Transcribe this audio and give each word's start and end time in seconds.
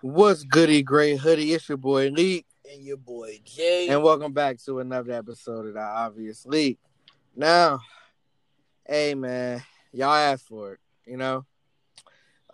What's 0.00 0.44
goody, 0.44 0.84
great 0.84 1.18
hoodie? 1.18 1.52
It's 1.52 1.68
your 1.68 1.76
boy 1.76 2.10
Leak, 2.10 2.46
and 2.70 2.84
your 2.84 2.96
boy 2.96 3.40
Jay. 3.44 3.88
and 3.88 4.00
welcome 4.00 4.32
back 4.32 4.58
to 4.58 4.78
another 4.78 5.10
episode 5.10 5.66
of 5.66 5.74
the 5.74 5.80
Obvious 5.80 6.46
Leak. 6.46 6.78
Now, 7.34 7.80
hey 8.86 9.16
man, 9.16 9.60
y'all 9.92 10.14
asked 10.14 10.46
for 10.46 10.74
it, 10.74 10.80
you 11.04 11.16
know. 11.16 11.44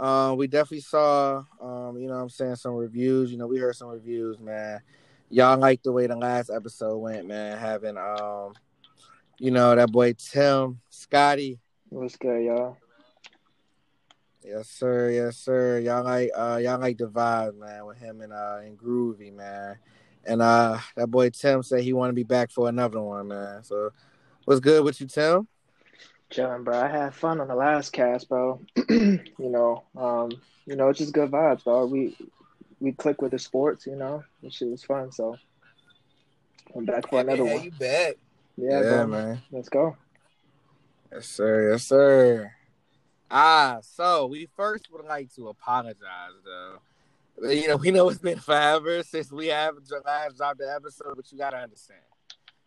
Um, 0.00 0.38
we 0.38 0.46
definitely 0.46 0.80
saw, 0.80 1.44
um, 1.60 1.98
you 1.98 2.08
know, 2.08 2.14
what 2.14 2.22
I'm 2.22 2.30
saying 2.30 2.56
some 2.56 2.76
reviews. 2.76 3.30
You 3.30 3.36
know, 3.36 3.46
we 3.46 3.58
heard 3.58 3.76
some 3.76 3.88
reviews, 3.88 4.38
man. 4.38 4.80
Y'all 5.28 5.58
like 5.58 5.82
the 5.82 5.92
way 5.92 6.06
the 6.06 6.16
last 6.16 6.48
episode 6.48 6.96
went, 6.96 7.26
man. 7.26 7.58
Having, 7.58 7.98
um, 7.98 8.54
you 9.38 9.50
know, 9.50 9.74
that 9.74 9.92
boy 9.92 10.14
Tim, 10.14 10.80
Scotty, 10.88 11.58
What's 11.90 12.16
good, 12.16 12.42
y'all? 12.42 12.78
Yes, 14.44 14.68
sir. 14.68 15.10
Yes, 15.10 15.38
sir. 15.38 15.78
Y'all 15.78 16.04
like 16.04 16.30
uh 16.36 16.60
y'all 16.62 16.78
like 16.78 16.98
the 16.98 17.06
vibe, 17.06 17.56
man, 17.58 17.86
with 17.86 17.96
him 17.96 18.20
and 18.20 18.32
uh 18.32 18.58
and 18.62 18.78
Groovy, 18.78 19.32
man. 19.32 19.78
And 20.26 20.42
uh 20.42 20.78
that 20.96 21.06
boy 21.06 21.30
Tim 21.30 21.62
said 21.62 21.80
he 21.82 21.94
wanna 21.94 22.12
be 22.12 22.24
back 22.24 22.50
for 22.50 22.68
another 22.68 23.00
one, 23.00 23.28
man. 23.28 23.64
So 23.64 23.90
what's 24.44 24.60
good 24.60 24.84
with 24.84 25.00
you, 25.00 25.06
Tim? 25.06 25.48
Chilling, 26.28 26.62
bro. 26.62 26.78
I 26.78 26.88
had 26.88 27.14
fun 27.14 27.40
on 27.40 27.48
the 27.48 27.54
last 27.54 27.94
cast, 27.94 28.28
bro. 28.28 28.60
you 28.90 29.20
know, 29.38 29.84
um, 29.96 30.30
you 30.66 30.76
know, 30.76 30.90
it's 30.90 30.98
just 30.98 31.14
good 31.14 31.30
vibes, 31.30 31.64
bro. 31.64 31.86
We 31.86 32.14
we 32.80 32.92
click 32.92 33.22
with 33.22 33.30
the 33.30 33.38
sports, 33.38 33.86
you 33.86 33.96
know. 33.96 34.24
This 34.42 34.56
shit 34.56 34.68
was 34.68 34.84
fun, 34.84 35.10
so 35.10 35.38
I'm 36.76 36.84
back 36.84 37.08
for 37.08 37.20
another 37.20 37.44
man, 37.44 37.54
one. 37.54 37.64
You 37.64 37.70
back? 37.70 38.16
Yeah, 38.58 38.82
Yeah, 38.82 38.88
bro. 38.90 39.06
man. 39.06 39.42
Let's 39.50 39.70
go. 39.70 39.96
Yes, 41.10 41.28
sir. 41.28 41.70
Yes, 41.70 41.84
sir. 41.84 42.52
Ah, 43.30 43.78
so 43.82 44.26
we 44.26 44.48
first 44.56 44.88
would 44.92 45.04
like 45.04 45.34
to 45.34 45.48
apologize 45.48 45.98
though. 46.44 47.50
You 47.50 47.68
know, 47.68 47.76
we 47.76 47.90
know 47.90 48.08
it's 48.08 48.18
been 48.18 48.38
forever 48.38 49.02
since 49.02 49.32
we 49.32 49.48
have 49.48 49.74
last 50.04 50.36
dropped 50.36 50.58
the 50.58 50.72
episode, 50.72 51.14
but 51.16 51.30
you 51.32 51.38
gotta 51.38 51.56
understand. 51.56 52.00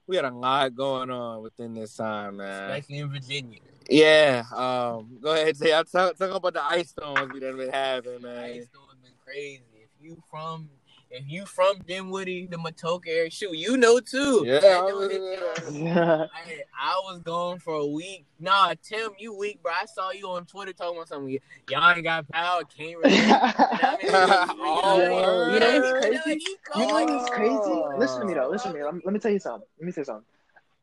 We 0.07 0.15
had 0.15 0.25
a 0.25 0.31
lot 0.31 0.75
going 0.75 1.09
on 1.09 1.41
within 1.41 1.73
this 1.73 1.95
time, 1.95 2.37
man. 2.37 2.71
Especially 2.71 2.99
in 2.99 3.09
Virginia. 3.09 3.59
Yeah. 3.89 4.43
Um, 4.53 5.17
go 5.21 5.33
ahead, 5.33 5.55
say. 5.57 5.73
I 5.73 5.83
talk, 5.83 6.17
talk 6.17 6.31
about 6.33 6.53
the 6.53 6.63
ice 6.63 6.89
storms 6.89 7.33
we 7.33 7.39
done 7.39 7.57
been 7.57 7.69
having, 7.69 8.21
man. 8.21 8.43
Ice 8.43 8.67
storm's 8.67 8.99
been 9.03 9.13
crazy. 9.23 9.63
If 9.75 9.89
you 10.01 10.21
from 10.29 10.69
if 11.09 11.23
you 11.27 11.45
from 11.45 11.79
Dinwiddie, 11.87 12.47
the 12.47 12.57
Matoaca 12.57 13.07
area, 13.07 13.29
shoot, 13.29 13.55
you 13.55 13.77
know 13.77 13.99
too. 13.99 14.43
Yeah, 14.45 14.59
I, 14.63 14.67
I 14.77 14.81
was- 14.93 15.09
that- 15.09 15.71
yeah, 15.73 16.25
I, 16.33 16.61
I 16.77 17.01
was 17.05 17.19
gone 17.19 17.59
for 17.59 17.73
a 17.75 17.85
week. 17.85 18.25
Nah, 18.39 18.73
Tim, 18.83 19.11
you 19.17 19.33
weak, 19.35 19.61
bro. 19.63 19.71
I 19.71 19.85
saw 19.85 20.11
you 20.11 20.29
on 20.29 20.45
Twitter 20.45 20.73
talking 20.73 20.97
about 20.97 21.07
something. 21.07 21.39
Y'all 21.69 21.89
ain't 21.95 22.03
got 22.03 22.27
power, 22.29 22.61
can't 22.65 22.97
really. 22.97 23.17
Oh. 24.59 25.49
You 25.53 25.59
know 25.59 25.79
what's 25.79 26.05
crazy? 26.05 26.45
You 26.75 26.87
know 26.87 27.05
what's 27.05 27.29
crazy? 27.29 27.97
Listen 27.97 28.19
to 28.21 28.25
me 28.27 28.33
though. 28.33 28.49
Listen 28.49 28.71
to 28.71 28.77
me. 28.77 28.83
Let 28.83 28.95
me, 28.95 29.01
let 29.05 29.13
me 29.13 29.19
tell 29.19 29.31
you 29.31 29.39
something. 29.39 29.67
Let 29.79 29.85
me 29.85 29.91
tell 29.91 30.01
you 30.01 30.05
something. 30.05 30.25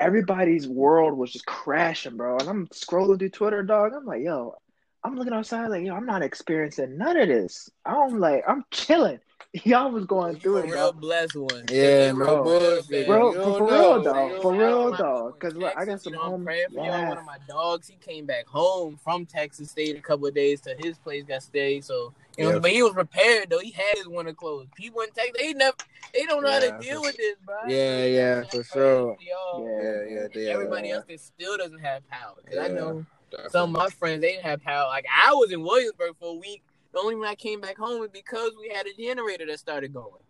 Everybody's 0.00 0.66
world 0.69 1.16
was 1.16 1.33
just 1.33 1.47
crashing, 1.47 2.16
bro. 2.16 2.38
And 2.38 2.48
I'm 2.48 2.66
scrolling 2.69 3.19
through 3.19 3.31
Twitter, 3.31 3.62
dog. 3.62 3.92
I'm 3.94 4.05
like, 4.05 4.22
yo, 4.22 4.56
I'm 5.05 5.16
looking 5.16 5.33
outside, 5.33 5.69
like, 5.69 5.84
yo, 5.84 5.94
I'm 5.94 6.06
not 6.06 6.22
experiencing 6.22 6.98
none 6.98 7.16
of 7.16 7.28
this. 7.28 7.70
I'm 7.84 8.19
like, 8.19 8.42
I'm 8.48 8.64
chilling. 8.70 9.20
Y'all 9.65 9.91
was 9.91 10.05
going 10.05 10.37
through 10.41 10.57
a 10.57 10.63
it, 10.65 10.71
real 10.71 10.93
bro. 10.93 11.01
blessed 11.01 11.37
one. 11.37 11.65
Yeah, 11.71 12.09
They 12.09 12.13
no 12.13 12.19
real 12.19 12.43
bullshit. 12.45 12.89
bad. 12.91 13.07
Bro, 13.07 13.33
for, 13.35 13.43
for 13.59 13.59
know. 13.71 13.73
real, 13.95 14.03
dog. 14.03 14.43
For 14.43 14.53
real, 14.53 14.91
My 14.91 14.97
dog. 14.99 15.35
Because 15.39 15.55
look, 15.55 15.73
I 15.77 15.85
got 15.85 16.01
some 16.01 16.13
you 16.15 16.19
know, 16.19 16.25
home. 16.25 16.45
praying 16.45 16.67
for 16.71 16.75
y'all. 16.75 16.87
Yeah. 16.87 17.09
One 17.09 17.19
of 17.19 17.25
my 17.25 17.37
dogs, 17.49 17.87
he 17.87 17.95
came 17.97 18.27
back 18.27 18.47
home 18.47 18.99
from 19.05 19.27
Texas, 19.27 19.71
stayed 19.71 19.95
a 19.97 20.01
couple 20.01 20.27
of 20.27 20.35
days 20.35 20.61
to 20.62 20.75
his 20.79 20.99
place, 20.99 21.23
got 21.25 21.43
stayed. 21.45 21.85
So, 21.85 22.12
you 22.37 22.45
know, 22.47 22.55
Yeah. 22.55 22.59
but 22.59 22.71
he 22.73 22.83
was 22.83 22.95
prepared 22.95 23.51
though. 23.51 23.61
He 23.61 23.71
had 23.71 23.97
his 23.97 24.09
winter 24.09 24.33
clothes. 24.33 24.67
People 24.75 25.03
in 25.03 25.11
Texas, 25.12 25.35
they 25.39 25.53
never, 25.53 25.77
they 26.12 26.27
don't 26.27 26.43
know 26.43 26.50
how 26.50 26.59
to 26.59 26.78
deal 26.81 27.00
with 27.03 27.17
this, 27.17 27.37
bro. 27.44 27.55
Yeah, 27.69 28.05
yeah, 28.06 28.39
I'm 28.41 28.47
for 28.49 28.65
sure. 28.65 29.17
y'all. 29.21 29.69
Yeah. 29.81 29.83
Yeah, 29.84 30.15
yeah, 30.23 30.28
they 30.34 30.49
everybody 30.49 30.89
Yeah. 30.89 30.94
else 30.97 31.05
that 31.09 31.21
still 31.21 31.56
doesn't 31.59 31.78
have 31.81 32.06
power. 32.09 32.34
Because 32.44 32.59
I 32.59 32.69
know 32.75 33.06
some 33.50 33.71
of 33.75 33.81
my 33.83 33.89
friends 33.91 34.21
they 34.21 34.33
didn't 34.33 34.44
have 34.47 34.62
power. 34.65 34.89
Like 34.89 35.06
I 35.12 35.33
was 35.34 35.53
in 35.53 35.62
Williamsburg 35.62 36.17
for 36.19 36.31
a 36.31 36.39
week. 36.39 36.62
The 36.94 37.00
only 37.00 37.16
reason 37.16 37.28
I 37.28 37.34
came 37.34 37.60
back 37.60 37.77
home 37.77 38.03
is 38.05 38.10
because 38.12 38.53
we 38.59 38.69
had 38.72 38.87
a 38.87 38.94
generator 38.94 39.44
that 39.47 39.59
started 39.59 39.93
going. 39.93 40.22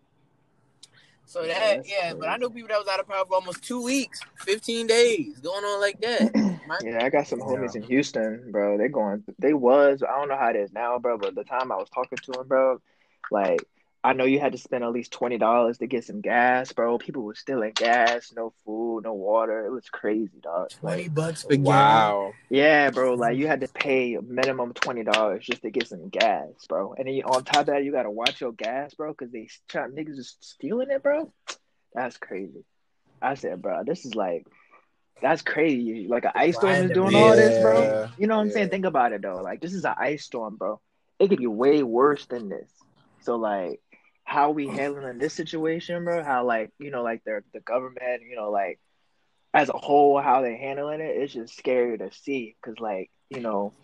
So 1.26 1.42
Yeah, 1.42 1.58
that 1.58 1.76
that's 1.76 1.90
yeah, 1.90 2.14
but 2.14 2.28
I 2.28 2.32
crazy. 2.32 2.40
know 2.40 2.50
people 2.50 2.68
that 2.68 2.78
was 2.78 2.88
out 2.88 3.00
of 3.00 3.08
power 3.08 3.24
for 3.26 3.34
almost 3.34 3.62
two 3.62 3.82
weeks, 3.82 4.20
fifteen 4.38 4.86
days, 4.86 5.38
going 5.40 5.64
on 5.64 5.80
like 5.80 6.00
that. 6.00 6.34
My- 6.66 6.78
Yeah, 6.82 7.04
I 7.04 7.10
got 7.10 7.26
some 7.26 7.40
Yeah. 7.40 7.46
homies 7.46 7.76
in 7.76 7.82
Houston, 7.82 8.50
bro. 8.50 8.78
They 8.78 8.88
going. 8.88 9.24
They 9.38 9.52
was. 9.54 10.02
I 10.02 10.18
don't 10.18 10.28
know 10.28 10.36
how 10.38 10.48
it 10.48 10.56
is 10.56 10.72
now, 10.72 10.98
bro. 10.98 11.18
But 11.18 11.34
the 11.34 11.44
time 11.44 11.70
I 11.70 11.76
was 11.76 11.88
talking 11.90 12.18
to 12.24 12.32
them, 12.32 12.48
bro, 12.48 12.80
like 13.30 13.62
I 14.04 14.12
know 14.12 14.24
you 14.24 14.38
had 14.38 14.52
to 14.52 14.58
spend 14.58 14.84
at 14.84 14.92
least 14.92 15.12
twenty 15.12 15.38
dollars 15.38 15.78
to 15.78 15.86
get 15.86 16.04
some 16.04 16.20
gas, 16.20 16.70
bro. 16.72 16.98
People 16.98 17.22
were 17.22 17.34
stealing 17.34 17.72
gas, 17.74 18.34
no 18.36 18.52
food, 18.66 19.04
no 19.04 19.14
water. 19.14 19.64
It 19.64 19.70
was 19.70 19.88
crazy, 19.88 20.40
dog. 20.42 20.68
Twenty 20.78 21.04
Like, 21.04 21.14
bucks 21.14 21.42
for 21.44 21.56
gas. 21.56 21.64
Wow. 21.66 22.32
yeah, 22.50 22.90
bro. 22.90 23.14
Like 23.14 23.38
you 23.38 23.46
had 23.46 23.62
to 23.62 23.68
pay 23.68 24.14
a 24.14 24.20
minimum 24.20 24.74
twenty 24.74 25.04
dollars 25.04 25.46
just 25.46 25.62
to 25.62 25.70
get 25.70 25.88
some 25.88 26.10
gas, 26.10 26.48
bro. 26.68 26.92
And 26.92 27.06
then 27.06 27.14
you, 27.14 27.22
on 27.22 27.44
top 27.44 27.60
of 27.62 27.66
that, 27.68 27.82
you 27.84 27.92
gotta 27.92 28.10
watch 28.10 28.42
your 28.42 28.52
gas, 28.52 28.92
bro, 28.92 29.12
because 29.12 29.32
they 29.32 29.48
try, 29.68 29.86
niggas 29.88 30.18
is 30.18 30.36
stealing 30.40 30.90
it, 30.90 31.02
bro. 31.02 31.32
That's 31.94 32.18
crazy. 32.18 32.64
I 33.22 33.34
said, 33.36 33.62
bro, 33.62 33.84
this 33.84 34.04
is 34.04 34.14
like. 34.14 34.46
That's 35.22 35.40
crazy. 35.42 36.06
Like 36.08 36.26
an 36.26 36.32
ice 36.34 36.56
storm 36.56 36.74
is 36.74 36.90
doing 36.90 37.14
all 37.14 37.34
this, 37.34 37.62
bro. 37.62 38.10
You 38.18 38.26
know 38.26 38.36
what 38.36 38.42
I'm 38.42 38.50
saying? 38.50 38.68
Think 38.68 38.84
about 38.84 39.12
it 39.12 39.22
though. 39.22 39.36
Like 39.36 39.62
this 39.62 39.72
is 39.72 39.84
an 39.86 39.94
ice 39.96 40.24
storm, 40.24 40.56
bro. 40.56 40.80
It 41.18 41.28
could 41.28 41.38
be 41.38 41.46
way 41.46 41.82
worse 41.82 42.26
than 42.26 42.50
this. 42.50 42.68
So 43.22 43.36
like 43.36 43.80
how 44.34 44.50
we 44.50 44.68
handling 44.68 45.18
this 45.18 45.34
situation, 45.34 46.04
bro? 46.04 46.24
How 46.24 46.44
like, 46.44 46.72
you 46.80 46.90
know, 46.90 47.02
like 47.04 47.24
the 47.24 47.42
the 47.54 47.60
government, 47.60 48.22
you 48.28 48.36
know, 48.36 48.50
like 48.50 48.80
as 49.54 49.70
a 49.70 49.78
whole, 49.78 50.20
how 50.20 50.42
they 50.42 50.56
handling 50.56 51.00
it, 51.00 51.16
it's 51.16 51.34
just 51.34 51.56
scary 51.56 51.98
to 51.98 52.12
see. 52.12 52.56
Cause 52.64 52.74
like, 52.80 53.10
you 53.30 53.40
know, 53.40 53.74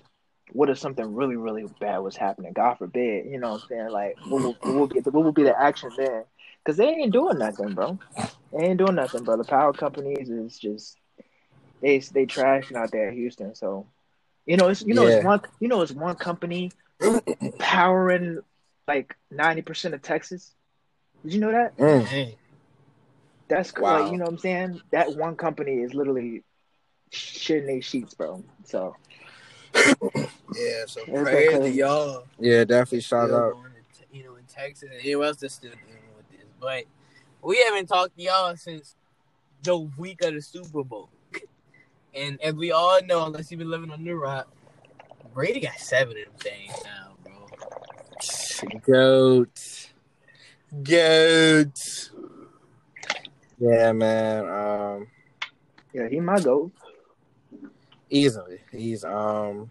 what 0.53 0.71
if 0.71 0.79
something 0.79 1.15
really, 1.15 1.37
really 1.37 1.65
bad 1.81 1.99
was 1.99 2.17
happening? 2.17 2.53
God 2.55 2.79
forbid, 2.79 3.27
you 3.27 3.39
know 3.39 3.51
what 3.51 3.63
I'm 3.63 3.69
saying? 3.69 3.91
Like 3.93 4.19
what 4.25 4.43
will, 4.43 4.59
what 4.65 4.91
be 4.91 5.01
what 5.01 5.25
will 5.25 5.33
be 5.33 5.45
the 5.45 5.59
action 5.59 5.95
then? 5.97 6.25
Cause 6.67 6.77
they 6.77 6.89
ain't 6.89 7.13
doing 7.13 7.39
nothing, 7.39 7.75
bro. 7.75 7.99
They 8.53 8.65
ain't 8.65 8.79
doing 8.79 8.97
nothing, 8.97 9.25
bro. 9.25 9.37
The 9.39 9.45
power 9.45 9.73
companies 9.73 10.31
is 10.31 10.59
just 10.59 10.97
they 11.83 11.99
they 12.15 12.27
trashing 12.27 12.77
out 12.77 12.93
there 12.93 13.09
in 13.09 13.15
Houston. 13.17 13.55
So 13.55 13.87
you 14.47 14.57
know 14.57 14.69
it's 14.69 14.83
you 14.83 14.95
know 14.95 15.07
Yeah. 15.07 15.09
it's 15.09 15.19
one 15.21 15.41
you 15.61 15.69
know 15.69 15.83
it's 15.83 15.93
one 15.93 16.17
company 16.17 16.75
powering 17.59 18.41
like 18.95 19.17
ninety 19.31 19.63
percent 19.63 19.95
of 19.95 20.03
Texas. 20.03 20.53
Did 21.23 21.35
you 21.35 21.41
know 21.41 21.53
that? 21.53 21.77
Mm. 21.77 22.35
That's 23.49 23.71
cool. 23.71 23.85
Wow. 23.85 24.03
like 24.03 24.13
you 24.13 24.19
know 24.19 24.25
what 24.25 24.33
I'm 24.33 24.39
saying. 24.39 24.81
That 24.91 25.17
one 25.17 25.37
company 25.37 25.81
is 25.81 25.95
literally 25.95 26.43
shitting 27.13 27.67
their 27.67 27.83
sheets, 27.83 28.15
bro. 28.15 28.43
So 28.65 28.97
Yeah, 29.75 30.85
so 30.87 31.05
been 31.07 31.23
prayers 31.23 31.53
to 31.53 31.59
crazy. 31.61 31.79
y'all. 31.79 32.25
Yeah, 32.39 32.65
definitely 32.65 33.01
shout 33.01 33.31
out. 33.31 33.57
to, 33.99 34.17
you 34.17 34.25
know, 34.25 34.35
in 34.35 34.45
Texas 34.45 34.89
and 34.91 35.01
anywhere 35.01 35.29
else 35.29 35.37
that's 35.37 35.55
still 35.55 35.71
dealing 35.71 36.03
with 36.17 36.29
this. 36.31 36.49
But 36.61 36.85
we 37.43 37.59
haven't 37.65 37.87
talked 37.87 38.17
to 38.17 38.23
y'all 38.23 38.57
since 38.57 38.97
the 39.63 39.79
week 39.79 40.23
of 40.25 40.35
the 40.35 40.43
Super 40.43 40.83
Bowl. 40.83 41.11
And 42.13 42.41
as 42.43 42.55
we 42.55 42.73
all 42.73 43.01
know, 43.05 43.27
unless 43.27 43.51
you've 43.51 43.59
been 43.61 43.71
living 43.71 43.91
on 43.93 44.03
the 44.03 44.13
rock, 44.13 44.49
Brady 45.33 45.61
got 45.61 45.79
seven 45.79 46.17
of 46.17 46.25
them 46.25 46.33
things 46.41 46.73
now, 46.85 47.10
bro. 47.10 47.10
Goat. 48.83 49.91
Goat. 50.83 52.11
Yeah, 53.59 53.93
man. 53.93 54.49
Um 54.49 55.07
yeah, 55.93 56.09
he 56.09 56.21
my 56.21 56.41
goat. 56.41 56.73
easily. 58.11 58.61
He's 58.73 59.05
um 59.05 59.71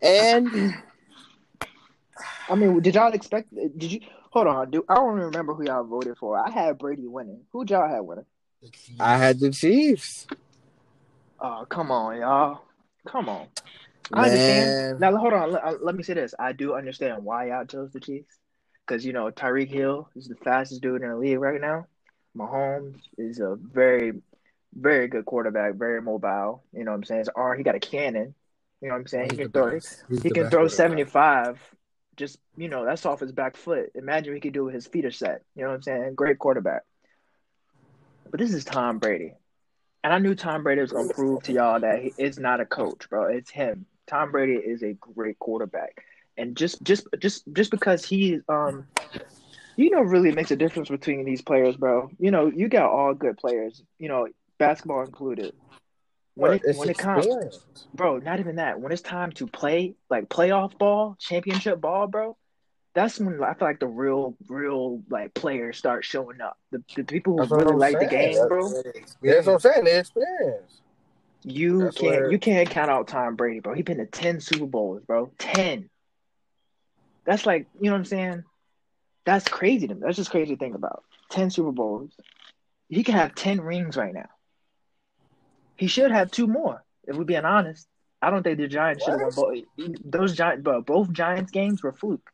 and 0.00 0.74
I 2.48 2.54
mean, 2.54 2.80
did 2.80 2.94
y'all 2.94 3.12
expect? 3.12 3.54
Did 3.54 3.92
you 3.92 4.00
hold 4.30 4.46
on? 4.46 4.70
Do 4.70 4.84
I 4.88 4.94
don't 4.94 5.14
remember 5.14 5.54
who 5.54 5.64
y'all 5.64 5.84
voted 5.84 6.16
for? 6.18 6.38
I 6.38 6.50
had 6.50 6.78
Brady 6.78 7.06
winning. 7.06 7.40
Who 7.52 7.64
y'all 7.66 7.88
had 7.88 8.00
winning? 8.00 8.26
I 9.00 9.16
had 9.16 9.40
the 9.40 9.50
Chiefs. 9.50 10.26
Oh, 11.40 11.66
come 11.68 11.90
on, 11.90 12.18
y'all. 12.18 12.62
Come 13.06 13.28
on. 13.28 13.48
I 14.12 14.16
Man. 14.16 14.24
understand. 14.24 15.00
Now, 15.00 15.16
hold 15.16 15.32
on. 15.32 15.52
Let, 15.52 15.84
let 15.84 15.94
me 15.94 16.02
say 16.02 16.14
this. 16.14 16.34
I 16.38 16.52
do 16.52 16.74
understand 16.74 17.24
why 17.24 17.48
y'all 17.48 17.64
chose 17.64 17.92
the 17.92 18.00
Chiefs. 18.00 18.38
Because, 18.86 19.04
you 19.04 19.12
know, 19.12 19.30
Tyreek 19.30 19.70
Hill 19.70 20.08
is 20.14 20.28
the 20.28 20.34
fastest 20.36 20.82
dude 20.82 21.02
in 21.02 21.08
the 21.08 21.16
league 21.16 21.40
right 21.40 21.60
now. 21.60 21.86
Mahomes 22.36 23.00
is 23.16 23.40
a 23.40 23.56
very, 23.56 24.12
very 24.74 25.08
good 25.08 25.24
quarterback, 25.24 25.74
very 25.74 26.02
mobile. 26.02 26.62
You 26.72 26.84
know 26.84 26.90
what 26.90 26.98
I'm 26.98 27.04
saying? 27.04 27.20
His 27.20 27.28
arm, 27.30 27.56
he 27.56 27.64
got 27.64 27.76
a 27.76 27.80
cannon. 27.80 28.34
You 28.82 28.88
know 28.88 28.94
what 28.94 29.00
I'm 29.00 29.06
saying? 29.06 29.30
He 29.30 29.36
can 29.36 29.50
throw 29.50 29.70
he 29.70 30.30
can 30.30 30.50
throw 30.50 30.68
quarterback. 30.68 30.70
75. 30.70 31.60
Just, 32.16 32.38
you 32.56 32.68
know, 32.68 32.84
that's 32.84 33.06
off 33.06 33.20
his 33.20 33.32
back 33.32 33.56
foot. 33.56 33.90
Imagine 33.94 34.32
what 34.32 34.36
he 34.36 34.40
could 34.40 34.52
do 34.52 34.64
with 34.64 34.74
his 34.74 34.86
feet 34.86 35.06
are 35.06 35.10
set. 35.10 35.42
You 35.56 35.62
know 35.62 35.70
what 35.70 35.76
I'm 35.76 35.82
saying? 35.82 36.14
Great 36.14 36.38
quarterback. 36.38 36.82
But 38.30 38.38
this 38.38 38.52
is 38.52 38.64
Tom 38.64 38.98
Brady. 38.98 39.32
And 40.02 40.12
I 40.12 40.18
knew 40.18 40.34
Tom 40.34 40.62
Brady 40.62 40.82
was 40.82 40.92
going 40.92 41.08
to 41.08 41.14
prove 41.14 41.44
to 41.44 41.52
y'all 41.52 41.80
that 41.80 42.02
he 42.02 42.12
is 42.18 42.38
not 42.38 42.60
a 42.60 42.66
coach, 42.66 43.08
bro. 43.08 43.24
It's 43.24 43.50
him. 43.50 43.86
Tom 44.06 44.32
Brady 44.32 44.54
is 44.54 44.82
a 44.82 44.92
great 44.94 45.38
quarterback. 45.38 46.04
And 46.36 46.56
just 46.56 46.82
just 46.82 47.06
just 47.18 47.44
just 47.52 47.70
because 47.70 48.04
he 48.04 48.40
um 48.48 48.86
You 49.76 49.90
know, 49.90 50.02
really 50.02 50.30
makes 50.32 50.50
a 50.50 50.56
difference 50.56 50.88
between 50.88 51.24
these 51.24 51.42
players, 51.42 51.76
bro. 51.76 52.10
You 52.18 52.30
know, 52.30 52.46
you 52.46 52.68
got 52.68 52.90
all 52.90 53.12
good 53.14 53.36
players. 53.36 53.82
You 53.98 54.08
know, 54.08 54.28
basketball 54.58 55.02
included. 55.02 55.52
When 56.36 56.54
it 56.54 56.62
It's 56.64 56.78
when 56.78 56.90
it 56.90 56.98
comes, 56.98 57.26
bro, 57.92 58.18
not 58.18 58.40
even 58.40 58.56
that. 58.56 58.80
When 58.80 58.92
it's 58.92 59.02
time 59.02 59.32
to 59.32 59.46
play 59.46 59.94
like 60.10 60.28
playoff 60.28 60.76
ball, 60.78 61.16
championship 61.18 61.80
ball, 61.80 62.06
bro, 62.06 62.36
that's 62.94 63.18
when 63.18 63.42
I 63.42 63.54
feel 63.54 63.68
like 63.68 63.80
the 63.80 63.86
real, 63.86 64.36
real 64.48 65.02
like 65.10 65.34
players 65.34 65.76
start 65.76 66.04
showing 66.04 66.40
up. 66.40 66.56
The, 66.70 66.82
the 66.96 67.04
people 67.04 67.34
who 67.34 67.40
That's 67.40 67.52
really 67.52 67.76
like 67.76 67.98
the 67.98 68.06
game, 68.06 68.48
bro. 68.48 68.72
Yeah, 69.22 69.34
that's 69.34 69.46
what 69.46 69.54
I'm 69.54 69.60
saying. 69.60 69.84
The 69.84 69.98
experience. 69.98 70.80
You 71.44 71.84
That's 71.84 71.96
can't 71.98 72.10
where- 72.12 72.32
you 72.32 72.38
can't 72.38 72.68
count 72.70 72.90
out 72.90 73.08
Tom 73.08 73.36
Brady, 73.36 73.60
bro. 73.60 73.74
He's 73.74 73.84
been 73.84 73.98
to 73.98 74.06
ten 74.06 74.40
Super 74.40 74.66
Bowls, 74.66 75.02
bro. 75.06 75.30
Ten. 75.38 75.90
That's 77.24 77.46
like 77.46 77.66
you 77.78 77.86
know 77.86 77.92
what 77.92 77.98
I'm 77.98 78.04
saying. 78.04 78.44
That's 79.24 79.46
crazy 79.48 79.86
to 79.88 79.94
me. 79.94 80.00
That's 80.02 80.16
just 80.16 80.30
crazy 80.30 80.54
to 80.54 80.58
think 80.58 80.74
about. 80.74 81.04
Ten 81.30 81.50
Super 81.50 81.72
Bowls. 81.72 82.10
He 82.88 83.02
could 83.02 83.14
have 83.14 83.34
ten 83.34 83.60
rings 83.60 83.96
right 83.96 84.12
now. 84.14 84.28
He 85.76 85.86
should 85.86 86.10
have 86.10 86.30
two 86.30 86.46
more. 86.46 86.84
If 87.06 87.16
we're 87.16 87.24
being 87.24 87.44
honest, 87.44 87.86
I 88.22 88.30
don't 88.30 88.42
think 88.42 88.58
the 88.58 88.68
Giants 88.68 89.04
should 89.04 89.20
have 89.20 89.36
won 89.36 89.62
both. 89.76 89.96
Those 90.04 90.34
Giants, 90.34 90.62
bro, 90.62 90.80
both 90.82 91.12
Giants 91.12 91.50
games 91.50 91.82
were 91.82 91.92
fluke. 91.92 92.30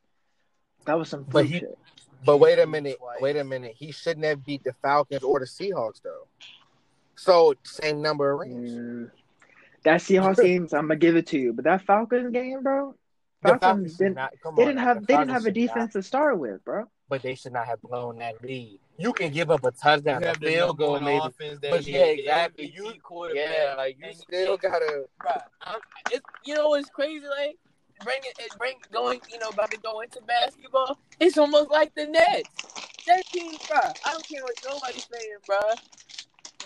That 0.84 0.98
was 0.98 1.08
some 1.08 1.24
But 1.24 1.30
fluke 1.32 1.46
he- 1.46 1.58
shit. 1.60 1.78
But 2.24 2.36
wait 2.36 2.58
a 2.58 2.66
minute. 2.66 2.98
Wait 3.20 3.36
a 3.36 3.44
minute. 3.44 3.74
He 3.76 3.92
shouldn't 3.92 4.26
have 4.26 4.44
beat 4.44 4.62
the 4.62 4.74
Falcons 4.82 5.22
or 5.22 5.40
the 5.40 5.46
Seahawks 5.46 6.02
though. 6.02 6.26
So 7.20 7.54
same 7.64 8.00
number 8.00 8.32
of 8.32 8.40
rings. 8.40 8.70
Mm, 8.70 9.10
that 9.84 10.00
Seahawks 10.00 10.36
games, 10.42 10.72
I'm 10.72 10.88
gonna 10.88 10.96
give 10.96 11.16
it 11.16 11.26
to 11.28 11.38
you. 11.38 11.52
But 11.52 11.64
that 11.64 11.82
Falcons 11.82 12.32
game, 12.32 12.62
bro, 12.62 12.94
The 13.42 13.58
Falcons 13.58 13.98
didn't. 13.98 14.14
not- 14.14 14.32
come 14.42 14.54
They 14.56 14.62
on 14.62 14.68
didn't 14.68 14.80
have. 14.80 15.00
The 15.00 15.06
They 15.06 15.16
didn't 15.18 15.30
have 15.30 15.42
a 15.42 15.44
should 15.44 15.56
not- 15.56 15.66
defense 15.74 15.92
to 15.92 16.02
start 16.02 16.38
with, 16.38 16.64
bro. 16.64 16.86
but 17.10 17.20
they 17.22 17.34
should 17.34 17.52
not 17.52 17.66
have 17.66 17.80
blown 17.82 18.18
that 18.18 18.40
lead. 18.42 18.78
You 18.96 19.12
can 19.12 19.32
give 19.32 19.50
up 19.50 19.64
a 19.64 19.70
touchdown, 19.72 20.20
You 20.22 20.26
a 20.26 20.28
have 20.30 20.40
the 20.40 20.46
field 20.46 20.68
number 20.68 20.82
goal, 20.84 20.92
one 20.92 21.04
maybe. 21.04 21.26
offense 21.26 21.58
that 21.60 21.70
But 21.72 21.86
yeah, 21.86 22.04
exactly. 22.04 22.68
MVP 22.68 22.74
You- 22.94 23.00
quarterback. 23.02 23.48
Yeah, 23.50 23.74
like 23.76 23.98
you 23.98 24.06
And- 24.06 24.16
still 24.16 24.52
and- 24.52 24.60
gotta. 24.62 25.04
Bruh, 25.20 25.42
I'm, 25.62 25.80
it's, 26.12 26.24
you 26.46 26.54
know 26.54 26.68
what's 26.70 26.88
crazy? 26.88 27.26
Like, 27.26 27.58
bring 28.04 28.20
it, 28.22 28.38
it 28.38 28.56
bring 28.58 28.76
going, 28.92 29.20
you 29.30 29.38
know, 29.40 29.48
about 29.48 29.70
to 29.72 29.78
go 29.78 30.00
into 30.00 30.20
basketball. 30.22 30.98
It's 31.18 31.36
almost 31.36 31.70
like 31.70 31.94
the 31.94 32.06
Nets. 32.06 32.48
That 33.06 33.26
team, 33.26 33.52
bruh, 33.58 33.94
I 34.06 34.12
don't 34.12 34.26
care 34.28 34.42
what 34.42 34.54
nobody's 34.66 35.06
saying, 35.12 35.36
bruh. 35.48 35.78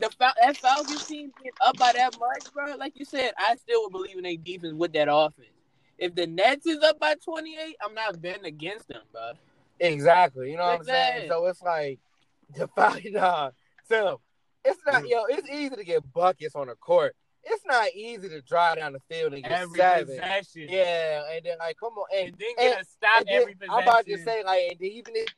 The 0.00 0.10
Fal- 0.18 0.32
that 0.40 0.56
Falcons 0.56 1.06
team 1.06 1.32
get 1.42 1.52
up 1.64 1.76
by 1.78 1.92
that 1.92 2.18
much, 2.18 2.52
bro. 2.52 2.74
Like 2.76 2.98
you 2.98 3.04
said, 3.04 3.32
I 3.38 3.54
still 3.56 3.82
would 3.84 3.92
believe 3.92 4.18
in 4.18 4.26
a 4.26 4.36
defense 4.36 4.74
with 4.74 4.92
that 4.94 5.08
offense. 5.10 5.48
If 5.98 6.14
the 6.14 6.26
Nets 6.26 6.66
is 6.66 6.82
up 6.82 6.98
by 6.98 7.14
28, 7.24 7.76
I'm 7.84 7.94
not 7.94 8.20
betting 8.20 8.44
against 8.44 8.88
them, 8.88 9.02
bro. 9.12 9.32
Exactly. 9.78 10.50
You 10.50 10.56
know 10.56 10.64
what 10.64 10.80
I'm 10.80 10.84
saying? 10.84 11.28
So 11.28 11.46
it's 11.46 11.62
like 11.62 12.00
the 12.56 12.66
Falcons. 12.68 13.04
Nah, 13.12 13.50
so 13.88 14.20
it's 14.64 14.80
not. 14.86 15.06
Yo, 15.06 15.24
it's 15.28 15.48
easy 15.48 15.76
to 15.76 15.84
get 15.84 16.10
buckets 16.12 16.54
on 16.56 16.66
the 16.66 16.74
court. 16.74 17.14
It's 17.46 17.62
not 17.66 17.88
easy 17.94 18.28
to 18.30 18.40
drive 18.40 18.76
down 18.78 18.94
the 18.94 19.00
field 19.10 19.34
and 19.34 19.42
get 19.42 19.52
Every 19.52 19.78
seven. 19.78 20.06
possession. 20.06 20.66
Yeah, 20.70 21.22
and 21.30 21.44
then 21.44 21.58
like, 21.58 21.76
come 21.78 21.92
on, 21.92 22.06
and, 22.16 22.28
And 22.28 22.36
then 22.38 22.70
get 22.72 22.80
a 22.80 22.84
stop 22.84 23.18
and 23.18 23.26
then- 23.28 23.42
every 23.42 23.54
possession. 23.54 23.74
I'm 23.74 23.82
about 23.82 24.06
to 24.06 24.18
say 24.24 24.42
like, 24.42 24.62
and 24.72 24.80
even 24.82 25.14
if 25.14 25.28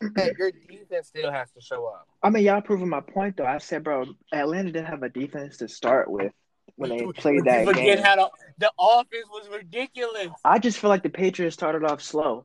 that 0.00 0.34
your 0.38 0.50
defense 0.50 1.08
still 1.08 1.30
has 1.30 1.50
to 1.52 1.60
show 1.60 1.86
up. 1.86 2.06
I 2.22 2.30
mean, 2.30 2.44
y'all 2.44 2.60
proving 2.60 2.88
my 2.88 3.00
point 3.00 3.36
though. 3.36 3.46
I 3.46 3.58
said, 3.58 3.84
bro, 3.84 4.06
Atlanta 4.32 4.72
didn't 4.72 4.86
have 4.86 5.02
a 5.02 5.08
defense 5.08 5.58
to 5.58 5.68
start 5.68 6.10
with 6.10 6.32
when 6.76 6.90
they 6.90 7.04
played 7.12 7.44
that 7.44 7.66
Forget 7.66 7.96
game. 7.98 8.04
how 8.04 8.16
the, 8.16 8.30
the 8.58 8.72
offense 8.78 9.26
was 9.30 9.48
ridiculous. 9.52 10.28
I 10.44 10.58
just 10.58 10.78
feel 10.78 10.88
like 10.90 11.02
the 11.02 11.10
Patriots 11.10 11.54
started 11.54 11.84
off 11.84 12.00
slow. 12.00 12.44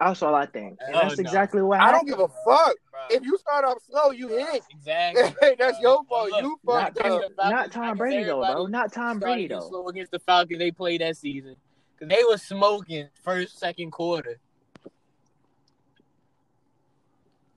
That's 0.00 0.20
all 0.20 0.34
I 0.34 0.46
think, 0.46 0.78
and 0.84 0.96
Oh, 0.96 1.00
that's 1.02 1.16
no. 1.18 1.20
exactly 1.20 1.62
what 1.62 1.78
I 1.78 1.84
happened. 1.92 2.08
don't 2.08 2.18
give 2.18 2.28
a 2.28 2.50
fuck 2.50 2.74
Bruh. 2.92 3.10
if 3.16 3.22
you 3.24 3.38
start 3.38 3.64
off 3.64 3.78
slow, 3.88 4.10
you 4.10 4.26
hit. 4.28 4.62
Exactly. 4.70 5.54
That's 5.60 5.78
your 5.80 6.02
fault. 6.08 6.28
Look, 6.32 6.42
You 6.42 6.58
Not 6.64 6.82
fucked 6.96 6.98
Tom, 6.98 7.20
up. 7.38 7.50
not 7.52 7.70
Tom 7.72 7.96
Brady 7.98 8.24
though, 8.24 8.40
bro. 8.44 8.66
Not 8.66 8.92
Tom 8.92 9.20
Brady 9.20 9.46
though. 9.46 9.60
slow 9.68 9.86
against 9.88 10.10
the 10.10 10.18
Falcons 10.18 10.58
they 10.58 10.72
played 10.72 11.02
that 11.02 11.16
season 11.16 11.54
because 11.94 12.08
they 12.16 12.24
were 12.28 12.36
smoking 12.36 13.08
first, 13.22 13.60
second 13.60 13.92
quarter. 13.92 14.40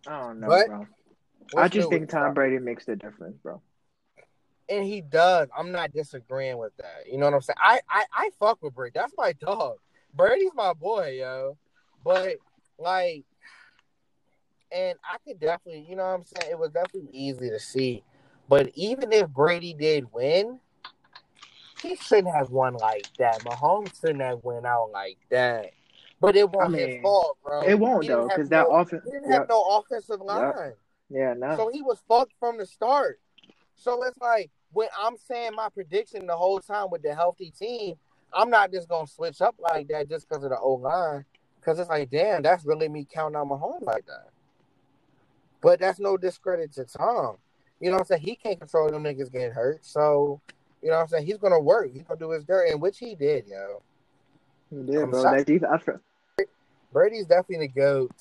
Oh, 0.07 0.12
I 0.12 0.19
don't 0.28 0.40
know, 0.40 0.48
What? 0.48 0.68
bro. 0.68 0.88
I 1.57 1.68
just 1.68 1.90
think 1.90 2.10
Tom 2.10 2.25
Tom? 2.25 2.34
Brady 2.34 2.60
makes 2.60 2.86
the 2.86 2.96
difference, 2.96 3.38
bro. 3.38 3.62
and 4.69 4.84
he 4.84 5.02
does. 5.02 5.48
I'm 5.57 5.72
not 5.72 5.94
disagreeing 5.94 6.57
with 6.57 6.75
that. 6.78 7.04
You 7.12 7.18
know 7.18 7.25
what 7.25 7.34
I'm 7.36 7.42
saying? 7.42 7.57
I 7.60 7.80
I, 7.90 8.06
I 8.13 8.30
fuck 8.40 8.62
with 8.63 8.74
Brady. 8.74 8.94
That's 8.96 9.13
my 9.18 9.34
dog. 9.34 9.78
Brady's 10.13 10.52
my 10.56 10.74
boy, 10.74 11.18
yo. 11.19 11.57
But 12.04 12.38
like, 12.78 13.25
and 14.72 14.98
I 15.10 15.18
could 15.25 15.40
definitely, 15.40 15.86
you 15.90 15.96
know 15.96 16.04
what 16.04 16.19
I'm 16.19 16.24
saying? 16.25 16.52
It 16.52 16.60
was 16.60 16.72
definitely 16.72 17.10
easy 17.12 17.50
to 17.50 17.60
see. 17.60 18.04
But 18.48 18.69
even 18.75 19.12
if 19.12 19.28
Brady 19.30 19.74
did 19.74 20.12
win, 20.13 20.60
he 21.81 21.96
shouldn't 21.96 22.34
have 22.34 22.50
won 22.50 22.74
like 22.75 23.07
that. 23.18 23.42
Mahomes 23.42 24.00
shouldn't 24.00 24.22
have 24.22 24.44
went 24.44 24.66
out 24.66 24.90
like 24.92 25.18
that. 25.30 25.72
But 26.22 26.36
it 26.36 26.50
won't 26.50 26.74
I 26.74 26.78
his 26.78 26.88
mean, 26.88 27.02
fault, 27.02 27.38
bro. 27.44 27.62
It 27.62 27.78
won't 27.80 28.08
though, 28.08 28.28
because 28.28 28.50
that 28.50 28.68
no- 28.70 28.76
offense. 28.76 29.04
He 29.06 29.12
didn't 29.12 29.30
Yeah, 29.30 29.40
have 29.40 29.50
no 29.50 29.62
offensive 29.64 30.22
line. 30.22 30.74
yeah, 31.10 31.34
no. 31.34 31.56
So 31.58 31.70
he 31.72 31.82
was 31.82 32.02
fucked 32.08 32.34
from 32.40 32.58
the 32.58 32.66
start. 32.66 33.20
So 33.76 34.04
it's 34.04 34.18
like 34.20 34.50
when 34.72 34.88
I'm 34.98 35.18
saying 35.18 35.52
my 35.56 35.70
prediction 35.70 36.26
the 36.26 36.36
whole 36.36 36.60
time 36.60 36.88
with 36.90 37.02
the 37.04 37.14
healthy 37.14 37.52
team, 37.52 37.96
I'm 38.34 38.50
not 38.50 38.72
just 38.72 38.88
gonna 38.88 39.08
switch 39.08 39.42
up 39.42 39.56
like 39.60 39.88
that 39.90 40.10
just 40.10 40.28
because 40.28 40.44
of 40.44 40.50
the 40.52 40.60
O 40.60 40.74
line. 40.74 41.26
Because 41.60 41.80
it's 41.80 41.90
like, 41.90 42.10
damn, 42.10 42.42
that's 42.44 42.64
really 42.66 42.88
me 42.88 43.08
counting 43.12 43.36
on 43.36 43.48
my 43.50 43.58
home 43.58 43.82
like 43.84 44.06
that. 44.06 44.30
But 45.62 45.80
that's 45.80 46.00
no 46.00 46.16
discredit 46.16 46.72
to 46.74 46.86
Tom. 46.86 47.38
You 47.80 47.90
know 47.90 47.96
what 47.96 48.02
I'm 48.02 48.06
saying? 48.06 48.22
He 48.22 48.36
can't 48.36 48.60
control 48.60 48.90
them 48.90 49.04
niggas 49.04 49.32
getting 49.32 49.52
hurt. 49.52 49.84
So, 49.84 50.40
you 50.82 50.90
know 50.90 50.96
what 50.98 51.02
I'm 51.04 51.08
saying? 51.08 51.26
He's 51.26 51.38
gonna 51.38 51.60
work. 51.60 51.92
He's 51.92 52.04
gonna 52.04 52.20
do 52.20 52.32
his 52.32 52.44
dirt, 52.44 52.70
and 52.70 52.82
which 52.82 53.00
he 53.00 53.16
did, 53.16 53.48
yo. 53.48 53.82
Did, 54.72 54.96
I'm 54.98 55.10
bro. 55.12 55.22
sorry. 55.22 55.44
That 55.44 55.48
defense, 55.48 56.00
Brady's 56.92 57.26
definitely 57.26 57.68
the 57.68 57.74
goat. 57.80 58.12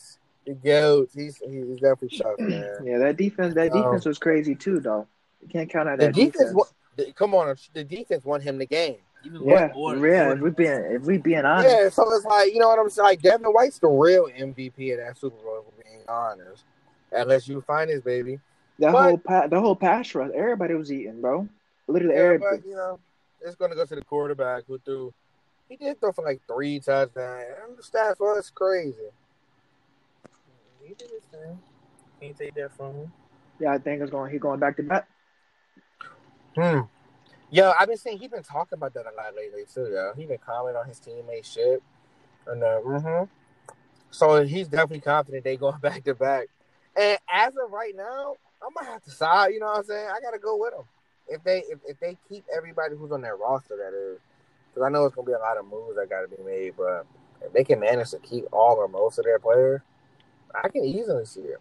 The 0.46 0.55
goat. 0.55 1.11
He's 1.14 1.38
he's 1.38 1.81
definitely 1.81 2.19
tough, 2.19 2.38
man. 2.38 2.76
yeah, 2.85 2.99
that 2.99 3.17
defense. 3.17 3.55
That 3.55 3.73
Um, 3.73 3.82
defense 3.82 4.05
was 4.05 4.19
crazy 4.19 4.55
too, 4.55 4.81
though. 4.81 5.06
You 5.43 5.49
can't 5.49 5.70
count 5.70 5.88
out 5.88 5.99
that 5.99 6.14
defense, 6.14 6.50
defense. 6.52 6.73
the- 6.96 7.12
come 7.12 7.35
on, 7.35 7.55
the 7.73 7.85
defense 7.85 8.25
won 8.25 8.41
him 8.41 8.58
the 8.58 8.67
game. 8.67 8.96
Yeah, 9.25 9.73
order- 9.75 10.06
yeah. 10.06 10.29
order- 10.29 10.32
If 10.37 10.41
we 10.43 10.50
being 10.50 10.85
if 10.93 11.02
we 11.02 11.19
being 11.19 11.44
honest, 11.46 11.75
Yeah, 11.75 11.88
so 11.88 12.12
it's 12.14 12.26
like 12.26 12.53
you 12.53 12.58
know 12.60 12.69
what 12.69 12.79
I'm 12.79 12.91
saying. 12.91 13.05
Like 13.06 13.22
Devin 13.22 13.46
White's 13.46 13.79
the 13.79 13.89
real 13.89 14.27
MVP 14.27 14.93
of 14.93 14.98
that 14.98 15.17
Super 15.17 15.36
Bowl. 15.43 15.65
For 15.65 15.82
being 15.82 16.01
honest, 16.08 16.65
unless 17.10 17.48
you 17.48 17.63
find 17.63 17.89
his 17.89 18.03
baby. 18.03 18.39
that 18.81 18.93
but- 18.93 19.03
whole 19.08 19.19
pa- 19.19 19.46
the 19.46 19.60
whole 19.60 19.77
pass 19.77 20.15
rush, 20.15 20.31
everybody 20.34 20.74
was 20.74 20.93
eating, 20.93 21.20
bro. 21.22 21.48
Literally, 21.86 22.15
Yeah, 22.17 22.20
everybody. 22.22 22.56
but 22.58 22.67
you 22.69 22.74
know, 22.74 22.98
it's 23.41 23.56
gonna 23.56 23.74
go 23.74 23.86
to 23.86 23.94
the 23.94 24.05
quarterback 24.05 24.65
who 24.67 24.79
threw. 24.79 25.15
He 25.68 25.76
did 25.76 26.00
throw 26.00 26.12
for 26.12 26.24
like 26.24 26.40
three 26.46 26.78
touchdowns. 26.80 27.44
And 27.66 27.78
The 27.78 27.82
stats 27.82 28.20
was 28.20 28.50
crazy. 28.54 29.10
He 30.82 30.94
did 30.94 31.10
his 31.10 31.24
thing. 31.24 31.58
Can't 32.20 32.36
take 32.36 32.54
that 32.54 32.76
from 32.76 32.94
him. 32.94 33.12
Yeah, 33.58 33.72
I 33.72 33.78
think 33.78 34.02
it's 34.02 34.10
going. 34.10 34.32
He 34.32 34.38
going 34.38 34.60
back 34.60 34.76
to 34.76 34.82
back. 34.82 35.08
Hmm. 36.56 36.80
Yo, 37.50 37.72
I've 37.78 37.88
been 37.88 37.96
seeing 37.96 38.18
he 38.18 38.28
been 38.28 38.42
talking 38.42 38.76
about 38.76 38.94
that 38.94 39.06
a 39.06 39.14
lot 39.16 39.34
lately 39.36 39.64
too. 39.72 39.88
Yo, 39.92 40.12
he 40.16 40.26
been 40.26 40.38
commenting 40.44 40.80
on 40.80 40.88
his 40.88 41.00
teammate 41.00 41.44
shit, 41.44 41.82
and 42.46 42.62
uh, 42.62 42.80
mm-hmm. 42.80 43.24
So 44.10 44.44
he's 44.44 44.68
definitely 44.68 45.00
confident 45.00 45.44
they 45.44 45.56
going 45.56 45.78
back 45.82 46.04
to 46.04 46.14
back. 46.14 46.46
And 46.96 47.18
as 47.32 47.54
of 47.56 47.70
right 47.70 47.94
now, 47.96 48.36
I'm 48.62 48.72
gonna 48.74 48.90
have 48.90 49.02
to 49.04 49.10
side. 49.10 49.52
You 49.52 49.60
know 49.60 49.66
what 49.66 49.78
I'm 49.78 49.84
saying? 49.84 50.08
I 50.08 50.20
gotta 50.20 50.38
go 50.38 50.56
with 50.56 50.72
them. 50.72 50.84
If 51.28 51.42
they 51.42 51.58
if, 51.68 51.78
if 51.86 52.00
they 52.00 52.16
keep 52.28 52.44
everybody 52.54 52.96
who's 52.96 53.12
on 53.12 53.22
their 53.22 53.36
roster, 53.36 53.76
that 53.76 53.96
is, 53.96 54.20
because 54.74 54.86
I 54.86 54.90
know 54.90 55.04
it's 55.04 55.14
gonna 55.14 55.26
be 55.26 55.32
a 55.32 55.38
lot 55.38 55.56
of 55.56 55.66
moves 55.66 55.96
that 55.96 56.10
got 56.10 56.22
to 56.22 56.28
be 56.28 56.43
made. 56.43 56.74
But 56.76 57.06
if 57.43 57.52
they 57.52 57.62
can 57.62 57.78
manage 57.78 58.10
to 58.10 58.19
keep 58.19 58.44
all 58.52 58.76
or 58.76 58.88
most 58.88 59.19
of 59.19 59.24
their 59.24 59.38
players, 59.38 59.81
I 60.52 60.69
can 60.69 60.84
easily 60.84 61.24
see 61.24 61.43
it. 61.43 61.60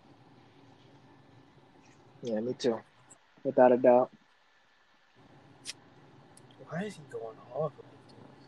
Yeah, 2.23 2.39
me 2.39 2.53
too. 2.53 2.79
Without 3.43 3.71
a 3.71 3.77
doubt. 3.77 4.09
Why 6.69 6.83
is 6.83 6.95
he 6.95 7.01
going 7.11 7.37
off 7.53 7.73
like 7.77 7.91
this? 8.07 8.47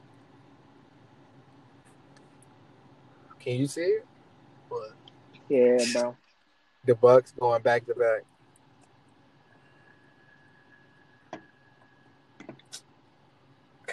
Can 3.40 3.54
you 3.58 3.68
see 3.68 3.82
it? 3.82 4.06
But 4.70 4.94
Yeah, 5.50 5.78
bro. 5.94 6.16
The 6.86 6.94
Bucs 6.94 7.38
going 7.38 7.62
back 7.62 7.86
to 7.86 7.94
back. 7.94 8.24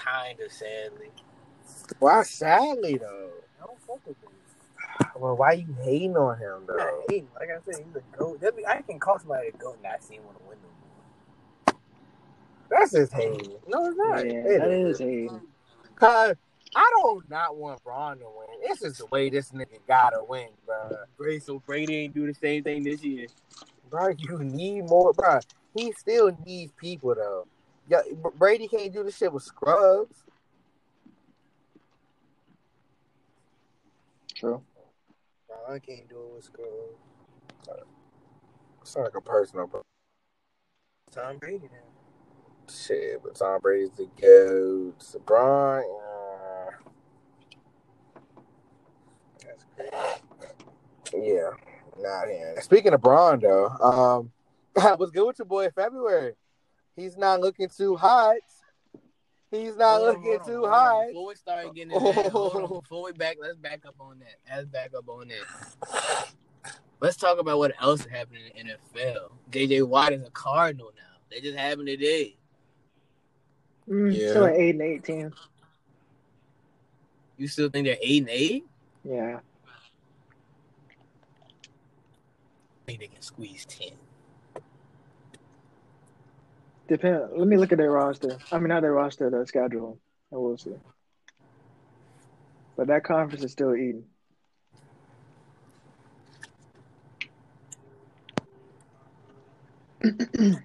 Kind 0.04 0.40
of 0.40 0.50
sadly. 0.52 1.10
Why 1.98 2.22
sadly 2.22 2.98
though? 2.98 3.30
I 3.62 3.66
don't 3.66 3.80
fuck 3.86 4.00
with 4.06 4.16
him. 4.22 4.30
Well, 5.16 5.36
why 5.36 5.52
you 5.52 5.74
hating 5.82 6.16
on 6.16 6.38
him 6.38 6.52
I'm 6.60 6.66
though? 6.66 6.76
not 6.76 6.90
hating. 7.08 7.28
Like 7.38 7.50
I 7.50 7.58
said, 7.64 7.84
he's 7.84 7.96
a 7.96 8.16
goat. 8.16 8.40
That'd 8.40 8.56
be- 8.56 8.66
I 8.66 8.82
can 8.82 8.98
call 8.98 9.18
somebody 9.18 9.48
a 9.48 9.52
goat 9.52 9.74
and 9.74 9.82
not 9.84 10.02
see 10.02 10.14
him 10.16 10.24
want 10.24 10.38
to 10.38 10.44
win 10.48 10.58
no 10.62 11.74
more. 11.74 12.80
That's 12.80 12.92
just 12.92 13.12
hating. 13.12 13.56
No, 13.68 13.86
it's 13.86 13.96
not. 13.96 14.26
Yeah, 14.26 14.32
It 14.32 14.58
that 14.58 14.70
is. 14.70 15.00
is 15.00 15.30
a 15.30 15.40
Cause 15.94 16.36
I 16.74 16.90
don't 17.02 17.28
not 17.30 17.56
want 17.56 17.82
Bron 17.84 18.18
to 18.18 18.24
win. 18.24 18.68
This 18.68 18.82
is 18.82 18.98
the 18.98 19.06
way 19.06 19.30
this 19.30 19.50
nigga 19.50 19.78
gotta 19.86 20.24
win, 20.26 20.48
bro. 20.66 20.90
Brady, 21.16 21.38
so 21.40 21.60
Brady 21.60 21.96
ain't 21.96 22.14
do 22.14 22.26
the 22.26 22.34
same 22.34 22.64
thing 22.64 22.82
this 22.82 23.04
year. 23.04 23.26
Bro, 23.90 24.14
you 24.18 24.38
need 24.38 24.88
more, 24.88 25.12
bro. 25.12 25.38
He 25.76 25.92
still 25.92 26.36
needs 26.46 26.72
people 26.76 27.14
though. 27.14 27.46
Yeah, 27.92 28.00
Brady 28.38 28.68
can't 28.68 28.90
do 28.90 29.04
the 29.04 29.12
shit 29.12 29.30
with 29.30 29.42
scrubs. 29.42 30.24
True. 34.34 34.62
Bro, 35.46 35.74
I 35.74 35.78
can't 35.78 36.08
do 36.08 36.16
it 36.16 36.34
with 36.36 36.44
scrubs. 36.44 37.82
It's 38.80 38.96
not 38.96 39.02
like 39.02 39.14
a 39.14 39.20
personal, 39.20 39.66
bro. 39.66 39.82
Tom 41.10 41.36
Brady 41.36 41.68
now. 41.70 42.72
Shit, 42.74 43.22
but 43.22 43.34
Tom 43.34 43.60
Brady's 43.60 43.90
the 43.90 44.08
goat. 44.18 44.94
So 44.96 45.18
Bron, 45.18 45.82
uh, 45.82 46.70
that's 49.44 49.66
crazy. 49.76 51.30
Yeah, 51.30 51.50
not 52.00 52.28
him. 52.28 52.54
Speaking 52.62 52.94
of 52.94 53.02
Bron, 53.02 53.38
though, 53.38 53.68
um, 53.68 54.32
what's 54.96 55.12
good 55.12 55.26
with 55.26 55.38
your 55.38 55.44
boy 55.44 55.68
February? 55.74 56.32
He's 56.96 57.16
not 57.16 57.40
looking 57.40 57.68
too 57.68 57.96
hot. 57.96 58.36
He's 59.50 59.76
not 59.76 60.00
Hold 60.00 60.08
on, 60.08 60.14
looking 60.14 60.22
hold 60.24 60.40
on, 60.40 60.46
too 60.46 60.52
hold 60.60 60.64
on. 60.64 60.70
hot. 60.72 61.06
Before 61.08 61.26
we 61.28 61.34
start 61.34 61.74
getting 61.74 61.90
into 61.92 62.12
that, 62.12 62.30
hold 62.32 62.54
on. 62.56 62.80
Before 62.80 63.04
we 63.04 63.12
back, 63.12 63.36
let's 63.40 63.56
back 63.56 63.84
up 63.86 63.94
on 64.00 64.18
that. 64.20 64.36
Let's 64.56 64.66
back 64.68 64.90
up 64.96 65.08
on 65.08 65.28
that. 65.28 66.28
Let's 67.00 67.16
talk 67.16 67.38
about 67.38 67.58
what 67.58 67.72
else 67.80 68.04
happened 68.06 68.38
in 68.54 68.66
the 68.66 68.72
NFL. 69.00 69.30
JJ 69.50 69.86
Watt 69.88 70.12
is 70.12 70.22
a 70.26 70.30
Cardinal 70.30 70.92
now. 70.96 71.02
They 71.30 71.40
just 71.40 71.58
happened 71.58 71.88
today. 71.88 72.36
Mm, 73.88 74.14
Yeah. 74.16 74.30
Still 74.30 74.44
at 74.46 74.54
eight 74.54 74.70
and 74.74 74.82
eighteen. 74.82 75.32
You 77.36 77.48
still 77.48 77.68
think 77.70 77.86
they're 77.86 77.96
eight 78.00 78.22
and 78.22 78.30
eight? 78.30 78.64
Yeah. 79.04 79.40
I 82.82 82.86
think 82.86 83.00
they 83.00 83.06
can 83.08 83.22
squeeze 83.22 83.64
ten. 83.66 83.90
Depend. 86.92 87.22
Let 87.34 87.48
me 87.48 87.56
look 87.56 87.72
at 87.72 87.78
their 87.78 87.90
roster. 87.90 88.36
I 88.52 88.58
mean, 88.58 88.68
not 88.68 88.82
their 88.82 88.92
roster, 88.92 89.30
their 89.30 89.46
schedule, 89.46 89.98
and 90.30 90.38
we'll 90.42 90.58
see. 90.58 90.74
But 92.76 92.88
that 92.88 93.02
conference 93.02 93.42
is 93.42 93.52
still 93.52 93.74
eating. 93.74 94.04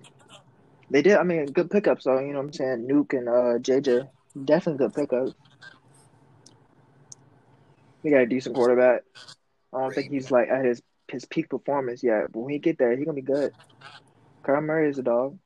they 0.89 1.01
did. 1.01 1.15
I 1.15 1.23
mean, 1.23 1.45
good 1.45 1.71
pickups. 1.71 2.03
So 2.03 2.19
you 2.19 2.33
know 2.33 2.39
what 2.39 2.47
I'm 2.47 2.51
saying. 2.51 2.89
Nuk 2.91 3.13
and 3.17 3.29
uh, 3.29 3.59
JJ, 3.59 4.09
definitely 4.43 4.85
good 4.85 4.95
pickups. 4.95 5.31
They 8.03 8.09
got 8.09 8.23
a 8.23 8.25
decent 8.25 8.53
quarterback. 8.53 9.03
I 9.73 9.79
don't 9.79 9.95
think 9.95 10.11
he's 10.11 10.29
like 10.29 10.49
at 10.49 10.65
his 10.65 10.81
his 11.09 11.23
peak 11.23 11.49
performance 11.49 12.03
yet, 12.03 12.33
but 12.33 12.41
when 12.41 12.51
he 12.51 12.59
get 12.59 12.77
there, 12.77 12.97
he 12.97 13.05
gonna 13.05 13.15
be 13.15 13.21
good. 13.21 13.53
Kyler 14.45 14.61
Murray 14.65 14.89
is 14.89 14.99
a 14.99 15.03
dog. 15.03 15.39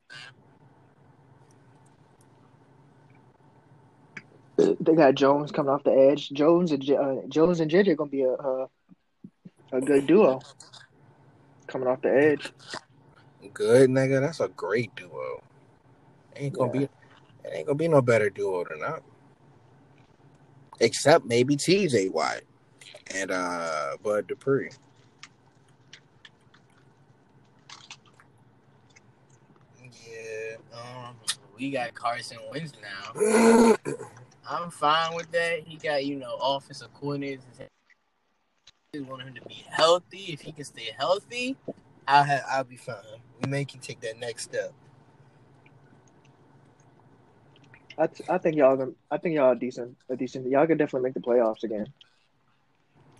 They 4.80 4.94
got 4.94 5.14
Jones 5.14 5.52
coming 5.52 5.72
off 5.72 5.84
the 5.84 5.92
edge. 5.92 6.30
Jones 6.30 6.72
and 6.72 6.90
uh, 6.90 7.16
Jones 7.28 7.60
and 7.60 7.70
JJ 7.70 7.96
gonna 7.96 8.10
be 8.10 8.22
a 8.22 8.32
a, 8.32 8.68
a 9.72 9.80
good 9.80 10.06
duo 10.06 10.40
coming 11.66 11.88
off 11.88 12.02
the 12.02 12.10
edge. 12.12 12.52
Good 13.54 13.90
nigga, 13.90 14.20
that's 14.20 14.40
a 14.40 14.48
great 14.48 14.94
duo. 14.94 15.42
Ain't 16.36 16.54
gonna 16.54 16.72
Yeah. 16.74 16.80
be, 16.80 16.84
it 16.84 17.52
ain't 17.52 17.66
gonna 17.66 17.76
be 17.76 17.88
no 17.88 18.00
better 18.02 18.30
duo 18.30 18.64
than 18.68 18.80
that. 18.80 19.02
Except 20.80 21.24
maybe 21.26 21.56
TJ 21.56 22.10
Watt 22.12 22.40
and 23.14 23.30
uh 23.30 23.96
Bud 24.02 24.26
Dupree. 24.26 24.70
Yeah. 29.82 30.56
Um, 30.72 31.16
we 31.58 31.70
got 31.70 31.94
Carson 31.94 32.38
Wentz 32.50 32.72
now. 32.82 33.74
I'm 34.48 34.70
fine 34.70 35.14
with 35.14 35.30
that. 35.32 35.60
He 35.66 35.76
got, 35.76 36.04
you 36.04 36.16
know, 36.16 36.36
offensive 36.40 36.88
coordinators. 36.94 37.40
They 38.92 39.00
want 39.00 39.22
him 39.22 39.34
to 39.34 39.42
be 39.42 39.64
healthy. 39.70 40.32
If 40.32 40.40
he 40.42 40.52
can 40.52 40.64
stay 40.64 40.90
healthy, 40.98 41.56
I'll 42.06 42.24
have, 42.24 42.42
I'll 42.50 42.64
be 42.64 42.76
fine. 42.76 42.96
We 43.42 43.50
may 43.50 43.64
can 43.64 43.80
take 43.80 44.00
that 44.00 44.18
next 44.18 44.44
step. 44.44 44.72
I, 47.98 48.06
t- 48.06 48.24
I 48.28 48.38
think 48.38 48.56
y'all 48.56 48.76
gonna, 48.76 48.92
I 49.10 49.18
think 49.18 49.34
y'all 49.34 49.46
are 49.46 49.54
decent 49.54 49.96
a 50.08 50.16
decent 50.16 50.48
y'all 50.48 50.66
can 50.66 50.78
definitely 50.78 51.08
make 51.08 51.14
the 51.14 51.20
playoffs 51.20 51.62
again. 51.62 51.86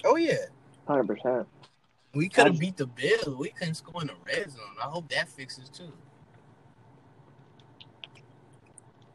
Oh 0.04 0.16
yeah, 0.16 0.46
Hundred 0.86 1.08
percent. 1.08 1.46
we 2.14 2.28
could 2.28 2.46
have 2.46 2.58
beat 2.58 2.76
the 2.76 2.86
Bills. 2.86 3.36
We 3.36 3.50
couldn't 3.50 3.74
score 3.74 4.00
in 4.00 4.08
the 4.08 4.14
red 4.26 4.50
zone. 4.50 4.62
I 4.82 4.86
hope 4.86 5.08
that 5.10 5.28
fixes 5.28 5.68
too. 5.68 5.92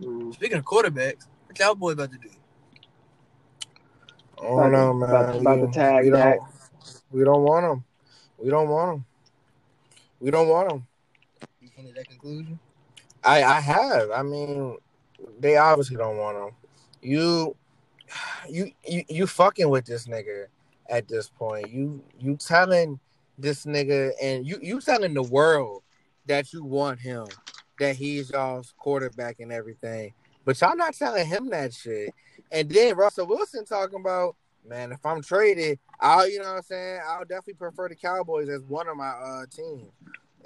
Mm. 0.02 0.34
Speaking 0.34 0.60
of 0.60 0.66
quarterbacks, 0.66 1.28
what 1.48 1.60
y'all 1.60 1.75
boy 1.75 1.92
about 1.92 2.12
to 2.12 2.18
do? 2.18 2.30
Oh, 4.39 4.60
I 4.60 4.63
don't 4.63 4.72
know, 4.72 4.94
man. 4.94 5.10
About, 5.10 5.36
about 5.36 5.56
to 5.56 5.66
We- 5.66 5.72
tag 5.72 6.04
we 6.06 6.10
don't, 6.12 6.42
we 7.12 7.24
don't 7.24 7.44
want 7.44 7.66
him. 7.66 7.84
We 8.38 8.50
don't 8.50 8.70
want 8.70 8.98
him. 8.98 9.06
We 10.20 10.32
don't 10.32 10.48
want 10.48 10.72
him. 10.72 10.88
You 11.62 11.70
came 11.70 11.88
to 11.88 11.94
that 11.94 12.08
conclusion? 12.08 12.60
I 13.24 13.44
I 13.44 13.60
have. 13.60 14.12
I 14.12 14.22
mean, 14.22 14.77
they 15.39 15.58
obviously 15.58 15.98
don't 15.98 16.18
want 16.18 16.38
him. 16.38 16.56
You, 17.01 17.56
you, 18.48 18.72
you, 18.88 19.04
you 19.10 19.27
fucking 19.27 19.70
with 19.70 19.86
this 19.86 20.08
nigga 20.08 20.46
at 20.89 21.08
this 21.08 21.30
point. 21.30 21.70
You, 21.72 22.04
you 22.20 22.36
telling 22.38 23.00
this 23.38 23.66
nigga, 23.66 24.12
and 24.22 24.46
you, 24.46 24.60
you 24.62 24.82
telling 24.82 25.13
the 25.13 25.24
world 25.24 25.84
that 26.25 26.54
you 26.54 26.63
want 26.63 27.00
him, 27.00 27.27
that 27.80 27.96
he's 27.96 28.32
y'all's 28.32 28.74
quarterback 28.77 29.39
and 29.39 29.51
everything. 29.51 30.13
But 30.48 30.62
y'all 30.62 30.77
not 30.77 30.94
telling 30.94 31.27
him 31.27 31.50
that 31.50 31.74
shit. 31.74 32.13
And 32.54 32.70
then 32.70 32.96
Russell 32.96 33.27
Wilson 33.27 33.66
talking 33.66 34.00
about, 34.00 34.38
man, 34.66 34.94
if 34.94 35.06
I'm 35.06 35.22
traded, 35.22 35.77
I'll, 36.00 36.25
you 36.30 36.39
know 36.39 36.46
what 36.46 36.58
I'm 36.60 36.63
saying? 36.63 37.01
I'll 37.06 37.25
definitely 37.25 37.56
prefer 37.56 37.89
the 37.89 37.96
Cowboys 37.96 38.48
as 38.48 38.62
one 38.62 38.88
of 38.88 38.96
my 38.96 39.10
uh 39.10 39.46
teams. 39.54 39.92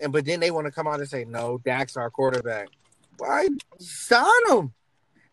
And 0.02 0.12
but 0.12 0.26
then 0.26 0.40
they 0.40 0.50
want 0.50 0.66
to 0.66 0.72
come 0.72 0.88
out 0.88 1.00
and 1.00 1.08
say, 1.08 1.24
no, 1.24 1.60
Dak's 1.64 1.98
our 1.98 2.10
quarterback. 2.10 2.70
Why 3.20 3.48
sign 3.78 4.26
him? 4.50 4.74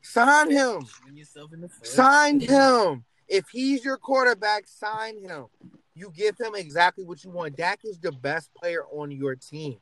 Sign 0.03 0.51
him. 0.51 0.85
Shooting 0.85 1.17
yourself 1.17 1.51
in 1.55 1.63
the 1.63 1.71
foot. 1.71 1.87
Sign 1.87 2.39
him. 2.39 3.05
If 3.27 3.49
he's 3.51 3.87
your 3.87 3.97
quarterback, 3.97 4.67
sign 4.67 5.19
him. 5.19 5.47
You 5.95 6.13
give 6.15 6.37
him 6.39 6.55
exactly 6.55 7.05
what 7.05 7.25
you 7.25 7.31
want. 7.31 7.57
Dak 7.57 7.81
is 7.85 7.99
the 7.99 8.13
best 8.13 8.53
player 8.53 8.85
on 8.93 9.13
your 9.13 9.35
team, 9.35 9.79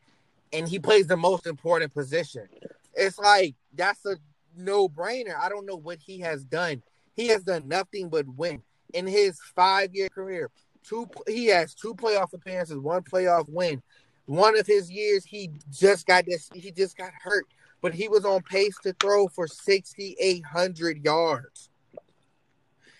and 0.52 0.68
he 0.68 0.78
plays 0.78 1.08
the 1.08 1.16
most 1.16 1.48
important 1.48 1.92
position. 1.92 2.46
It's 2.94 3.18
like 3.18 3.56
that's 3.74 4.06
a 4.06 4.16
no 4.56 4.88
brainer. 4.88 5.36
I 5.38 5.48
don't 5.48 5.66
know 5.66 5.76
what 5.76 5.98
he 5.98 6.20
has 6.20 6.44
done. 6.44 6.82
He 7.14 7.28
has 7.28 7.42
done 7.42 7.66
nothing 7.66 8.08
but 8.08 8.26
win 8.26 8.62
in 8.94 9.06
his 9.06 9.40
five 9.54 9.94
year 9.94 10.08
career. 10.08 10.50
Two, 10.82 11.08
he 11.26 11.46
has 11.46 11.74
two 11.74 11.94
playoff 11.94 12.32
appearances, 12.32 12.78
one 12.78 13.02
playoff 13.02 13.48
win. 13.48 13.82
One 14.26 14.58
of 14.58 14.66
his 14.66 14.90
years, 14.90 15.24
he 15.24 15.50
just 15.70 16.06
got 16.06 16.26
this. 16.26 16.48
He 16.52 16.70
just 16.72 16.96
got 16.96 17.12
hurt, 17.22 17.46
but 17.80 17.94
he 17.94 18.08
was 18.08 18.24
on 18.24 18.42
pace 18.42 18.76
to 18.82 18.92
throw 18.94 19.28
for 19.28 19.46
sixty 19.46 20.16
eight 20.20 20.44
hundred 20.44 21.04
yards. 21.04 21.70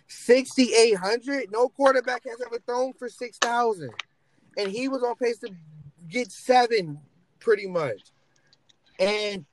6,800. 0.09 1.51
No 1.51 1.69
quarterback 1.69 2.23
has 2.25 2.41
ever 2.45 2.59
thrown 2.65 2.93
for 2.93 3.09
6,000. 3.09 3.91
And 4.57 4.71
he 4.71 4.89
was 4.89 5.03
on 5.03 5.17
pace 5.17 5.39
to 5.39 5.51
get 6.09 6.31
seven 6.31 7.01
pretty 7.41 7.67
much. 7.67 8.13
And 8.99 9.45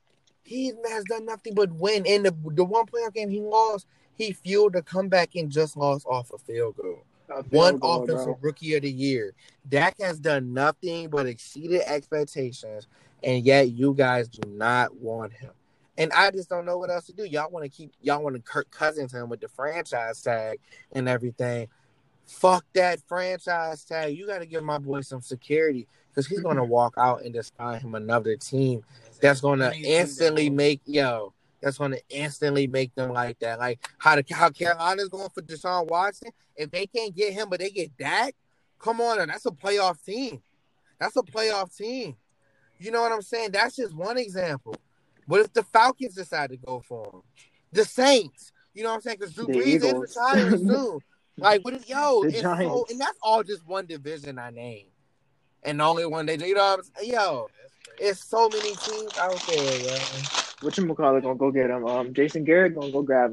he 0.43 0.73
has 0.89 1.03
done 1.05 1.25
nothing 1.25 1.53
but 1.53 1.71
win. 1.71 2.05
In 2.05 2.23
the, 2.23 2.35
the 2.51 2.63
one 2.63 2.85
playoff 2.85 3.13
game 3.13 3.29
he 3.29 3.41
lost, 3.41 3.87
he 4.15 4.33
fueled 4.33 4.75
a 4.75 4.81
comeback 4.81 5.35
and 5.35 5.51
just 5.51 5.77
lost 5.77 6.05
off 6.05 6.31
a 6.33 6.37
field 6.37 6.75
goal. 6.77 7.03
A 7.29 7.43
field 7.43 7.51
One 7.51 7.77
goal, 7.77 8.03
offensive 8.03 8.25
bro. 8.25 8.39
rookie 8.41 8.75
of 8.75 8.81
the 8.81 8.91
year. 8.91 9.33
Dak 9.67 9.95
has 10.01 10.19
done 10.19 10.53
nothing 10.53 11.09
but 11.09 11.25
exceeded 11.25 11.81
expectations, 11.85 12.87
and 13.23 13.45
yet 13.45 13.71
you 13.71 13.93
guys 13.93 14.27
do 14.27 14.47
not 14.49 14.95
want 14.97 15.33
him. 15.33 15.51
And 15.97 16.11
I 16.11 16.31
just 16.31 16.49
don't 16.49 16.65
know 16.65 16.77
what 16.77 16.89
else 16.89 17.05
to 17.05 17.13
do. 17.13 17.23
Y'all 17.23 17.51
want 17.51 17.63
to 17.63 17.69
keep 17.69 17.91
y'all 18.01 18.23
want 18.23 18.35
to 18.35 18.41
Kirk 18.41 18.69
Cousins 18.71 19.13
him 19.13 19.29
with 19.29 19.41
the 19.41 19.47
franchise 19.47 20.21
tag 20.21 20.59
and 20.91 21.07
everything. 21.07 21.67
Fuck 22.25 22.65
that 22.73 22.99
franchise 23.07 23.83
tag. 23.83 24.17
You 24.17 24.25
got 24.25 24.39
to 24.39 24.45
give 24.45 24.63
my 24.63 24.79
boy 24.79 25.01
some 25.01 25.21
security 25.21 25.87
because 26.13 26.27
he's 26.27 26.41
gonna 26.41 26.63
walk 26.63 26.93
out 26.97 27.23
and 27.23 27.33
just 27.33 27.55
find 27.55 27.81
him 27.81 27.95
another 27.95 28.35
team 28.35 28.83
that's 29.21 29.41
gonna 29.41 29.71
instantly 29.75 30.49
make 30.49 30.81
yo. 30.85 31.33
That's 31.61 31.77
gonna 31.77 31.97
instantly 32.09 32.67
make 32.67 32.93
them 32.93 33.13
like 33.13 33.39
that. 33.39 33.57
Like 33.59 33.79
how 33.97 34.15
the 34.15 34.25
how 34.31 34.49
Carolina's 34.49 35.09
going 35.09 35.29
for 35.33 35.41
Deshaun 35.41 35.87
Watson. 35.87 36.31
If 36.55 36.71
they 36.71 36.85
can't 36.85 37.15
get 37.15 37.33
him, 37.33 37.49
but 37.49 37.59
they 37.59 37.69
get 37.69 37.95
Dak, 37.97 38.35
come 38.79 39.01
on, 39.01 39.27
that's 39.27 39.45
a 39.45 39.51
playoff 39.51 40.03
team. 40.03 40.41
That's 40.99 41.15
a 41.15 41.21
playoff 41.21 41.75
team. 41.75 42.15
You 42.79 42.91
know 42.91 43.01
what 43.01 43.11
I'm 43.11 43.21
saying? 43.21 43.51
That's 43.51 43.75
just 43.75 43.95
one 43.95 44.17
example. 44.17 44.75
What 45.25 45.39
if 45.39 45.53
the 45.53 45.63
Falcons 45.63 46.15
decide 46.15 46.49
to 46.49 46.57
go 46.57 46.81
for 46.81 47.05
him? 47.05 47.21
The 47.71 47.85
Saints. 47.85 48.51
You 48.73 48.83
know 48.83 48.89
what 48.89 48.95
I'm 48.95 49.01
saying? 49.01 49.17
Because 49.19 49.33
Drew 49.33 49.47
The 49.47 49.53
Brees 49.53 49.67
Eagles. 49.67 50.09
is 50.09 50.17
retiring 50.17 50.67
soon. 50.67 50.99
Like, 51.37 51.63
what 51.63 51.73
is, 51.75 51.87
yo, 51.87 52.23
The 52.23 52.27
it's 52.29 52.41
so, 52.41 52.85
and 52.89 52.99
that's 52.99 53.17
all 53.21 53.43
just 53.43 53.65
one 53.65 53.85
division 53.85 54.37
I 54.37 54.49
named. 54.49 54.89
And 55.65 55.79
the 55.79 55.83
only 55.83 56.05
one 56.05 56.25
they, 56.25 56.37
you 56.37 56.55
know 56.55 56.61
what 56.61 56.79
I'm 56.79 56.85
saying? 56.97 57.11
Yo, 57.13 57.47
it's 57.99 58.23
so 58.23 58.49
many 58.49 58.75
teams 58.75 59.17
out 59.17 59.41
there, 59.47 59.79
yo. 59.79 59.97
What 60.61 60.77
you 60.77 60.93
call? 60.93 61.19
Gonna 61.19 61.35
go 61.35 61.51
get 61.51 61.69
him. 61.69 61.85
Um, 61.85 62.13
Jason 62.13 62.43
Garrett 62.43 62.75
gonna 62.75 62.91
go 62.91 63.01
grab 63.01 63.31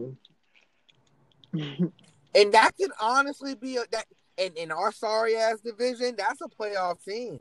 him. 1.52 1.92
And 2.34 2.52
that 2.52 2.76
could 2.76 2.92
honestly 3.00 3.54
be 3.54 3.76
a, 3.76 3.82
that. 3.90 4.06
And 4.38 4.56
in 4.56 4.70
our 4.70 4.92
sorry 4.92 5.36
ass 5.36 5.60
division, 5.60 6.14
that's 6.16 6.40
a 6.40 6.48
playoff 6.48 7.04
team. 7.04 7.40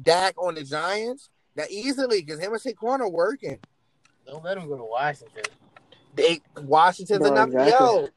Dak 0.00 0.34
on 0.38 0.54
the 0.54 0.64
Giants, 0.64 1.28
that 1.54 1.70
easily 1.70 2.22
because 2.22 2.40
him 2.40 2.52
and 2.52 2.60
Saquon 2.60 3.00
are 3.00 3.10
working. 3.10 3.58
Don't 4.26 4.42
let 4.42 4.58
him 4.58 4.68
go 4.68 4.76
to 4.76 4.84
Washington. 4.84 5.42
They 6.14 6.40
Washington's 6.56 7.20
Bro, 7.20 7.32
enough. 7.32 7.48
exactly. 7.48 7.86
Yo, 7.86 8.08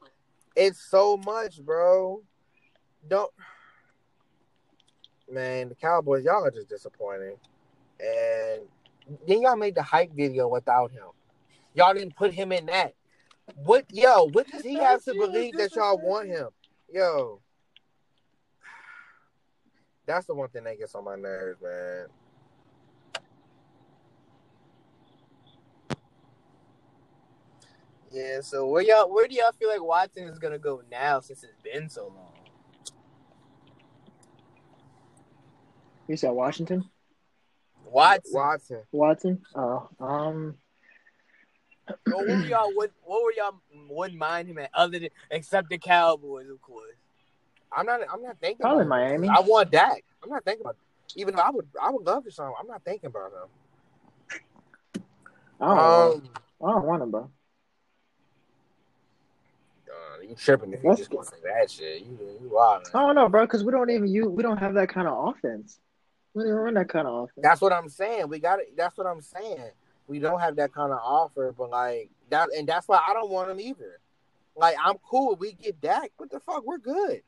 it's 0.56 0.82
so 0.90 1.18
much, 1.18 1.62
bro. 1.62 2.24
Don't 3.08 3.32
man, 5.32 5.70
the 5.70 5.76
Cowboys, 5.76 6.26
y'all 6.26 6.44
are 6.44 6.52
just 6.52 6.70
disappointing. 6.70 7.36
And 8.00 8.62
then 9.28 9.42
y'all 9.42 9.56
made 9.56 9.76
the 9.76 9.84
hype 9.84 10.14
video 10.14 10.48
without 10.48 10.92
him. 10.92 11.08
Y'all 11.74 11.94
didn't 11.94 12.16
put 12.16 12.34
him 12.34 12.52
in 12.52 12.66
that. 12.68 12.94
What 13.56 13.86
yo, 13.90 14.30
what 14.32 14.48
does 14.50 14.62
he 14.62 14.76
have 14.76 15.04
to 15.06 15.14
believe 15.14 15.58
that 15.58 15.76
y'all 15.76 15.98
want 15.98 16.28
him? 16.28 16.48
Yo. 16.92 17.42
That's 20.06 20.26
the 20.26 20.34
one 20.34 20.50
thing 20.50 20.64
that 20.66 20.80
gets 20.80 20.96
on 20.96 21.06
my 21.06 21.16
nerves, 21.16 21.62
man. 21.62 22.06
Yeah, 28.12 28.42
so 28.42 28.68
where 28.68 28.82
y'all 28.82 29.12
where 29.12 29.28
do 29.28 29.36
y'all 29.36 29.54
feel 29.54 29.70
like 29.70 29.82
Watson 29.82 30.24
is 30.24 30.38
gonna 30.38 30.60
go 30.60 30.82
now 30.92 31.22
since 31.22 31.44
it's 31.44 31.56
been 31.64 31.90
so 31.90 32.08
long? 32.08 32.31
You 36.08 36.18
said 36.18 36.32
Washington, 36.32 36.90
Watson. 37.86 38.34
Watson. 38.34 38.82
Watson. 38.92 39.42
Oh, 39.56 39.90
um, 40.00 40.56
what 42.06 42.28
were 42.28 42.46
y'all 42.46 42.72
would 42.76 42.92
what 43.04 43.24
were 43.24 43.34
y'all 43.38 43.62
wouldn't 43.90 44.20
mind 44.20 44.50
him 44.50 44.58
at 44.58 44.70
other 44.74 45.00
than 45.00 45.10
except 45.30 45.70
the 45.70 45.78
Cowboys, 45.78 46.50
of 46.50 46.62
course. 46.62 46.96
I'm 47.72 47.86
not. 47.86 48.02
I'm 48.12 48.22
not 48.22 48.38
thinking. 48.40 48.58
Probably 48.60 48.86
about 48.86 49.02
him. 49.02 49.22
Miami. 49.22 49.30
I 49.30 49.40
want 49.40 49.72
Dak. 49.72 50.04
I'm 50.24 50.30
not 50.30 50.44
thinking 50.44 50.62
about. 50.62 50.76
Even 51.16 51.36
though 51.36 51.42
I 51.42 51.50
would, 51.50 51.68
I 51.82 51.90
would 51.90 52.06
love 52.06 52.24
to 52.24 52.32
show. 52.32 52.54
I'm 52.60 52.68
not 52.68 52.84
thinking 52.84 53.08
about 53.08 53.32
him. 53.34 53.50
I 55.60 55.68
don't, 55.68 55.78
want, 55.78 56.16
Um, 56.16 56.30
I 56.64 56.72
don't 56.72 56.86
want 56.86 57.04
him, 57.04 57.12
bro. 57.12 57.30
uh, 60.12 60.22
you 60.22 60.36
tripping 60.36 60.74
if 60.74 60.84
you 60.84 60.90
That's 60.90 61.00
just 61.00 61.10
good. 61.12 61.18
want 61.18 61.30
to 61.30 61.36
say 61.36 61.42
that 61.44 61.70
shit. 61.70 62.02
You, 62.02 62.18
you 62.42 62.50
wild. 62.50 62.88
I 62.94 63.00
don't 63.00 63.16
know, 63.16 63.30
bro, 63.30 63.46
because 63.46 63.64
we 63.64 63.72
don't 63.72 63.90
even 63.90 64.08
you 64.08 64.30
we 64.30 64.42
don't 64.44 64.58
have 64.58 64.74
that 64.76 64.90
kind 64.90 65.08
of 65.08 65.30
offense. 65.30 65.80
We 66.34 66.44
don't 66.44 66.54
run 66.54 66.74
that 66.76 66.90
kind 66.90 67.08
of 67.08 67.24
offense. 67.24 67.44
That's 67.44 67.62
what 67.62 67.74
I'm 67.74 67.90
saying. 67.90 68.30
We 68.30 68.40
got 68.40 68.60
it. 68.60 68.76
That's 68.78 68.98
what 68.98 69.08
I'm 69.08 69.22
saying. 69.22 69.72
We 70.08 70.20
don't 70.20 70.40
have 70.40 70.56
that 70.58 70.74
kind 70.74 70.92
of 70.92 71.00
offer, 71.04 71.54
but 71.58 71.70
like 71.70 72.10
that, 72.30 72.50
and 72.58 72.68
that's 72.68 72.88
why 72.88 73.02
I 73.06 73.14
don't 73.14 73.30
want 73.30 73.52
him 73.52 73.60
either. 73.60 74.00
Like 74.56 74.76
I'm 74.84 74.96
cool. 74.98 75.36
We 75.36 75.54
get 75.54 75.82
Dak. 75.82 76.12
What 76.18 76.30
the 76.30 76.40
fuck? 76.40 76.66
We're 76.66 76.78
good. 76.78 77.22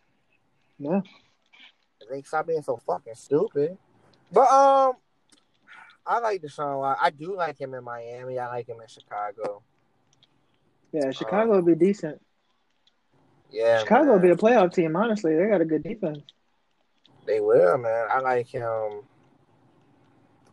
Yeah. 0.79 1.01
They 2.09 2.21
stop 2.21 2.47
being 2.47 2.61
so 2.61 2.77
fucking 2.85 3.15
stupid. 3.15 3.77
But 4.31 4.49
um, 4.49 4.93
I 6.05 6.19
like 6.19 6.41
Deshaun. 6.41 6.79
Watson. 6.79 7.05
I 7.05 7.09
do 7.09 7.35
like 7.35 7.59
him 7.59 7.73
in 7.73 7.83
Miami. 7.83 8.39
I 8.39 8.47
like 8.47 8.67
him 8.67 8.81
in 8.81 8.87
Chicago. 8.87 9.61
Yeah, 10.91 11.11
Chicago 11.11 11.55
would 11.55 11.65
be 11.65 11.75
decent. 11.75 12.21
Yeah, 13.51 13.79
Chicago 13.79 14.05
man. 14.05 14.13
would 14.13 14.21
be 14.21 14.29
a 14.29 14.35
playoff 14.35 14.73
team. 14.73 14.95
Honestly, 14.95 15.35
they 15.35 15.47
got 15.47 15.61
a 15.61 15.65
good 15.65 15.83
defense. 15.83 16.19
They 17.25 17.39
will, 17.39 17.77
man. 17.77 18.07
I 18.09 18.19
like 18.19 18.47
him. 18.47 19.01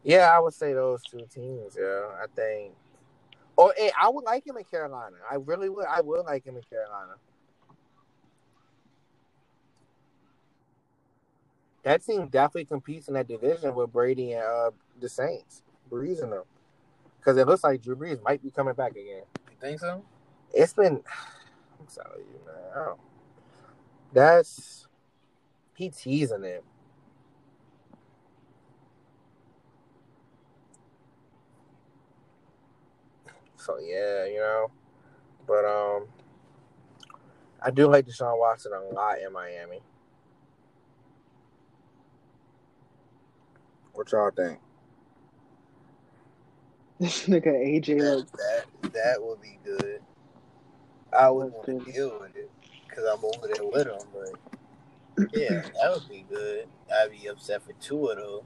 Yeah, 0.03 0.31
I 0.35 0.39
would 0.39 0.55
say 0.55 0.73
those 0.73 1.03
two 1.03 1.27
teams. 1.33 1.77
Yeah, 1.79 2.07
I 2.23 2.27
think. 2.35 2.73
Or 3.57 3.75
eh, 3.77 3.91
I 4.01 4.09
would 4.09 4.25
like 4.25 4.47
him 4.47 4.57
in 4.57 4.65
Carolina. 4.65 5.17
I 5.31 5.35
really 5.35 5.69
would. 5.69 5.87
I 5.87 6.01
would 6.01 6.25
like 6.25 6.45
him 6.45 6.57
in 6.57 6.63
Carolina. 6.63 7.13
That 11.83 12.05
team 12.05 12.29
definitely 12.29 12.67
competes 12.67 13.09
in 13.09 13.15
that 13.15 13.27
division 13.27 13.75
with 13.75 13.93
Brady 13.93 14.33
and 14.33 14.45
uh, 14.45 14.71
the 15.01 15.09
Saints, 15.09 15.63
Brees 15.91 16.23
and 16.23 16.31
them, 16.33 16.43
because 17.19 17.39
it 17.39 17.47
looks 17.47 17.65
like 17.65 17.83
Drew 17.83 17.97
Brees 17.97 18.23
might 18.23 18.43
be 18.43 18.51
coming 18.51 18.75
back 18.75 18.93
again. 18.93 19.23
You 19.51 19.57
think 19.61 19.81
so? 19.81 20.05
It's 20.53 20.75
been. 20.75 21.03
I'm 21.81 21.87
you, 22.19 22.41
man. 22.47 22.55
I 22.73 22.79
don't- 22.79 22.87
know. 22.87 22.99
That's 24.13 24.87
he 25.81 25.91
teasing 25.91 26.45
it. 26.45 26.65
So 33.57 33.79
yeah, 33.81 34.27
you 34.27 34.39
know, 34.41 34.71
but 35.47 35.65
um, 35.67 36.09
I 37.63 37.71
do 37.71 37.89
like 37.89 38.07
Deshaun 38.07 38.39
Watson 38.39 38.73
a 38.75 38.95
lot 38.95 39.21
in 39.21 39.33
Miami. 39.33 39.81
What 43.95 44.13
y'all 44.13 44.31
think? 44.31 44.61
This 47.01 47.27
nigga 47.29 47.49
AJ 47.49 47.99
That, 48.01 48.27
that 48.83 48.93
that 48.95 49.17
would 49.21 49.41
be 49.43 49.59
good. 49.65 50.01
I 51.19 51.31
would 51.31 51.53
That's 51.53 51.69
want 51.69 51.87
to 51.87 51.93
deal 51.93 52.19
with 52.21 52.37
it 52.37 52.51
because 52.89 53.05
I'm 53.05 53.25
over 53.25 53.49
there 53.49 53.65
with 53.67 53.87
him, 53.89 54.09
but 54.13 54.50
yeah, 55.33 55.63
that 55.63 55.91
would 55.93 56.09
be 56.09 56.25
good. 56.29 56.67
I'd 56.93 57.11
be 57.11 57.27
upset 57.29 57.63
for 57.63 57.73
two 57.75 58.07
of 58.07 58.17
those. 58.19 58.43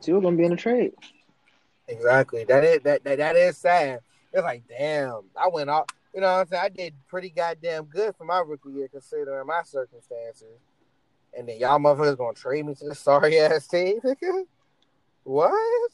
two 0.00 0.20
gonna 0.20 0.36
be 0.36 0.44
in 0.44 0.52
a 0.52 0.56
trade. 0.56 0.92
Exactly. 1.88 2.44
That 2.44 2.64
is 2.64 2.80
that, 2.82 3.04
that 3.04 3.18
that 3.18 3.36
is 3.36 3.56
sad. 3.56 4.00
It's 4.32 4.42
like, 4.42 4.62
damn, 4.68 5.22
I 5.36 5.48
went 5.48 5.70
off. 5.70 5.86
You 6.14 6.20
know 6.20 6.26
what 6.26 6.40
I'm 6.40 6.46
saying? 6.48 6.62
I 6.64 6.68
did 6.68 6.94
pretty 7.08 7.30
goddamn 7.30 7.84
good 7.84 8.14
for 8.16 8.24
my 8.24 8.42
rookie 8.44 8.70
year 8.70 8.88
considering 8.88 9.46
my 9.46 9.62
circumstances. 9.64 10.58
And 11.36 11.48
then 11.48 11.58
y'all 11.58 11.78
motherfuckers 11.78 12.18
gonna 12.18 12.34
trade 12.34 12.66
me 12.66 12.74
to 12.74 12.88
the 12.88 12.94
sorry 12.94 13.38
ass 13.38 13.66
team? 13.66 14.00
What? 15.24 15.92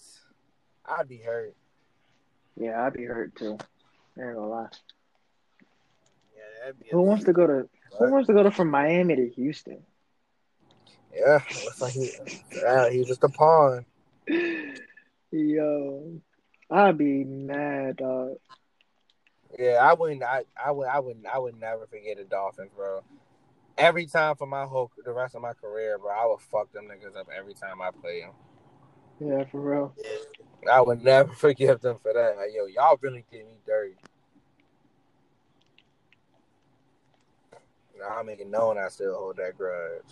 I'd 0.86 1.08
be 1.08 1.18
hurt. 1.18 1.54
Yeah, 2.56 2.86
I'd 2.86 2.92
be 2.94 3.04
hurt 3.04 3.34
too. 3.36 3.58
I 4.16 4.22
ain't 4.22 4.34
gonna 4.34 4.48
lie. 4.48 4.68
Yeah, 6.34 6.42
that'd 6.60 6.80
be. 6.80 6.86
Who 6.90 7.02
wants 7.02 7.24
to 7.24 7.32
go 7.32 7.46
to 7.46 7.68
Who 7.98 8.10
wants 8.10 8.26
to 8.26 8.34
go 8.34 8.42
to 8.42 8.50
from 8.50 8.70
Miami 8.70 9.16
to 9.16 9.28
Houston? 9.30 9.82
yeah, 11.14 11.40
looks 11.64 11.80
like 11.80 11.92
he, 11.92 12.10
yeah, 12.54 12.90
he's 12.90 13.06
just 13.06 13.24
a 13.24 13.28
pawn. 13.28 13.86
Yo, 15.32 16.20
I'd 16.70 16.98
be 16.98 17.24
mad, 17.24 17.96
dog. 17.96 18.36
Yeah, 19.58 19.78
I 19.80 19.94
wouldn't. 19.94 20.22
I, 20.22 20.44
I 20.62 20.70
would. 20.70 20.86
I 20.86 20.98
would. 20.98 21.24
I 21.32 21.38
would 21.38 21.58
never 21.58 21.86
forget 21.86 22.18
the 22.18 22.24
Dolphins, 22.24 22.70
bro. 22.76 23.02
Every 23.78 24.06
time 24.06 24.36
for 24.36 24.46
my 24.46 24.64
whole 24.64 24.90
the 25.04 25.12
rest 25.12 25.34
of 25.34 25.42
my 25.42 25.52
career, 25.54 25.98
bro, 25.98 26.10
I 26.10 26.26
would 26.26 26.40
fuck 26.40 26.72
them 26.72 26.88
niggas 26.88 27.18
up 27.18 27.28
every 27.36 27.54
time 27.54 27.80
I 27.80 27.90
play 27.90 28.20
them. 28.20 28.32
Yeah, 29.20 29.44
for 29.50 29.60
real. 29.60 29.94
I 30.70 30.80
would 30.80 31.02
never 31.02 31.32
forgive 31.34 31.80
them 31.80 31.98
for 32.02 32.12
that. 32.12 32.36
Like, 32.36 32.50
yo, 32.54 32.66
y'all 32.66 32.98
really 33.00 33.24
did 33.30 33.46
me 33.46 33.56
dirty. 33.66 33.96
Now 37.98 38.18
I'm 38.18 38.26
making 38.26 38.50
known 38.50 38.78
I 38.78 38.88
still 38.88 39.14
hold 39.14 39.36
that 39.36 39.56
grudge. 39.56 40.02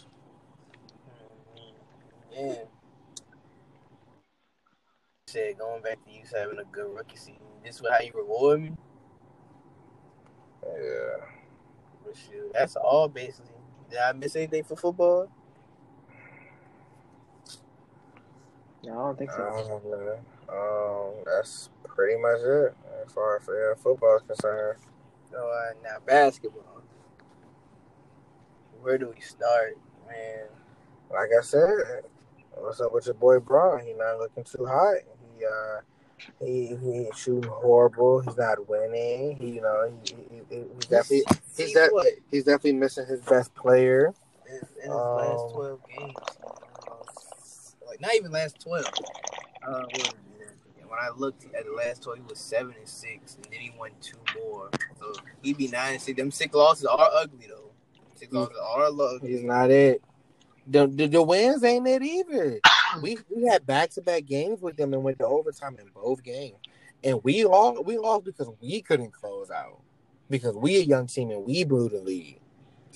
Yeah. 2.32 2.54
Said 5.28 5.58
going 5.58 5.82
back 5.82 6.04
to 6.04 6.12
you 6.12 6.22
having 6.34 6.58
a 6.58 6.64
good 6.64 6.94
rookie 6.94 7.16
season. 7.16 7.40
This 7.64 7.76
is 7.76 7.82
how 7.90 8.00
you 8.00 8.12
reward 8.14 8.62
me. 8.62 8.72
Yeah. 10.64 11.24
But 12.04 12.16
shoot, 12.16 12.52
that's 12.52 12.76
all 12.76 13.08
basically. 13.08 13.50
Did 13.90 13.98
I 13.98 14.12
miss 14.12 14.36
anything 14.36 14.64
for 14.64 14.76
football? 14.76 15.28
No, 18.82 18.92
I 18.92 18.94
don't 18.94 19.18
think 19.18 19.30
so. 19.30 20.22
Um, 20.50 20.56
um, 20.56 21.24
that's 21.24 21.70
pretty 21.84 22.20
much 22.20 22.40
it 22.40 22.76
as 23.04 23.12
far 23.12 23.36
as 23.36 23.78
football 23.82 24.16
is 24.16 24.22
concerned. 24.22 24.78
So 25.30 25.38
uh, 25.38 25.72
now 25.82 25.96
basketball. 26.04 26.82
Where 28.84 28.98
do 28.98 29.10
we 29.14 29.20
start, 29.22 29.78
man? 30.06 30.44
Like 31.10 31.30
I 31.38 31.42
said, 31.42 32.02
what's 32.52 32.82
up 32.82 32.92
with 32.92 33.06
your 33.06 33.14
boy 33.14 33.38
Bron? 33.38 33.82
He 33.82 33.94
not 33.94 34.18
looking 34.18 34.44
too 34.44 34.66
hot. 34.66 34.96
He 35.38 35.46
uh, 35.46 35.80
he 36.38 36.76
he 36.76 37.08
shooting 37.16 37.48
horrible. 37.48 38.20
He's 38.20 38.36
not 38.36 38.68
winning. 38.68 39.38
He 39.40 39.52
you 39.52 39.62
know 39.62 39.90
he, 40.04 40.14
he, 40.14 40.42
he 40.50 40.64
he's 40.74 40.86
definitely 40.86 41.24
he's, 41.56 41.72
de- 41.72 42.16
he's 42.30 42.44
definitely 42.44 42.74
missing 42.74 43.06
his 43.06 43.22
best 43.22 43.54
player. 43.54 44.12
In, 44.46 44.56
in 44.56 44.90
his 44.90 44.90
last 44.90 45.44
Um, 45.44 45.50
twelve 45.54 45.80
games, 45.88 46.14
uh, 46.44 47.86
like 47.86 48.02
not 48.02 48.14
even 48.16 48.32
last 48.32 48.60
twelve. 48.60 48.84
Uh, 49.66 49.80
what 49.80 49.92
was 49.94 50.08
it? 50.08 50.14
when 50.86 50.98
I 51.00 51.08
looked 51.16 51.46
at 51.54 51.64
the 51.64 51.72
last 51.72 52.02
tour, 52.02 52.16
he 52.16 52.22
was 52.28 52.38
seven 52.38 52.74
and 52.78 52.86
six, 52.86 53.36
and 53.36 53.46
then 53.46 53.60
he 53.60 53.72
won 53.78 53.92
two 54.02 54.18
more. 54.38 54.68
So 55.00 55.14
he'd 55.42 55.56
be 55.56 55.68
nine 55.68 55.94
and 55.94 56.02
six. 56.02 56.18
Them 56.18 56.30
six 56.30 56.54
losses 56.54 56.84
are 56.84 57.10
ugly 57.14 57.46
though. 57.48 57.63
Six 58.24 58.32
losses 58.32 58.56
are 58.62 58.84
ugly. 58.84 59.30
He's 59.30 59.42
not 59.42 59.70
it. 59.70 60.02
The, 60.66 60.86
the 60.86 61.06
the 61.06 61.22
wins 61.22 61.62
ain't 61.62 61.86
it 61.86 62.02
either. 62.02 62.60
We 63.02 63.18
we 63.28 63.48
had 63.48 63.66
back 63.66 63.90
to 63.94 64.02
back 64.02 64.24
games 64.24 64.60
with 64.60 64.76
them 64.76 64.94
and 64.94 65.02
went 65.02 65.18
to 65.18 65.26
overtime 65.26 65.76
in 65.80 65.88
both 65.92 66.22
games, 66.22 66.58
and 67.02 67.18
we 67.24 67.44
all 67.44 67.82
we 67.82 67.98
lost 67.98 68.24
because 68.24 68.48
we 68.60 68.82
couldn't 68.82 69.12
close 69.12 69.50
out 69.50 69.80
because 70.30 70.54
we 70.54 70.76
a 70.76 70.80
young 70.80 71.08
team 71.08 71.32
and 71.32 71.44
we 71.44 71.64
blew 71.64 71.88
the 71.88 72.00
lead. 72.00 72.38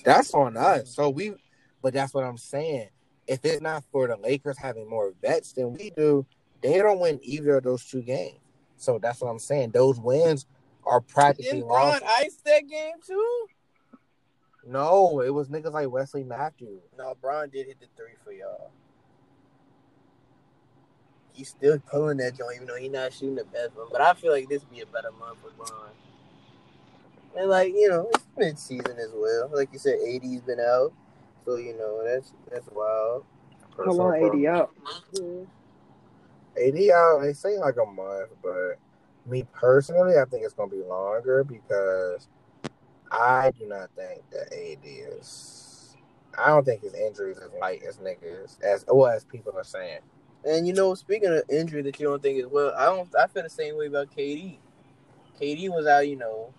That's 0.05 0.33
on 0.33 0.57
us. 0.57 0.95
So 0.95 1.09
we, 1.09 1.33
but 1.81 1.93
that's 1.93 2.13
what 2.13 2.23
I'm 2.23 2.37
saying. 2.37 2.89
If 3.27 3.43
it's 3.43 3.61
not 3.61 3.83
for 3.91 4.07
the 4.07 4.15
Lakers 4.15 4.57
having 4.57 4.89
more 4.89 5.13
vets 5.21 5.53
than 5.53 5.73
we 5.73 5.91
do, 5.91 6.25
they 6.61 6.77
don't 6.77 6.99
win 6.99 7.19
either 7.21 7.57
of 7.57 7.63
those 7.63 7.85
two 7.85 8.01
games. 8.01 8.39
So 8.77 8.99
that's 8.99 9.21
what 9.21 9.29
I'm 9.29 9.39
saying. 9.39 9.71
Those 9.71 9.99
wins 9.99 10.45
are 10.85 11.01
practically 11.01 11.59
Didn't 11.59 11.67
lost. 11.67 12.03
ice 12.05 12.37
that 12.45 12.67
game 12.67 12.95
too? 13.05 13.47
No, 14.69 15.21
it 15.21 15.33
was 15.33 15.49
niggas 15.49 15.73
like 15.73 15.89
Wesley 15.89 16.23
Matthews. 16.23 16.83
No, 16.95 17.15
Bron 17.19 17.49
did 17.49 17.65
hit 17.65 17.79
the 17.79 17.87
three 17.97 18.13
for 18.23 18.31
y'all. 18.31 18.69
He's 21.33 21.49
still 21.49 21.79
pulling 21.79 22.17
that 22.17 22.37
joint, 22.37 22.57
even 22.57 22.67
though 22.67 22.75
he's 22.75 22.91
not 22.91 23.11
shooting 23.11 23.35
the 23.35 23.45
best 23.45 23.75
one. 23.75 23.87
But 23.91 24.01
I 24.01 24.13
feel 24.13 24.31
like 24.31 24.47
this 24.47 24.63
be 24.65 24.81
a 24.81 24.85
better 24.85 25.11
month 25.11 25.39
for 25.41 25.49
Bron. 25.51 25.89
And 27.35 27.49
like 27.49 27.73
you 27.73 27.89
know, 27.89 28.09
it's 28.13 28.25
mid 28.37 28.59
season 28.59 28.97
as 28.99 29.09
well. 29.15 29.49
Like 29.51 29.69
you 29.73 29.79
said, 29.79 29.97
AD's 30.07 30.41
been 30.41 30.59
out, 30.59 30.93
so 31.45 31.55
you 31.55 31.75
know 31.75 32.03
that's 32.05 32.31
that's 32.51 32.67
wild. 32.71 33.25
How 33.75 33.91
long 33.91 34.15
AD 34.15 34.45
out? 34.45 34.71
AD 36.61 36.89
out, 36.91 37.21
they 37.23 37.33
say 37.33 37.57
like 37.57 37.77
a 37.81 37.85
month, 37.89 38.29
but 38.43 38.77
me 39.25 39.47
personally, 39.51 40.19
I 40.19 40.25
think 40.25 40.43
it's 40.43 40.53
gonna 40.53 40.69
be 40.69 40.83
longer 40.83 41.43
because 41.43 42.27
I 43.11 43.51
do 43.57 43.67
not 43.67 43.89
think 43.95 44.21
that 44.31 44.53
AD 44.53 44.79
is. 44.83 45.95
I 46.37 46.47
don't 46.47 46.63
think 46.63 46.83
his 46.83 46.93
injuries 46.93 47.37
as 47.39 47.51
light 47.59 47.81
as 47.87 47.97
niggas 47.97 48.61
as 48.61 48.85
well 48.87 49.11
as 49.11 49.25
people 49.25 49.53
are 49.57 49.63
saying. 49.63 49.99
And 50.45 50.67
you 50.67 50.73
know, 50.73 50.93
speaking 50.95 51.29
of 51.29 51.43
injury 51.49 51.81
that 51.81 51.99
you 51.99 52.07
don't 52.07 52.21
think 52.21 52.39
is 52.39 52.47
well, 52.47 52.73
I 52.77 52.85
don't. 52.85 53.09
I 53.15 53.27
feel 53.27 53.43
the 53.43 53.49
same 53.49 53.77
way 53.77 53.87
about 53.87 54.15
KD. 54.15 54.57
KD 55.41 55.69
was 55.69 55.87
out, 55.87 56.07
you 56.07 56.17
know, 56.17 56.53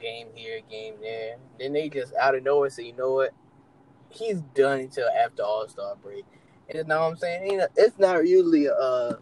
game 0.00 0.28
here, 0.34 0.60
game 0.70 0.94
there. 1.00 1.36
Then 1.58 1.72
they 1.72 1.88
just 1.88 2.14
out 2.14 2.34
of 2.34 2.44
nowhere 2.44 2.70
say, 2.70 2.86
you 2.86 2.96
know 2.96 3.12
what, 3.14 3.32
he's 4.10 4.40
done 4.54 4.80
until 4.80 5.08
after 5.08 5.42
All 5.42 5.68
Star 5.68 5.96
break. 5.96 6.24
And 6.68 6.78
you 6.78 6.84
know 6.84 7.00
what 7.00 7.10
I'm 7.10 7.16
saying? 7.16 7.60
It's 7.76 7.98
not 7.98 8.26
usually 8.26 8.66
a 8.66 9.18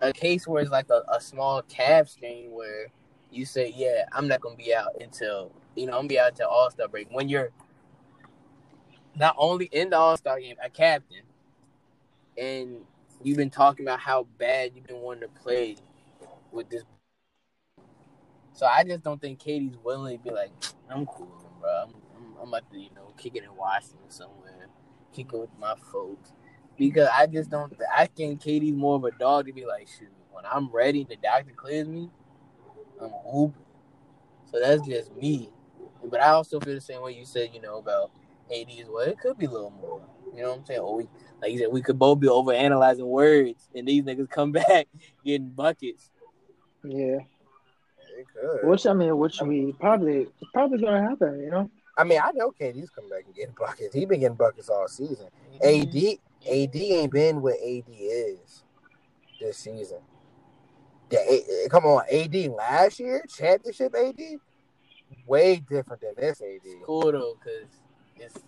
a 0.00 0.12
case 0.12 0.46
where 0.46 0.62
it's 0.62 0.70
like 0.70 0.90
a, 0.90 1.02
a 1.12 1.20
small 1.20 1.62
calf 1.62 2.08
strain 2.08 2.50
where 2.50 2.88
you 3.30 3.44
say, 3.44 3.72
yeah, 3.74 4.04
I'm 4.12 4.28
not 4.28 4.40
gonna 4.40 4.56
be 4.56 4.74
out 4.74 5.00
until 5.00 5.52
you 5.76 5.86
know 5.86 5.92
I'm 5.94 6.00
gonna 6.00 6.08
be 6.08 6.20
out 6.20 6.36
to 6.36 6.48
All 6.48 6.70
Star 6.70 6.88
break. 6.88 7.08
When 7.10 7.28
you're 7.28 7.50
not 9.16 9.34
only 9.38 9.66
in 9.66 9.90
the 9.90 9.98
All 9.98 10.16
Star 10.16 10.40
game, 10.40 10.56
a 10.64 10.70
captain, 10.70 11.22
and 12.38 12.78
you've 13.22 13.36
been 13.38 13.50
talking 13.50 13.86
about 13.86 14.00
how 14.00 14.24
bad 14.38 14.72
you've 14.74 14.86
been 14.86 15.00
wanting 15.00 15.22
to 15.22 15.40
play 15.42 15.76
with 16.52 16.70
this. 16.70 16.84
So 18.54 18.66
I 18.66 18.84
just 18.84 19.02
don't 19.04 19.20
think 19.20 19.40
KD's 19.40 19.78
willing 19.84 20.18
to 20.18 20.24
be 20.24 20.30
like, 20.30 20.52
I'm 20.90 21.06
cool, 21.06 21.28
bro. 21.60 21.70
I'm, 21.84 21.94
I'm, 22.16 22.36
I'm 22.42 22.48
about 22.48 22.70
to, 22.72 22.78
you 22.78 22.90
know, 22.96 23.12
kick 23.16 23.36
it 23.36 23.44
in 23.44 23.56
Washington 23.56 24.10
somewhere, 24.10 24.68
kick 25.14 25.28
it 25.32 25.38
with 25.38 25.50
my 25.60 25.74
folks. 25.92 26.32
Because 26.78 27.08
I 27.12 27.26
just 27.26 27.50
don't, 27.50 27.72
I 27.96 28.06
think 28.06 28.42
KD's 28.42 28.76
more 28.76 28.96
of 28.96 29.04
a 29.04 29.12
dog 29.12 29.46
to 29.46 29.52
be 29.52 29.66
like, 29.66 29.88
shoot, 29.88 30.10
when 30.32 30.44
I'm 30.50 30.70
ready, 30.70 31.04
the 31.04 31.16
doctor 31.16 31.52
clears 31.56 31.88
me, 31.88 32.10
I'm 33.00 33.10
hooping. 33.30 33.62
So 34.50 34.60
that's 34.60 34.86
just 34.86 35.14
me. 35.16 35.50
But 36.10 36.20
I 36.20 36.28
also 36.28 36.60
feel 36.60 36.74
the 36.74 36.80
same 36.80 37.02
way 37.02 37.12
you 37.12 37.24
said, 37.24 37.50
you 37.52 37.60
know, 37.60 37.78
about 37.78 38.10
AD 38.50 38.68
as 38.80 38.88
well. 38.88 39.06
It 39.06 39.18
could 39.18 39.38
be 39.38 39.46
a 39.46 39.50
little 39.50 39.70
more. 39.70 40.02
You 40.34 40.42
know 40.42 40.50
what 40.50 40.58
I'm 40.60 40.66
saying? 40.66 40.80
Or 40.80 40.96
we, 40.96 41.08
like 41.40 41.52
you 41.52 41.58
said, 41.58 41.68
we 41.72 41.82
could 41.82 41.98
both 41.98 42.20
be 42.20 42.28
over 42.28 42.52
analyzing 42.52 43.06
words, 43.06 43.68
and 43.74 43.86
these 43.86 44.02
niggas 44.02 44.30
come 44.30 44.52
back 44.52 44.88
getting 45.24 45.50
buckets. 45.50 46.10
Yeah. 46.82 47.18
It 48.18 48.26
could. 48.34 48.68
Which 48.68 48.86
I 48.86 48.92
mean, 48.92 49.16
which 49.16 49.40
we 49.40 49.74
probably 49.78 50.28
probably 50.52 50.78
gonna 50.78 51.08
happen. 51.08 51.40
You 51.40 51.50
know. 51.50 51.70
I 51.96 52.04
mean, 52.04 52.20
I 52.22 52.30
know 52.32 52.50
KD's 52.50 52.90
coming 52.90 53.10
back 53.10 53.24
and 53.26 53.34
getting 53.34 53.54
buckets. 53.58 53.94
He 53.94 54.06
been 54.06 54.20
getting 54.20 54.36
buckets 54.36 54.68
all 54.68 54.88
season. 54.88 55.28
Mm-hmm. 55.62 55.82
AD 55.82 56.18
AD 56.50 56.76
ain't 56.76 57.12
been 57.12 57.42
what 57.42 57.54
AD 57.54 57.84
is 57.88 58.64
this 59.40 59.58
season. 59.58 59.98
The, 61.10 61.68
come 61.70 61.84
on, 61.84 62.04
AD 62.10 62.34
last 62.52 62.98
year 62.98 63.24
championship 63.28 63.94
AD 63.94 64.20
way 65.26 65.56
different 65.68 66.02
than 66.02 66.14
this 66.16 66.40
AD. 66.40 66.60
It's 66.64 66.84
cool 66.84 67.12
though, 67.12 67.36
cause 67.42 67.68
it's 68.16 68.38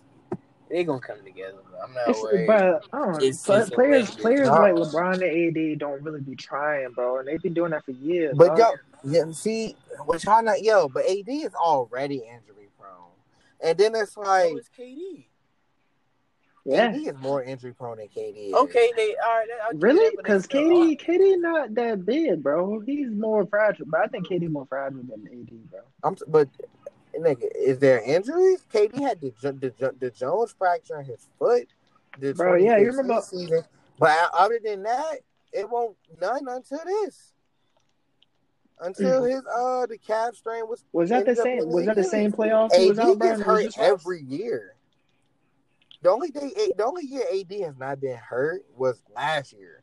they 0.69 0.83
gonna 0.83 0.99
come 0.99 1.23
together. 1.23 1.57
Bro. 1.69 1.79
I'm 1.79 1.93
not 1.93 2.07
It's, 2.09 2.21
worried. 2.21 2.47
but 2.47 2.83
I 2.91 2.97
don't 2.99 3.11
know. 3.11 3.17
It's- 3.17 3.45
Pla- 3.45 3.57
it's 3.57 3.69
players 3.69 4.15
players 4.15 4.47
Nah. 4.47 4.55
like 4.61 4.73
LeBron 4.73 5.13
and 5.13 5.57
AD 5.73 5.79
don't 5.79 6.01
really 6.03 6.21
be 6.21 6.35
trying, 6.35 6.91
bro, 6.91 7.19
and 7.19 7.27
they've 7.27 7.41
been 7.41 7.53
doing 7.53 7.71
that 7.71 7.85
for 7.85 7.91
years. 7.91 8.33
But 8.35 8.55
dog. 8.57 8.77
yo, 9.03 9.11
yeah, 9.11 9.31
see, 9.31 9.75
what 10.05 10.23
y'all 10.23 10.41
not 10.43 10.63
yo, 10.63 10.87
but 10.89 11.05
AD 11.05 11.29
is 11.29 11.53
already 11.53 12.17
injury 12.17 12.69
prone, 12.79 13.11
and 13.61 13.77
then 13.77 13.93
it's 13.95 14.17
like 14.17 14.49
so 14.49 14.57
is 14.57 14.69
KD. 14.77 15.25
Yeah, 16.65 16.87
AD 16.87 16.95
is 16.95 17.13
more 17.21 17.43
injury 17.43 17.73
prone 17.73 17.97
than 17.97 18.07
KD. 18.07 18.47
Is. 18.49 18.53
Okay, 18.53 18.91
they 18.95 19.15
all 19.23 19.35
right. 19.35 19.47
I'll 19.63 19.71
give 19.71 19.81
you 19.81 19.87
really? 19.87 20.05
that, 20.05 20.15
but 20.15 20.25
they 20.25 20.27
Because 20.33 20.43
still 20.45 20.61
KD 20.61 20.99
KD 21.01 21.41
not 21.41 21.75
that 21.75 22.05
big, 22.05 22.41
bro. 22.43 22.79
He's 22.79 23.09
more 23.11 23.45
fragile, 23.45 23.85
but 23.87 24.01
I 24.01 24.07
think 24.07 24.27
KD 24.27 24.49
more 24.49 24.65
fragile 24.65 25.03
than 25.03 25.27
AD, 25.31 25.69
bro. 25.71 25.79
I'm, 26.03 26.15
but 26.27 26.49
nigga, 27.17 27.47
is 27.55 27.79
there 27.79 28.01
injuries? 28.01 28.63
KD 28.73 28.99
had 28.99 29.21
the 29.21 29.31
the, 29.41 29.93
the 29.99 30.09
Jones 30.11 30.53
fracture 30.57 30.99
in 30.99 31.05
his 31.05 31.27
foot. 31.39 31.67
The 32.19 32.33
Bro, 32.33 32.55
yeah, 32.55 32.77
you 32.77 32.87
remember- 32.87 33.21
Season. 33.21 33.63
But 33.99 34.17
other 34.37 34.59
than 34.63 34.83
that, 34.83 35.19
it 35.53 35.69
won't 35.69 35.95
none 36.19 36.47
until 36.47 36.79
this. 36.85 37.31
Until 38.79 39.23
his 39.23 39.41
uh 39.45 39.85
the 39.85 39.97
calf 39.97 40.35
strain 40.35 40.67
was 40.67 40.83
Was 40.91 41.09
that 41.09 41.25
the 41.25 41.35
same? 41.35 41.69
Was 41.69 41.85
that 41.85 41.95
the 41.95 42.03
same 42.03 42.33
playoff 42.33 42.73
he 42.75 42.89
was 42.89 42.99
out, 42.99 43.19
gets 43.19 43.21
and 43.21 43.31
it 43.31 43.37
was 43.37 43.41
hurt 43.45 43.63
just 43.63 43.77
worse? 43.77 43.89
every 43.89 44.21
year. 44.23 44.74
The 46.05 46.11
only 46.11 46.29
day, 46.29 46.51
the 46.77 46.85
only 46.85 47.03
year 47.03 47.23
AD 47.33 47.51
has 47.61 47.79
not 47.79 47.99
been 47.99 48.15
hurt 48.15 48.63
was 48.77 49.01
last 49.15 49.53
year, 49.53 49.81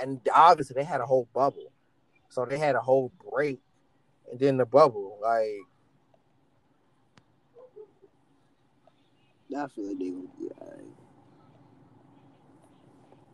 and 0.00 0.22
obviously 0.34 0.72
they 0.72 0.84
had 0.84 1.02
a 1.02 1.06
whole 1.06 1.28
bubble, 1.34 1.70
so 2.30 2.46
they 2.46 2.56
had 2.56 2.76
a 2.76 2.80
whole 2.80 3.12
break, 3.30 3.60
and 4.30 4.40
then 4.40 4.56
the 4.56 4.64
bubble. 4.64 5.18
Like 5.20 5.58
I 9.54 9.66
feel 9.68 9.88
like 9.88 9.98
they 9.98 10.08
gonna 10.08 10.28
be 10.40 10.48
all 10.58 10.66
right. 10.66 10.84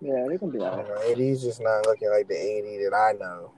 Yeah, 0.00 0.24
they're 0.26 0.38
gonna 0.38 0.50
be 0.50 0.58
alright. 0.58 1.16
AD's 1.16 1.44
just 1.44 1.60
not 1.60 1.86
looking 1.86 2.10
like 2.10 2.26
the 2.26 2.34
AD 2.34 2.90
that 2.90 2.96
I 2.96 3.12
know 3.12 3.52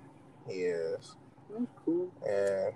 he 0.46 0.64
is, 0.64 1.16
That's 1.48 1.70
cool. 1.86 2.12
and 2.28 2.74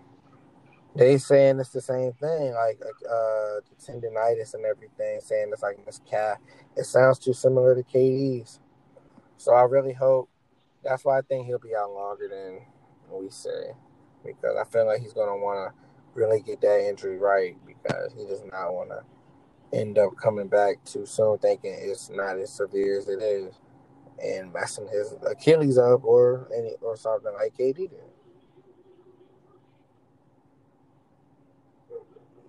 they 0.96 1.18
saying 1.18 1.60
it's 1.60 1.70
the 1.70 1.80
same 1.82 2.12
thing, 2.14 2.54
like 2.54 2.80
uh 2.82 3.60
the 3.60 3.76
tendonitis 3.80 4.54
and 4.54 4.64
everything, 4.64 5.20
saying 5.20 5.50
it's 5.52 5.62
like 5.62 5.84
this 5.86 6.00
calf. 6.10 6.38
It 6.76 6.84
sounds 6.84 7.18
too 7.18 7.34
similar 7.34 7.74
to 7.74 7.82
KD's. 7.82 8.60
So 9.36 9.52
I 9.52 9.62
really 9.62 9.92
hope 9.92 10.30
that's 10.84 11.04
why 11.04 11.18
I 11.18 11.22
think 11.22 11.46
he'll 11.46 11.58
be 11.58 11.76
out 11.76 11.92
longer 11.92 12.28
than 12.28 12.60
we 13.10 13.30
say. 13.30 13.74
Because 14.24 14.56
I 14.60 14.64
feel 14.64 14.86
like 14.86 15.02
he's 15.02 15.12
gonna 15.12 15.36
wanna 15.36 15.72
really 16.14 16.40
get 16.42 16.60
that 16.62 16.88
injury 16.88 17.18
right 17.18 17.56
because 17.66 18.12
he 18.16 18.26
does 18.26 18.44
not 18.44 18.74
wanna 18.74 19.02
end 19.72 19.98
up 19.98 20.16
coming 20.16 20.48
back 20.48 20.76
too 20.84 21.06
soon 21.06 21.38
thinking 21.38 21.76
it's 21.78 22.10
not 22.10 22.38
as 22.38 22.52
severe 22.52 22.98
as 22.98 23.08
it 23.08 23.22
is 23.22 23.54
and 24.22 24.52
messing 24.52 24.88
his 24.88 25.14
Achilles 25.26 25.78
up 25.78 26.04
or 26.04 26.48
any 26.56 26.74
or 26.82 26.96
something 26.96 27.32
like 27.34 27.56
KD 27.56 27.90
did. 27.90 28.15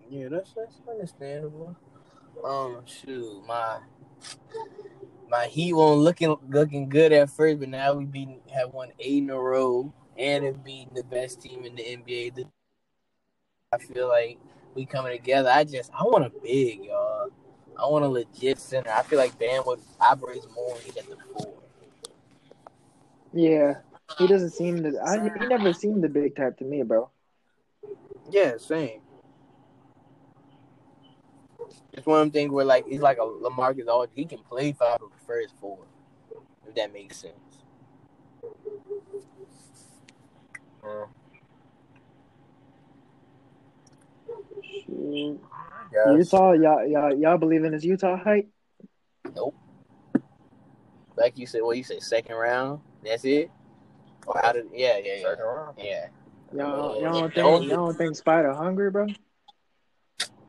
Yeah, 0.10 0.30
that's 0.30 0.54
that's 0.54 0.82
understandable. 0.90 1.76
Um, 2.44 2.84
shoot, 2.86 3.44
my 3.46 3.80
my 5.30 5.48
Heat 5.48 5.74
won't 5.74 6.00
looking 6.02 6.36
looking 6.50 6.90
good 6.90 7.12
at 7.12 7.30
first, 7.30 7.60
but 7.60 7.70
now 7.70 7.94
we 7.94 8.06
beat 8.06 8.30
have 8.54 8.74
won 8.74 8.92
eight 9.00 9.24
in 9.24 9.30
a 9.30 9.38
row 9.40 9.94
and 10.18 10.46
have 10.46 10.64
beaten 10.64 10.94
the 10.96 11.04
best 11.04 11.42
team 11.42 11.66
in 11.66 11.76
the 11.76 11.84
NBA. 11.84 12.36
The- 12.36 12.46
I 13.74 13.78
feel 13.80 14.08
like 14.08 14.40
we 14.76 14.86
coming 14.86 15.12
together. 15.18 15.50
I 15.50 15.66
just 15.66 15.92
I 15.94 16.04
want 16.04 16.26
a 16.26 16.32
big 16.42 16.86
y'all. 16.86 17.30
I 17.78 17.86
want 17.88 18.06
a 18.06 18.08
legit 18.08 18.60
center. 18.60 18.90
I 18.90 19.04
feel 19.04 19.20
like 19.20 19.38
Bam 19.38 19.64
would 19.66 19.82
operates 20.00 20.48
more 20.56 20.74
when 20.74 20.82
he's 20.82 20.98
at 20.98 21.10
the 21.10 21.18
four. 21.34 21.54
Yeah, 23.34 23.76
he 24.18 24.26
doesn't 24.26 24.52
seem 24.52 24.84
to. 24.84 25.00
I, 25.06 25.30
he 25.40 25.48
never 25.48 25.74
seemed 25.74 26.04
the 26.04 26.10
big 26.10 26.36
type 26.36 26.58
to 26.58 26.64
me, 26.64 26.82
bro. 26.84 27.10
Yeah, 28.32 28.58
same. 28.58 29.02
It's 31.98 32.06
one 32.06 32.20
of 32.22 32.26
them 32.26 32.32
things 32.32 32.52
where 32.52 32.64
like 32.64 32.88
he's 32.88 33.02
like 33.02 33.18
a 33.18 33.22
Lamarcus 33.22 33.88
all 33.88 34.06
He 34.16 34.24
can 34.26 34.38
play 34.40 34.72
five 34.72 35.00
but 35.00 35.10
prefers 35.12 35.52
four. 35.60 35.80
If 36.68 36.76
that 36.76 36.94
makes 36.94 37.18
sense. 37.18 37.34
Mm, 44.90 45.40
yes. 45.94 46.08
Utah, 46.34 46.52
y'all, 46.54 46.86
y'all, 46.86 47.16
y'all 47.16 47.38
believe 47.38 47.64
in 47.64 47.74
his 47.74 47.86
Utah 47.86 48.18
hype? 48.18 48.48
Nope. 49.36 49.56
Like 51.16 51.38
you 51.38 51.46
said, 51.48 51.62
what 51.64 51.78
you 51.78 51.84
say, 51.84 52.00
second 52.00 52.36
round? 52.36 52.80
That's 53.04 53.26
it. 53.26 53.50
Or 54.28 54.40
how 54.42 54.52
did? 54.52 54.66
Yeah, 54.74 54.98
yeah, 54.98 55.16
yeah, 55.16 55.30
Second 55.30 55.44
round. 55.46 55.78
yeah. 55.80 56.08
Y'all, 56.56 57.02
y'all 57.02 57.12
don't 57.12 57.34
don't- 57.34 57.60
think 57.60 57.72
y'all 57.72 57.86
don't 57.88 57.98
think 57.98 58.16
Spider 58.16 58.54
hungry, 58.54 58.92
bro? 58.92 59.08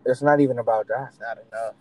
It's 0.09 0.23
not 0.23 0.41
even 0.41 0.59
about 0.59 0.89
that. 0.89 1.13
Not 1.21 1.39
enough. 1.39 1.75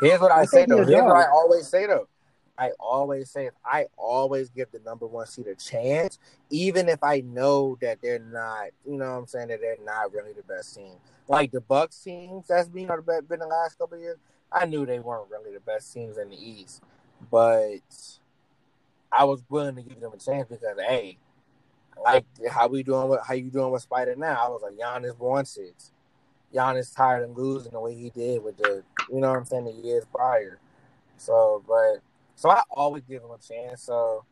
Here's 0.00 0.20
what 0.20 0.32
I, 0.32 0.40
I 0.40 0.44
say 0.44 0.66
though. 0.66 0.82
a 0.82 0.86
Here's 0.86 1.02
what. 1.02 1.16
I 1.16 1.30
always 1.30 1.68
say 1.68 1.86
though. 1.86 2.08
I 2.56 2.70
always 2.78 3.30
say 3.30 3.50
I 3.64 3.86
always 3.96 4.48
give 4.50 4.70
the 4.70 4.78
number 4.80 5.06
one 5.06 5.26
seed 5.26 5.46
a 5.46 5.54
chance, 5.54 6.18
even 6.50 6.88
if 6.88 7.02
I 7.02 7.20
know 7.20 7.76
that 7.80 7.98
they're 8.02 8.18
not. 8.18 8.68
You 8.86 8.96
know 8.96 9.12
what 9.12 9.18
I'm 9.18 9.26
saying 9.26 9.48
that 9.48 9.60
they're 9.60 9.76
not 9.84 10.12
really 10.12 10.32
the 10.32 10.42
best 10.42 10.74
team. 10.74 10.96
Like 11.26 11.52
the 11.52 11.60
Bucks 11.60 11.98
teams 11.98 12.46
that's 12.48 12.68
been 12.68 12.90
on 12.90 13.02
the 13.04 13.20
be- 13.20 13.26
been 13.26 13.40
the 13.40 13.46
last 13.46 13.78
couple 13.78 13.96
of 13.96 14.02
years. 14.02 14.18
I 14.52 14.66
knew 14.66 14.86
they 14.86 15.00
weren't 15.00 15.30
really 15.30 15.52
the 15.52 15.60
best 15.60 15.92
teams 15.92 16.18
in 16.18 16.28
the 16.30 16.36
East, 16.36 16.82
but 17.30 17.80
I 19.10 19.24
was 19.24 19.42
willing 19.48 19.76
to 19.76 19.82
give 19.82 20.00
them 20.00 20.12
a 20.12 20.18
chance 20.18 20.48
because 20.48 20.78
hey, 20.86 21.18
like 22.04 22.26
how 22.50 22.68
we 22.68 22.82
doing 22.82 23.08
with 23.08 23.20
how 23.26 23.34
you 23.34 23.50
doing 23.50 23.70
with 23.70 23.82
Spider 23.82 24.14
now? 24.16 24.44
I 24.44 24.48
was 24.48 24.62
like 24.62 24.74
Giannis 24.74 25.18
wants 25.18 25.56
it. 25.56 25.90
Giannis 26.54 26.94
tired 26.94 27.28
of 27.28 27.36
losing 27.36 27.72
the 27.72 27.80
way 27.80 27.94
he 27.94 28.10
did 28.10 28.42
with 28.42 28.56
the, 28.58 28.82
you 29.10 29.20
know 29.20 29.30
what 29.30 29.38
I'm 29.38 29.44
saying, 29.44 29.64
the 29.64 29.72
years 29.72 30.04
prior. 30.14 30.58
So, 31.16 31.62
but 31.66 32.00
so 32.36 32.50
I 32.50 32.62
always 32.70 33.02
give 33.04 33.22
him 33.22 33.30
a 33.30 33.38
chance. 33.38 33.82
So, 33.82 34.24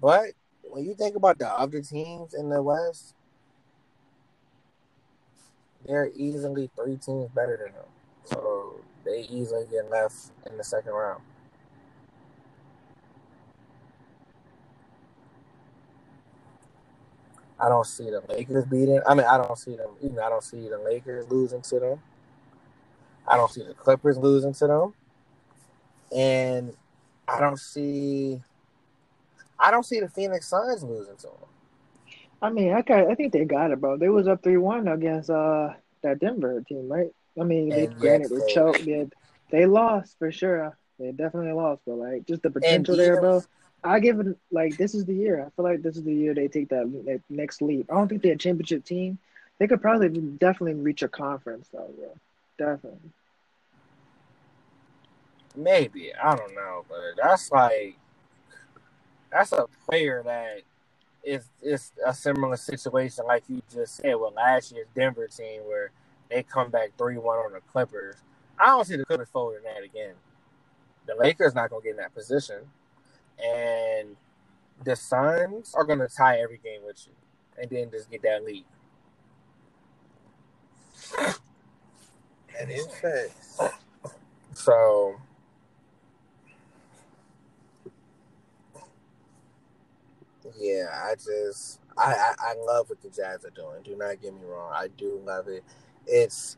but 0.00 0.32
when 0.62 0.84
you 0.84 0.94
think 0.94 1.16
about 1.16 1.38
the 1.38 1.48
other 1.48 1.80
teams 1.80 2.34
in 2.34 2.48
the 2.48 2.62
West, 2.62 3.14
they're 5.86 6.10
easily 6.14 6.70
three 6.76 6.96
teams 6.96 7.30
better 7.30 7.56
than 7.56 7.72
them. 7.72 7.84
So 8.24 8.80
they 9.04 9.20
easily 9.30 9.66
get 9.70 9.90
left 9.90 10.16
in 10.50 10.56
the 10.56 10.64
second 10.64 10.92
round. 10.92 11.22
I 17.58 17.68
don't 17.68 17.86
see 17.86 18.04
the 18.10 18.22
Lakers 18.28 18.64
beating. 18.66 19.00
I 19.06 19.14
mean, 19.14 19.26
I 19.26 19.38
don't 19.38 19.58
see 19.58 19.76
them. 19.76 19.90
Even 20.02 20.18
I 20.18 20.28
don't 20.28 20.44
see 20.44 20.68
the 20.68 20.78
Lakers 20.78 21.30
losing 21.30 21.62
to 21.62 21.80
them. 21.80 22.02
I 23.26 23.36
don't 23.36 23.50
see 23.50 23.62
the 23.62 23.74
Clippers 23.74 24.18
losing 24.18 24.52
to 24.54 24.66
them, 24.66 24.94
and 26.14 26.76
I 27.26 27.40
don't 27.40 27.58
see. 27.58 28.40
I 29.58 29.70
don't 29.70 29.84
see 29.84 30.00
the 30.00 30.08
Phoenix 30.08 30.48
Suns 30.48 30.82
losing 30.82 31.16
to 31.16 31.22
them. 31.22 31.48
I 32.42 32.50
mean, 32.50 32.72
I 32.74 32.82
got, 32.82 33.10
I 33.10 33.14
think 33.14 33.32
they 33.32 33.44
got 33.44 33.70
it, 33.70 33.80
bro. 33.80 33.96
They 33.96 34.10
was 34.10 34.28
up 34.28 34.42
three 34.42 34.58
one 34.58 34.86
against 34.86 35.30
uh 35.30 35.70
that 36.02 36.18
Denver 36.20 36.62
team, 36.68 36.88
right? 36.88 37.10
I 37.40 37.44
mean, 37.44 37.70
they, 37.70 37.86
granted 37.86 38.30
they- 38.30 38.52
choked. 38.52 38.84
They, 38.84 39.08
they 39.50 39.66
lost 39.66 40.16
for 40.18 40.30
sure. 40.30 40.76
They 40.98 41.12
definitely 41.12 41.52
lost, 41.52 41.82
but 41.86 41.96
like 41.96 42.26
just 42.26 42.42
the 42.42 42.50
potential 42.50 42.96
there, 42.96 43.20
bro. 43.20 43.42
I 43.86 44.00
give 44.00 44.18
it 44.20 44.36
like 44.50 44.76
this 44.76 44.94
is 44.94 45.04
the 45.04 45.14
year. 45.14 45.40
I 45.40 45.50
feel 45.50 45.64
like 45.64 45.82
this 45.82 45.96
is 45.96 46.02
the 46.02 46.14
year 46.14 46.34
they 46.34 46.48
take 46.48 46.68
that, 46.70 46.90
that 47.06 47.20
next 47.28 47.62
leap. 47.62 47.90
I 47.90 47.94
don't 47.94 48.08
think 48.08 48.22
they're 48.22 48.32
a 48.32 48.36
championship 48.36 48.84
team. 48.84 49.18
They 49.58 49.66
could 49.66 49.80
probably 49.80 50.08
definitely 50.08 50.74
reach 50.74 51.02
a 51.02 51.08
conference 51.08 51.68
though, 51.72 51.90
bro. 51.96 52.16
Definitely. 52.58 53.10
Maybe 55.54 56.12
I 56.14 56.34
don't 56.34 56.54
know, 56.54 56.84
but 56.88 57.22
that's 57.22 57.50
like 57.50 57.96
that's 59.30 59.52
a 59.52 59.66
player 59.86 60.22
that 60.24 60.62
is 61.22 61.48
is 61.62 61.92
a 62.04 62.12
similar 62.12 62.56
situation 62.56 63.24
like 63.26 63.44
you 63.48 63.62
just 63.72 63.96
said 63.96 64.14
with 64.14 64.34
last 64.34 64.72
year's 64.72 64.86
Denver 64.94 65.28
team 65.28 65.62
where 65.66 65.90
they 66.28 66.42
come 66.42 66.70
back 66.70 66.90
three 66.98 67.18
one 67.18 67.38
on 67.38 67.52
the 67.52 67.60
Clippers. 67.72 68.16
I 68.58 68.66
don't 68.66 68.84
see 68.84 68.96
the 68.96 69.04
Clippers 69.04 69.28
folding 69.32 69.62
that 69.62 69.82
again. 69.84 70.14
The 71.06 71.14
Lakers 71.14 71.54
not 71.54 71.70
gonna 71.70 71.82
get 71.82 71.90
in 71.92 71.96
that 71.98 72.14
position, 72.14 72.58
and 73.44 74.16
the 74.84 74.96
Suns 74.96 75.74
are 75.74 75.84
gonna 75.84 76.08
tie 76.08 76.40
every 76.40 76.58
game 76.58 76.82
with 76.86 77.06
you, 77.06 77.14
and 77.60 77.70
then 77.70 77.90
just 77.90 78.10
get 78.10 78.22
that 78.22 78.44
lead. 78.44 78.64
That 82.58 82.70
is 82.70 82.86
fact. 82.88 83.32
So 84.54 85.16
yeah, 90.58 90.88
I 90.92 91.14
just 91.14 91.80
I, 91.98 92.12
I 92.12 92.34
I 92.40 92.54
love 92.66 92.90
what 92.90 93.02
the 93.02 93.10
Jazz 93.10 93.44
are 93.44 93.50
doing. 93.50 93.82
Do 93.84 93.96
not 93.96 94.20
get 94.22 94.34
me 94.34 94.42
wrong, 94.44 94.72
I 94.74 94.88
do 94.96 95.20
love 95.24 95.48
it. 95.48 95.64
It's 96.06 96.56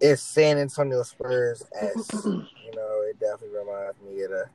it's 0.00 0.22
San 0.22 0.58
Antonio 0.58 1.02
Spurs 1.04 1.64
as 1.80 2.10
you 2.26 2.72
know. 2.74 3.02
It 3.08 3.20
definitely 3.20 3.58
reminds 3.58 4.00
me 4.02 4.22
of 4.22 4.30
the 4.30 4.46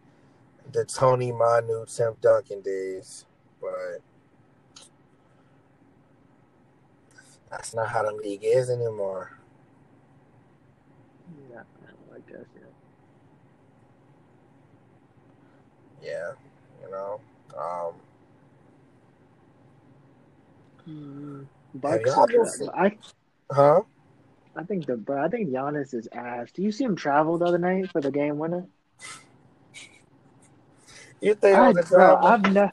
the 0.71 0.85
Tony 0.85 1.31
Manu, 1.31 1.85
Tim 1.85 2.13
Duncan 2.21 2.61
days, 2.61 3.25
but 3.61 3.99
that's 7.49 7.73
not 7.73 7.89
how 7.89 8.03
the 8.03 8.13
league 8.13 8.43
is 8.43 8.69
anymore. 8.69 9.37
Yeah, 11.51 11.61
I 12.13 12.19
guess 12.31 12.45
yeah. 12.55 12.67
Yeah, 16.03 16.31
you 16.83 16.91
know. 16.91 17.19
Um, 17.57 17.93
Mm, 20.89 21.45
Bucks. 21.75 22.05
y'all 22.07 22.21
are 22.23 22.27
been 22.27 22.35
tra- 22.37 22.47
see- 22.47 22.69
I 22.73 22.97
huh? 23.51 23.81
I 24.55 24.63
think 24.63 24.87
the. 24.87 24.99
I 25.15 25.27
think 25.27 25.49
Giannis 25.49 25.93
is 25.93 26.07
ass. 26.11 26.51
Do 26.51 26.63
you 26.63 26.71
see 26.71 26.83
him 26.83 26.95
travel 26.95 27.37
the 27.37 27.45
other 27.45 27.59
night 27.59 27.91
for 27.91 28.01
the 28.01 28.09
game 28.11 28.39
winner? 28.39 28.65
You 31.21 31.35
think 31.35 31.57
I, 31.57 31.69
it 31.69 31.75
was 31.75 31.91
a 31.91 31.95
bro. 31.95 32.15
I've 32.17 32.41
never, 32.51 32.71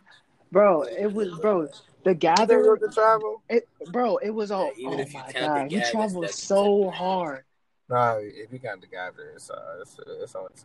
bro. 0.51 0.83
It 0.83 1.13
was 1.13 1.39
bro. 1.39 1.69
The 2.05 2.11
You 2.11 2.15
think 2.15 2.51
it 2.51 2.57
was 2.59 2.83
a 2.83 2.93
travel? 2.93 3.43
it, 3.49 3.69
bro. 3.93 4.17
It 4.17 4.31
was 4.31 4.51
all. 4.51 4.73
Yeah, 4.77 4.89
even 4.89 4.99
oh 4.99 5.03
if 5.03 5.13
you 5.13 5.21
my 5.21 5.33
count 5.33 5.35
the 5.35 5.41
god, 5.41 5.71
he 5.71 5.77
gathers, 5.77 5.91
traveled 5.91 6.31
so 6.31 6.55
acceptable. 6.55 6.91
hard. 6.91 7.45
Nah, 7.91 8.17
if 8.21 8.53
you 8.53 8.59
got 8.59 8.81
the 8.81 8.87
gather, 8.87 9.31
it's 9.35 9.51
uh, 9.51 9.79
it's, 9.81 9.97
it's 10.23 10.35
on 10.35 10.47
its 10.47 10.65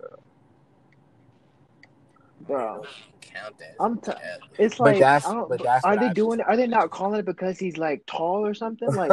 Bro, 2.42 2.84
Count 3.22 3.58
that. 3.60 3.76
I'm 3.80 4.00
t- 4.00 4.12
Yeah. 4.20 4.38
it's 4.58 4.78
But 4.78 4.86
like 4.86 5.00
that's- 5.00 5.26
I 5.26 5.34
don't. 5.34 5.50
but 5.50 5.64
that's 5.64 5.86
are 5.86 5.98
they 5.98 6.08
I 6.08 6.14
doing? 6.14 6.42
Are 6.42 6.58
they 6.58 6.68
not 6.68 6.90
calling 6.90 7.20
it 7.20 7.26
because 7.26 7.58
he's 7.58 7.78
like 7.78 8.06
tall 8.06 8.46
or 8.46 8.54
something? 8.54 8.90
Like 8.96 9.12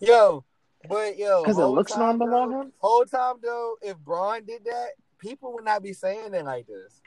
Yo, 0.00 0.44
but 0.88 1.18
yo, 1.18 1.42
because 1.42 1.58
it 1.58 1.64
looks 1.64 1.96
normal 1.96 2.32
on 2.34 2.52
him? 2.52 2.72
Whole 2.78 3.04
time 3.04 3.36
though, 3.42 3.76
if 3.82 3.98
Bron 3.98 4.44
did 4.44 4.64
that, 4.64 4.90
people 5.18 5.52
would 5.54 5.64
not 5.64 5.82
be 5.82 5.92
saying 5.92 6.32
it 6.34 6.44
like 6.44 6.66
this. 6.66 7.00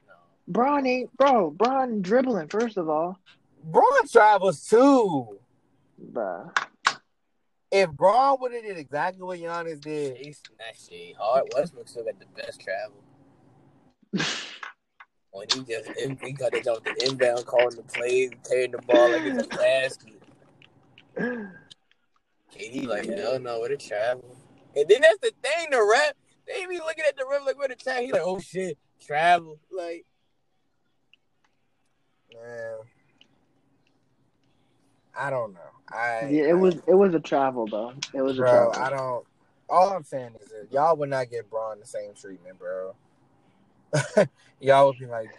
No. 0.52 0.54
Bron 0.54 0.86
ain't 0.86 1.18
bro. 1.18 1.52
Bron 1.52 2.02
dribbling 2.02 2.48
first 2.48 2.78
of 2.78 2.90
all, 2.90 3.18
Bron 3.64 4.08
travels 4.12 4.68
too. 4.68 5.40
bro. 5.98 6.52
If 7.72 7.90
Bron 7.92 8.38
would 8.42 8.54
have 8.54 8.64
did 8.64 8.78
exactly 8.78 9.24
what 9.24 9.40
Giannis 9.40 9.80
did, 9.80 10.18
He's 10.18 10.42
that 10.60 10.76
shit 10.78 11.16
hard. 11.18 11.46
Westbrook 11.56 11.88
still 11.88 12.04
got 12.04 12.20
the 12.20 12.26
best 12.36 12.62
travel. 12.62 13.04
When 15.34 15.48
he 15.54 15.62
just 15.62 15.90
he 16.22 16.34
got 16.34 16.54
it 16.54 16.68
off 16.68 16.84
the 16.84 17.08
inbound, 17.08 17.46
calling 17.46 17.78
the 17.78 17.84
plays, 17.84 18.32
tearing 18.44 18.72
the 18.72 18.80
ball 18.80 19.12
like 19.12 19.22
it's 19.22 19.46
a 19.46 19.48
basket. 19.58 20.22
KD 22.54 22.86
like 22.86 23.06
hell 23.06 23.40
no, 23.40 23.62
where 23.62 23.70
the 23.70 23.78
travel? 23.78 24.36
And 24.76 24.86
then 24.90 25.00
that's 25.00 25.20
the 25.20 25.32
thing, 25.42 25.70
the 25.72 25.82
rep. 25.90 26.18
They 26.46 26.66
be 26.66 26.80
looking 26.80 27.06
at 27.08 27.16
the 27.16 27.26
rep 27.32 27.46
like 27.46 27.58
where 27.58 27.70
the 27.70 27.76
travel. 27.76 28.04
He 28.04 28.12
like, 28.12 28.22
oh 28.26 28.40
shit, 28.42 28.78
travel. 29.00 29.58
Like 29.72 30.06
man, 32.34 32.78
I 35.18 35.30
don't 35.30 35.54
know. 35.54 35.60
I 35.90 36.30
Yeah, 36.30 36.50
it 36.50 36.58
was 36.58 36.76
it 36.88 36.94
was 36.94 37.14
a 37.14 37.20
travel, 37.20 37.68
though. 37.68 37.94
It 38.14 38.22
was 38.22 38.40
a 38.40 38.44
travel. 38.44 38.74
I 38.76 38.90
don't. 38.90 39.26
All 39.70 39.90
I'm 39.90 40.04
saying 40.04 40.36
is 40.42 40.50
that 40.50 40.68
y'all 40.72 40.98
would 40.98 41.10
not 41.10 41.30
get 41.30 41.50
Bron 41.50 41.80
the 41.80 41.86
same 41.86 42.14
treatment, 42.14 42.60
bro. 42.60 42.94
y'all 44.60 44.88
would 44.88 45.00
be 45.00 45.06
like, 45.06 45.30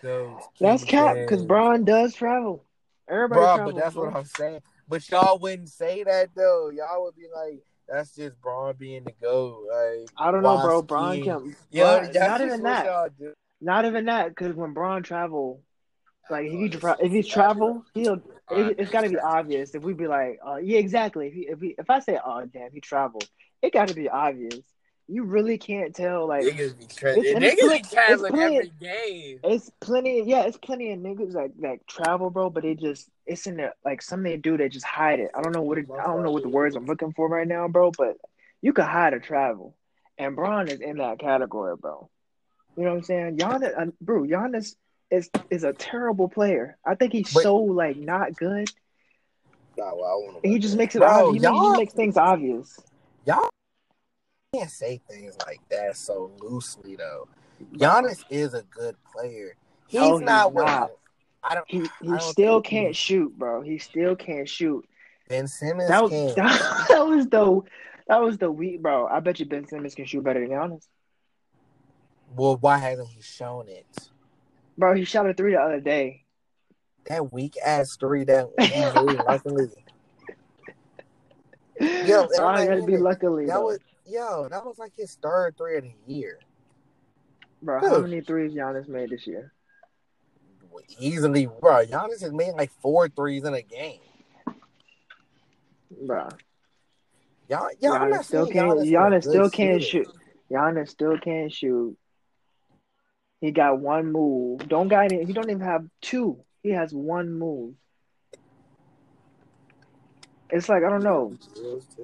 That's 0.60 0.84
cap 0.84 1.14
because. 1.14 1.42
Bron 1.42 1.84
does 1.84 2.14
travel. 2.14 2.64
Everybody 3.08 3.40
bro. 3.40 3.54
travels. 3.54 3.74
But 3.74 3.80
that's 3.80 3.94
bro. 3.94 4.04
what 4.06 4.16
I'm 4.16 4.24
saying. 4.24 4.60
But 4.88 5.08
y'all 5.10 5.38
wouldn't 5.38 5.68
say 5.68 6.02
that 6.04 6.30
though. 6.34 6.70
Y'all 6.70 7.04
would 7.04 7.16
be 7.16 7.26
like, 7.34 7.62
that's 7.88 8.14
just 8.14 8.40
Bron 8.40 8.74
being 8.78 9.04
the 9.04 9.12
goat. 9.20 9.66
Like 9.70 10.08
I 10.16 10.30
don't 10.30 10.42
know, 10.42 10.58
bro. 10.58 10.82
Bron 10.82 11.16
ski? 11.16 11.24
can. 11.24 11.56
Yo, 11.70 11.84
Bron- 11.84 12.12
that's 12.12 12.16
not 12.16 12.40
even 12.40 12.62
that. 12.62 13.12
Not 13.60 13.84
even 13.84 14.04
that. 14.06 14.28
Because 14.30 14.54
when 14.54 14.72
Bron 14.72 15.02
travel, 15.02 15.60
like 16.30 16.46
if 16.46 16.52
he 16.52 16.68
tra- 16.68 16.96
if 17.00 17.12
he 17.12 17.22
travel, 17.22 17.84
he'll. 17.94 18.20
It, 18.50 18.76
it's 18.78 18.90
got 18.90 19.02
to 19.02 19.08
be 19.08 19.18
obvious. 19.18 19.74
If 19.74 19.82
we 19.82 19.94
be 19.94 20.06
like, 20.06 20.38
uh, 20.46 20.56
yeah, 20.56 20.78
exactly. 20.78 21.28
If 21.28 21.32
he, 21.32 21.40
if 21.48 21.60
he, 21.60 21.74
if 21.78 21.88
I 21.88 22.00
say, 22.00 22.18
oh 22.22 22.44
damn, 22.44 22.70
he 22.70 22.80
traveled, 22.80 23.26
it 23.62 23.72
got 23.72 23.88
to 23.88 23.94
be 23.94 24.08
obvious. 24.10 24.60
You 25.08 25.24
really 25.24 25.56
can't 25.58 25.94
tell. 25.94 26.28
Like 26.28 26.44
Niggas 26.44 26.78
be 26.78 26.84
tra- 26.86 27.16
It's- 27.18 27.34
niggas 27.34 27.82
be 27.82 27.88
traveling 27.94 28.32
plenty- 28.32 28.56
every 28.58 28.72
game. 28.78 29.40
it's 29.44 29.70
plenty. 29.80 30.22
Yeah, 30.26 30.42
it's 30.42 30.58
plenty 30.58 30.92
of 30.92 30.98
niggas 31.00 31.32
that 31.32 31.52
that 31.60 31.86
travel, 31.86 32.28
bro. 32.30 32.50
But 32.50 32.64
they 32.64 32.74
just 32.74 33.08
it's 33.26 33.46
in 33.46 33.56
there. 33.56 33.74
Like 33.84 34.02
some 34.02 34.22
they 34.22 34.36
do, 34.36 34.56
they 34.58 34.68
just 34.68 34.84
hide 34.86 35.18
it. 35.20 35.30
I 35.34 35.40
don't 35.40 35.54
know 35.54 35.62
what 35.62 35.78
it, 35.78 35.86
I 35.90 36.04
don't 36.06 36.22
know 36.22 36.30
what 36.30 36.42
the 36.42 36.48
words 36.50 36.76
I'm 36.76 36.84
looking 36.86 37.12
for 37.14 37.28
right 37.28 37.48
now, 37.48 37.66
bro. 37.68 37.90
But 37.96 38.16
you 38.60 38.72
could 38.74 38.84
hide 38.84 39.14
a 39.14 39.20
travel, 39.20 39.76
and 40.18 40.36
Bron 40.36 40.68
is 40.68 40.80
in 40.80 40.98
that 40.98 41.18
category, 41.20 41.76
bro. 41.76 42.10
You 42.76 42.84
know 42.84 42.90
what 42.90 42.96
I'm 42.98 43.02
saying? 43.04 43.36
Giannis, 43.38 43.78
uh, 43.78 43.90
bro, 44.00 44.22
Giannis 44.22 44.76
is 45.12 45.30
is 45.50 45.62
a 45.64 45.72
terrible 45.72 46.28
player. 46.28 46.76
I 46.84 46.94
think 46.96 47.12
he's 47.12 47.32
But- 47.32 47.42
so 47.44 47.56
like 47.56 47.96
not 47.96 48.34
good. 48.34 48.68
Nah, 49.78 49.94
well, 49.94 50.04
I 50.04 50.26
wanna- 50.26 50.38
He 50.42 50.58
just 50.58 50.76
makes 50.76 50.94
it 50.96 50.98
Bro, 50.98 51.08
obvious. 51.08 51.26
He, 51.26 51.32
makes, 51.32 51.42
y'all- 51.44 51.72
he 51.72 51.78
makes 51.78 51.92
things 51.94 52.16
obvious. 52.16 52.80
y'all 53.24 53.48
can't 54.54 54.70
say 54.70 55.00
things 55.08 55.36
like 55.46 55.60
that 55.70 55.96
so 55.96 56.30
loosely 56.40 56.96
though. 56.96 57.28
Giannis 57.74 58.24
is 58.28 58.54
a 58.54 58.62
good 58.64 58.96
player. 59.04 59.54
He's 59.86 60.00
No, 60.00 60.18
he's 60.18 60.26
not. 60.26 60.52
what- 60.52 60.66
not. 60.66 60.90
I 61.44 61.54
don't. 61.54 61.68
He 61.70 61.80
I 61.80 61.88
he 62.02 62.08
don't 62.08 62.22
still 62.22 62.60
can't 62.62 62.88
he- 62.88 62.92
shoot, 62.92 63.36
bro. 63.38 63.62
He 63.62 63.78
still 63.78 64.14
can't 64.14 64.48
shoot. 64.48 64.86
Ben 65.28 65.48
Simmons 65.48 65.88
That 65.88 66.02
was 66.02 66.10
can. 66.34 66.34
that, 66.36 66.86
that 66.88 67.06
was 67.06 67.26
the 67.28 67.62
that 68.08 68.20
was 68.20 68.38
the 68.38 68.50
week, 68.50 68.82
bro. 68.82 69.06
I 69.06 69.20
bet 69.20 69.40
you 69.40 69.46
Ben 69.46 69.66
Simmons 69.66 69.94
can 69.94 70.04
shoot 70.04 70.22
better 70.22 70.40
than 70.40 70.50
Giannis. 70.50 70.86
Well, 72.36 72.56
why 72.58 72.78
hasn't 72.78 73.08
he 73.08 73.20
shown 73.22 73.68
it? 73.68 74.10
Bro, 74.78 74.94
he 74.96 75.04
shot 75.04 75.28
a 75.28 75.34
three 75.34 75.52
the 75.52 75.60
other 75.60 75.80
day. 75.80 76.24
That 77.06 77.32
weak 77.32 77.56
ass 77.64 77.96
three 77.96 78.24
that 78.24 78.48
luckily. 79.26 79.68
Yo, 81.80 82.28
so 82.32 82.46
I 82.46 82.60
and 82.62 82.68
gotta 82.70 82.82
be 82.84 82.96
luckily. 82.96 83.46
That 83.46 83.54
though. 83.54 83.64
was 83.66 83.78
yo. 84.06 84.48
That 84.48 84.64
was 84.64 84.78
like 84.78 84.92
his 84.96 85.14
third 85.16 85.56
three 85.56 85.78
of 85.78 85.84
the 85.84 85.92
year. 86.06 86.38
bro, 87.60 87.80
how 87.80 87.96
Dude. 87.96 88.04
many 88.10 88.20
threes 88.20 88.52
Giannis 88.52 88.88
made 88.88 89.10
this 89.10 89.26
year? 89.26 89.52
Easily, 90.98 91.46
bro. 91.60 91.84
Giannis 91.84 92.22
has 92.22 92.32
made 92.32 92.52
like 92.52 92.70
four 92.80 93.08
threes 93.08 93.44
in 93.44 93.52
a 93.54 93.62
game. 93.62 94.00
Bro, 96.06 96.28
Y'all, 97.48 97.68
y'all 97.80 97.98
Giannis 97.98 98.24
still 98.24 98.46
can't. 98.46 98.78
Giannis, 98.78 98.82
is 98.84 98.90
Giannis 98.90 99.22
still 99.24 99.50
can't 99.50 99.82
shooter. 99.82 100.10
shoot. 100.10 100.16
Giannis 100.50 100.88
still 100.88 101.18
can't 101.18 101.52
shoot. 101.52 101.96
He 103.42 103.50
got 103.50 103.80
one 103.80 104.12
move. 104.12 104.68
Don't 104.68 104.86
got 104.86 105.10
it. 105.10 105.26
He 105.26 105.32
don't 105.32 105.50
even 105.50 105.62
have 105.62 105.84
two. 106.00 106.38
He 106.62 106.70
has 106.70 106.94
one 106.94 107.36
move. 107.36 107.74
It's 110.48 110.68
like 110.68 110.84
I 110.84 110.88
don't 110.88 111.02
know. 111.02 111.36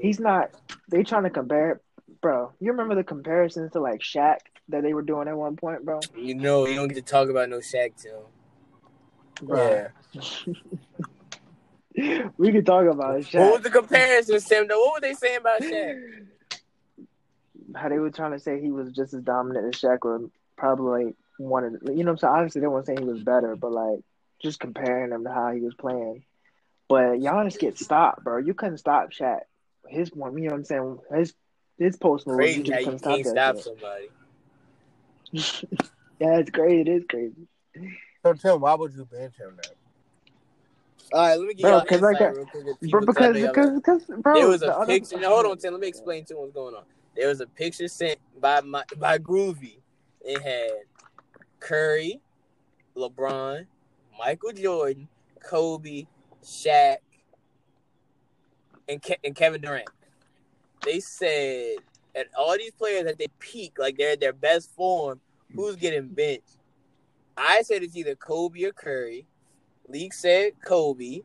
He's 0.03 0.19
not. 0.19 0.51
They 0.91 1.05
trying 1.05 1.23
to 1.23 1.31
compare, 1.31 1.81
bro. 2.21 2.51
You 2.59 2.73
remember 2.73 2.97
the 2.97 3.05
comparisons 3.05 3.71
to 3.73 3.81
like 3.81 4.01
Shaq 4.01 4.39
that 4.71 4.83
they 4.83 4.93
were 4.93 5.03
doing 5.03 5.29
at 5.29 5.37
one 5.37 5.55
point, 5.55 5.85
bro? 5.85 6.01
You 6.17 6.35
know, 6.35 6.67
you 6.67 6.75
don't 6.75 6.89
get 6.89 6.97
to 6.97 7.03
talk 7.03 7.29
about 7.29 7.49
no 7.49 7.59
Shaq 7.59 7.93
Tim. 8.03 8.15
Bro. 9.41 9.87
Yeah, 11.95 12.31
we 12.37 12.51
could 12.51 12.67
talk 12.67 12.93
about 12.93 13.21
it. 13.21 13.33
What 13.33 13.53
was 13.53 13.61
Shaq. 13.61 13.63
the 13.63 13.71
comparison, 13.71 14.41
Tim? 14.41 14.67
Though, 14.67 14.81
what 14.81 14.95
were 14.95 15.01
they 15.09 15.15
saying 15.15 15.37
about 15.37 15.61
Shaq? 15.61 16.01
How 17.77 17.89
they 17.89 17.99
were 18.01 18.11
trying 18.11 18.33
to 18.33 18.41
say 18.41 18.61
he 18.61 18.73
was 18.73 18.91
just 18.91 19.15
as 19.15 19.23
dominant 19.23 19.73
as 19.73 19.81
Shaq, 19.81 19.99
or 20.05 20.29
probably 20.57 21.15
one 21.39 21.65
of 21.65 21.73
the, 21.81 21.93
you 21.95 22.05
know 22.05 22.13
what 22.13 22.13
I'm 22.13 22.19
saying. 22.19 22.33
Obviously, 22.35 22.61
they 22.61 22.67
weren't 22.67 22.87
saying 22.87 22.99
he 22.99 23.05
was 23.05 23.23
better, 23.23 23.57
but 23.57 23.73
like 23.73 24.01
just 24.43 24.61
comparing 24.61 25.11
him 25.13 25.25
to 25.25 25.33
how 25.33 25.53
he 25.53 25.61
was 25.61 25.75
playing. 25.75 26.25
But 26.89 27.19
Giannis 27.21 27.59
get 27.59 27.79
stopped, 27.79 28.25
bro. 28.25 28.39
You 28.39 28.55
couldn't 28.55 28.79
stop 28.79 29.11
Shaq. 29.11 29.41
His 29.89 30.11
one, 30.13 30.37
you 30.39 30.45
know 30.49 30.55
what 30.55 30.59
I'm 30.59 30.65
saying. 30.65 30.99
His 31.15 31.35
his 31.79 31.97
post 31.97 32.27
move, 32.27 32.41
you 32.41 32.45
Crazy 32.45 32.59
how 32.61 32.65
just 32.65 32.81
you 32.81 32.85
couldn't 32.85 33.03
can't 33.03 33.27
stop 33.27 33.57
stop 33.57 33.57
that. 33.57 33.63
somebody. 33.65 34.09
yeah, 36.21 36.39
it's 36.39 36.51
crazy. 36.51 36.81
It 36.81 36.89
is 36.89 37.05
crazy. 37.09 37.47
So 38.25 38.33
Tim, 38.35 38.61
why 38.61 38.75
would 38.75 38.93
you 38.95 39.05
bench 39.05 39.37
him 39.37 39.57
then? 39.63 39.73
All 41.13 41.21
right, 41.21 41.39
let 41.39 41.47
me 41.49 41.55
get 41.55 41.63
Bro, 41.63 41.71
y'all 41.71 41.81
'cause 41.87 42.03
I 42.03 42.11
insight 42.11 42.19
got- 42.19 42.37
real 42.37 42.47
quick. 42.47 42.91
Bro, 42.91 43.01
because 43.01 43.17
I 43.17 43.31
know 43.31 43.39
y'all 43.39 43.49
because 43.49 43.71
because 43.77 44.05
bro, 44.23 44.35
there 44.35 44.49
was 44.49 44.61
the 44.61 44.75
a 44.75 44.79
other- 44.79 44.87
picture. 44.93 45.19
Now, 45.19 45.29
hold 45.31 45.47
on, 45.47 45.57
Tim. 45.59 45.73
Let 45.73 45.81
me 45.81 45.89
explain 45.89 46.25
to 46.27 46.35
you 46.35 46.41
what's 46.41 46.53
going 46.53 46.75
on. 46.75 46.83
There 47.17 47.29
was 47.29 47.41
a 47.41 47.47
picture 47.47 47.89
sent 47.89 48.19
by 48.41 48.61
my 48.61 48.85
by 48.99 49.19
Groovy. 49.19 49.79
It 50.21 50.43
had 50.43 50.71
Curry, 51.61 52.21
LeBron, 52.97 53.67
Michael 54.19 54.53
Jordan, 54.53 55.09
Kobe, 55.43 56.07
Shaq, 56.43 56.99
and 58.89 59.03
Ke- 59.03 59.21
and 59.25 59.35
Kevin 59.35 59.61
Durant. 59.61 59.89
They 60.85 61.01
said 61.01 61.77
at 62.15 62.27
all 62.37 62.57
these 62.57 62.73
players 62.73 63.05
that 63.05 63.19
they 63.19 63.29
peak, 63.39 63.79
like 63.79 63.97
they're 63.97 64.13
at 64.13 64.21
their 64.21 64.33
best 64.33 64.75
form, 64.75 65.21
who's 65.55 65.77
getting 65.77 66.09
benched? 66.09 66.59
I 67.37 67.63
said 67.63 67.83
it's 67.83 67.97
either 67.97 68.17
Kobe 68.17 68.65
or 68.65 68.73
Curry. 68.73 69.27
Leak 69.89 70.13
said 70.13 70.53
Kobe. 70.65 71.21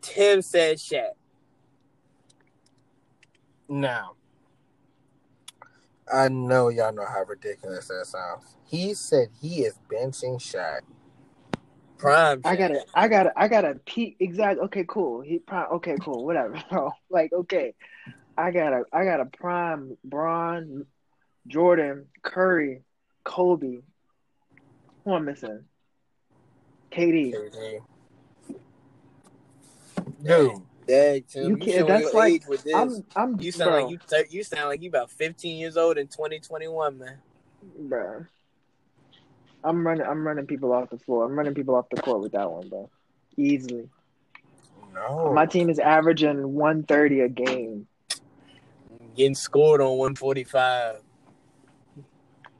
Tim 0.00 0.42
said 0.42 0.78
Shaq. 0.78 1.12
Now, 3.68 4.16
I 6.12 6.28
know 6.28 6.68
y'all 6.68 6.92
know 6.92 7.06
how 7.06 7.24
ridiculous 7.24 7.88
that 7.88 8.06
sounds. 8.06 8.56
He 8.66 8.94
said 8.94 9.28
he 9.40 9.64
is 9.64 9.78
benching 9.90 10.36
Shaq. 10.36 10.80
Prime. 11.98 12.40
I 12.44 12.56
gotta, 12.56 12.84
I 12.94 13.08
gotta, 13.08 13.32
I 13.36 13.48
gotta 13.48 13.80
peek. 13.86 14.16
Exactly. 14.20 14.64
Okay, 14.64 14.84
cool. 14.88 15.20
He 15.20 15.38
prime. 15.38 15.68
Okay, 15.74 15.96
cool. 16.00 16.24
Whatever, 16.24 16.62
bro. 16.70 16.92
Like, 17.08 17.32
okay, 17.32 17.74
I 18.36 18.50
gotta, 18.50 18.84
I 18.92 19.04
gotta 19.04 19.26
prime 19.26 19.96
Bron, 20.04 20.86
Jordan, 21.46 22.06
Curry, 22.22 22.82
Kobe. 23.24 23.80
Who 25.04 25.14
am 25.14 25.22
I 25.22 25.24
missing? 25.24 25.64
KD. 26.90 27.34
KD. 27.34 27.78
Dude, 30.24 30.62
Dang, 30.86 31.22
Tim, 31.28 31.42
You 31.44 31.48
you, 31.50 31.56
can't- 31.56 31.86
that's 31.88 32.02
your 32.04 32.12
like- 32.14 32.32
age 32.32 32.46
with 32.46 32.64
this. 32.64 32.74
I'm, 32.74 33.04
I'm, 33.14 33.40
you 33.40 33.52
sound 33.52 33.70
bro, 33.70 33.82
like 33.82 33.90
you 33.92 33.98
thir- 34.06 34.26
you 34.30 34.42
sound 34.42 34.68
like 34.68 34.82
you 34.82 34.88
about 34.88 35.10
15 35.10 35.56
years 35.58 35.76
old 35.76 35.96
in 35.98 36.08
2021, 36.08 36.98
man. 36.98 37.18
bro. 37.78 38.26
I'm 39.64 39.86
running, 39.86 40.04
I'm 40.04 40.26
running 40.26 40.46
people 40.46 40.72
off 40.72 40.90
the 40.90 40.98
floor. 40.98 41.24
I'm 41.24 41.36
running 41.38 41.54
people 41.54 41.76
off 41.76 41.86
the 41.88 42.02
court 42.02 42.20
with 42.20 42.32
that 42.32 42.50
one, 42.50 42.68
bro. 42.68 42.90
Easily. 43.36 43.88
no. 44.92 45.32
My 45.32 45.46
team 45.46 45.70
is 45.70 45.78
averaging 45.78 46.52
130 46.52 47.20
a 47.20 47.28
game, 47.28 47.86
Getting 49.14 49.34
scored 49.34 49.80
on 49.80 49.98
145. 49.98 50.96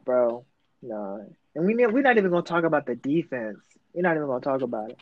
bro. 0.04 0.44
No, 0.82 1.26
and 1.54 1.64
we 1.66 1.74
we're 1.86 2.02
not 2.02 2.16
even 2.18 2.30
gonna 2.30 2.42
talk 2.42 2.64
about 2.64 2.86
the 2.86 2.94
defense. 2.94 3.58
We're 3.94 4.02
not 4.02 4.16
even 4.16 4.26
gonna 4.28 4.40
talk 4.40 4.62
about 4.62 4.90
it. 4.90 4.98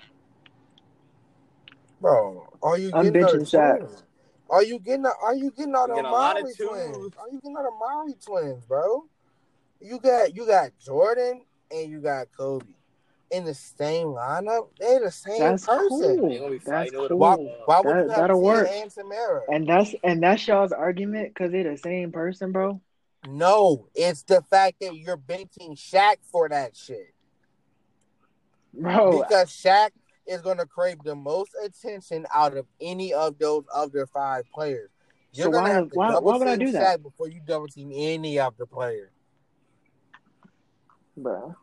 Bro, 2.00 2.48
are 2.62 2.78
you 2.78 2.90
I'm 2.94 3.04
getting 3.04 3.22
benching 3.22 3.50
the 3.50 3.56
Shaq. 3.58 3.78
twins? 3.78 4.02
Are 4.48 4.62
you 4.64 4.78
getting 4.78 5.02
the, 5.02 5.12
are 5.22 5.34
you 5.34 5.50
getting 5.50 5.74
all 5.74 5.86
the 5.86 5.94
You 5.94 6.02
getting 6.02 6.10
a 6.10 6.14
lot 6.14 6.36
of 6.36 6.42
Maury 6.42 6.54
twos. 6.54 6.68
twins? 6.68 7.14
Are 7.18 7.28
you 7.30 7.40
getting 7.40 7.56
all 7.56 7.62
the 7.62 7.70
Maury 7.78 8.14
twins, 8.24 8.64
bro? 8.64 9.04
You 9.80 9.98
got 10.00 10.34
you 10.34 10.46
got 10.46 10.70
Jordan 10.84 11.42
and 11.70 11.90
you 11.90 12.00
got 12.00 12.26
Kobe 12.36 12.66
in 13.30 13.44
the 13.44 13.54
same 13.54 14.08
lineup. 14.08 14.68
They're 14.78 15.00
the 15.00 15.10
same 15.10 15.38
That's 15.38 15.66
person. 15.66 15.88
cool. 15.88 16.28
They 16.28 16.38
gonna 16.38 16.50
That's 16.52 16.64
fighting 16.64 16.94
over 16.96 17.08
the 17.08 17.14
cool. 17.14 17.18
Why, 17.18 17.36
why 17.66 17.80
would 17.80 17.86
That- 17.86 18.02
you 18.04 18.08
have 18.10 18.18
that'll 18.18 18.42
work. 18.42 18.68
and 18.68 18.92
And 19.48 19.68
that's 19.68 19.94
and 20.02 20.22
that's 20.22 20.46
y'all's 20.48 20.72
argument 20.72 21.28
because 21.34 21.52
they're 21.52 21.70
the 21.70 21.76
same 21.78 22.12
person, 22.12 22.50
bro. 22.52 22.80
No, 23.28 23.88
it's 23.94 24.22
the 24.22 24.42
fact 24.42 24.80
that 24.80 24.96
you're 24.96 25.16
benching 25.18 25.76
Shaq 25.78 26.16
for 26.32 26.48
that 26.48 26.74
shit. 26.76 27.14
Bro, 28.72 29.22
Because 29.22 29.50
Shaq 29.50 29.90
is 30.30 30.40
going 30.40 30.58
to 30.58 30.66
crave 30.66 30.98
the 31.04 31.14
most 31.14 31.50
attention 31.64 32.24
out 32.32 32.56
of 32.56 32.66
any 32.80 33.12
of 33.12 33.36
those 33.38 33.64
other 33.74 34.06
five 34.06 34.44
players. 34.54 34.90
You're 35.32 35.46
So 35.46 35.50
gonna 35.52 35.62
why- 35.68 35.74
have 35.74 35.88
to 35.90 35.94
why- 35.94 36.18
why 36.18 36.36
would 36.38 36.48
I 36.48 36.56
do 36.56 36.70
that? 36.72 37.02
Before 37.02 37.28
you 37.28 37.40
double 37.44 37.68
team 37.68 37.90
any 37.92 38.38
of 38.38 38.56
the 38.56 38.66
players. 38.66 39.10
bro. 41.16 41.54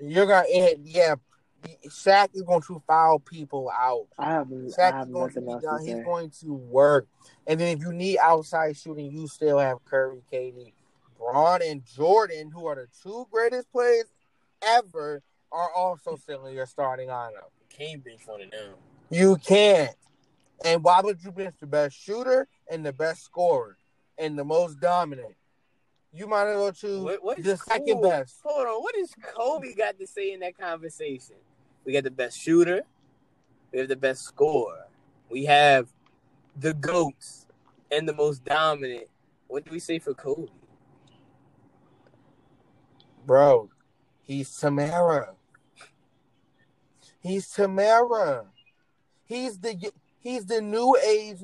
You're 0.00 0.26
gonna, 0.26 0.46
and 0.48 0.86
yeah, 0.88 1.14
Shaq 1.88 2.30
is 2.34 2.42
going 2.42 2.62
to 2.62 2.82
foul 2.86 3.18
people 3.18 3.70
out. 3.70 4.06
I 4.18 4.30
have 4.30 4.48
I 4.50 4.54
have 4.54 5.08
is 5.08 5.12
going 5.12 5.30
to 5.34 5.40
nothing 5.40 5.44
be 5.46 5.52
else 5.52 5.62
done. 5.62 5.78
to 5.80 5.84
He's 5.96 6.04
going 6.04 6.30
to 6.40 6.54
work, 6.54 7.06
and 7.46 7.60
then 7.60 7.76
if 7.76 7.82
you 7.84 7.92
need 7.92 8.18
outside 8.18 8.76
shooting, 8.76 9.10
you 9.10 9.28
still 9.28 9.58
have 9.58 9.84
Curry, 9.84 10.22
KD, 10.32 10.72
Bron, 11.18 11.60
and 11.62 11.84
Jordan, 11.84 12.50
who 12.50 12.66
are 12.66 12.76
the 12.76 12.88
two 13.02 13.26
greatest 13.30 13.70
players 13.72 14.06
ever, 14.62 15.22
are 15.52 15.70
also 15.72 16.16
still 16.16 16.46
in 16.46 16.54
your 16.54 16.66
starting 16.66 17.08
lineup. 17.08 17.50
Can't 17.68 18.04
bench 18.04 18.22
one 18.26 18.42
of 18.42 18.50
them. 18.50 18.74
You 19.10 19.36
can't. 19.36 19.94
And 20.64 20.84
why 20.84 21.00
would 21.00 21.22
you 21.24 21.32
bench 21.32 21.54
the 21.60 21.66
best 21.66 21.96
shooter 21.98 22.48
and 22.70 22.84
the 22.84 22.92
best 22.92 23.24
scorer 23.24 23.76
and 24.18 24.38
the 24.38 24.44
most 24.44 24.80
dominant? 24.80 25.34
You 26.12 26.26
might 26.26 26.48
as 26.48 26.56
well 26.56 26.72
choose 26.72 27.02
What, 27.02 27.24
what 27.24 27.42
the 27.42 27.56
second 27.56 28.02
best. 28.02 28.40
Hold 28.44 28.66
on, 28.66 28.82
what 28.82 28.94
does 28.94 29.14
Kobe 29.34 29.74
got 29.74 29.98
to 29.98 30.06
say 30.06 30.32
in 30.32 30.40
that 30.40 30.58
conversation? 30.58 31.36
We 31.84 31.92
got 31.92 32.04
the 32.04 32.10
best 32.10 32.38
shooter. 32.38 32.82
We 33.72 33.78
have 33.78 33.88
the 33.88 33.96
best 33.96 34.24
scorer. 34.24 34.86
We 35.28 35.44
have 35.44 35.88
the 36.56 36.74
goats 36.74 37.46
and 37.90 38.08
the 38.08 38.14
most 38.14 38.44
dominant 38.44 39.06
What 39.46 39.64
do 39.64 39.70
we 39.70 39.78
say 39.78 39.98
for 39.98 40.14
Kobe? 40.14 40.48
Bro, 43.24 43.70
he's 44.22 44.56
Tamara. 44.56 45.34
He's 47.20 47.48
Tamara. 47.48 48.46
He's 49.24 49.58
the 49.58 49.92
he's 50.18 50.46
the 50.46 50.60
new 50.60 50.96
age 51.04 51.38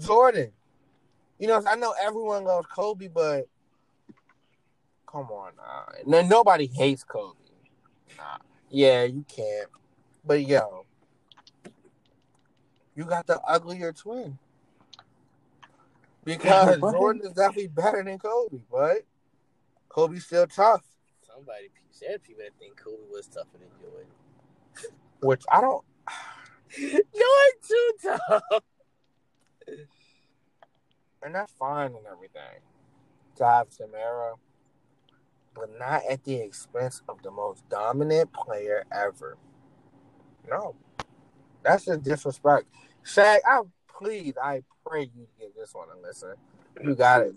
Jordan. 0.00 0.52
You 1.38 1.48
know, 1.48 1.62
I 1.66 1.76
know 1.76 1.94
everyone 2.00 2.44
loves 2.44 2.66
Kobe, 2.66 3.08
but 3.08 3.46
come 5.10 5.28
on, 5.30 5.52
nah. 6.06 6.22
nobody 6.22 6.66
hates 6.66 7.04
Kobe. 7.04 7.38
Nah, 8.18 8.38
yeah, 8.68 9.04
you 9.04 9.24
can't. 9.26 9.68
But 10.24 10.46
yo, 10.46 10.84
you 12.94 13.04
got 13.04 13.26
the 13.26 13.40
uglier 13.40 13.92
twin 13.92 14.38
because 16.24 16.78
What? 16.80 16.92
Jordan 16.92 17.22
is 17.24 17.32
definitely 17.32 17.68
better 17.68 18.02
than 18.04 18.18
Kobe, 18.18 18.58
but 18.70 18.98
Kobe's 19.88 20.26
still 20.26 20.46
tough. 20.46 20.82
Somebody 21.22 21.70
said 21.90 22.22
people 22.22 22.42
that 22.44 22.52
think 22.58 22.76
Kobe 22.76 23.10
was 23.10 23.26
tougher 23.26 23.58
than 23.58 23.68
Jordan. 23.80 24.10
Which 25.22 25.42
I 25.50 25.60
don't. 25.60 25.84
Jordan 26.76 27.02
too 27.66 27.92
tough. 28.02 28.62
and 31.22 31.34
that's 31.34 31.52
fine 31.52 31.94
and 31.94 32.06
everything 32.10 32.60
to 33.36 33.44
have 33.44 33.68
Tamara, 33.70 34.34
but 35.54 35.68
not 35.78 36.02
at 36.08 36.24
the 36.24 36.36
expense 36.36 37.02
of 37.08 37.22
the 37.22 37.30
most 37.30 37.68
dominant 37.68 38.32
player 38.32 38.84
ever. 38.92 39.36
No, 40.48 40.74
that's 41.62 41.86
a 41.88 41.96
disrespect. 41.96 42.66
Shaq, 43.04 43.38
I 43.46 43.60
please, 43.88 44.34
I 44.42 44.62
pray 44.86 45.10
you 45.14 45.26
get 45.38 45.54
this 45.56 45.74
one 45.74 45.88
and 45.92 46.02
listen. 46.02 46.34
You 46.82 46.94
got 46.94 47.22
it. 47.22 47.34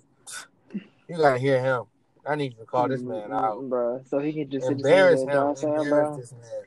You 1.09 1.17
gotta 1.17 1.39
hear 1.39 1.61
him. 1.61 1.83
I 2.25 2.35
need 2.35 2.57
to 2.57 2.65
call 2.65 2.87
this 2.87 3.01
man 3.01 3.31
out. 3.33 3.61
bro. 3.69 4.01
So 4.05 4.19
he 4.19 4.31
can 4.33 4.49
just 4.49 4.69
Embarrass 4.69 5.19
his 5.19 5.27
him. 5.29 5.29
hands 5.29 5.61
down, 5.61 5.79
Embarrass 5.81 5.89
bro. 5.89 6.17
this 6.17 6.31
man. 6.31 6.63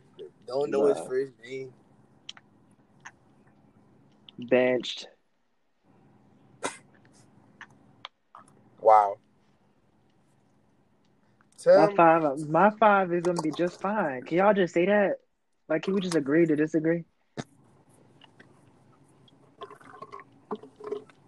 Don't 0.46 0.70
know 0.70 0.86
his 0.86 0.98
first 1.06 1.32
name. 1.44 1.72
Benched. 4.38 5.08
Wow. 8.80 9.18
My 11.66 11.86
Tim, 11.86 11.96
five, 11.96 12.48
my 12.48 12.70
five 12.78 13.12
is 13.12 13.24
gonna 13.24 13.42
be 13.42 13.50
just 13.50 13.80
fine. 13.80 14.22
Can 14.22 14.38
y'all 14.38 14.54
just 14.54 14.72
say 14.72 14.86
that? 14.86 15.16
Like, 15.68 15.82
can 15.82 15.94
we 15.94 16.00
just 16.00 16.14
agree 16.14 16.46
to 16.46 16.54
disagree? 16.54 17.04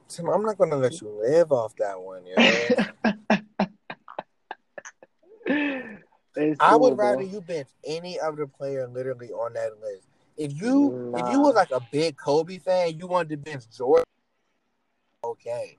Tim, 0.09 0.29
I'm 0.29 0.45
not 0.45 0.57
gonna 0.59 0.77
let 0.77 1.01
you 1.01 1.09
live 1.09 1.51
off 1.51 1.75
that 1.77 2.01
one, 2.01 2.23
yo. 2.25 3.17
It's 6.39 6.61
I 6.61 6.77
would 6.77 6.91
cool, 6.91 6.97
rather 6.97 7.23
you 7.23 7.41
bench 7.41 7.69
any 7.85 8.19
other 8.21 8.47
player 8.47 8.87
literally 8.87 9.31
on 9.31 9.55
that 9.55 9.81
list. 9.81 10.09
If 10.37 10.61
you 10.61 11.13
if 11.17 11.29
you 11.29 11.39
Nah. 11.39 11.47
was 11.47 11.55
like 11.55 11.73
a 11.73 11.81
big 11.81 12.17
Kobe 12.17 12.59
fan, 12.59 12.97
you 12.97 13.07
wanted 13.09 13.31
to 13.31 13.37
bench 13.39 13.65
Jordan. 13.77 14.05
Okay. 15.25 15.79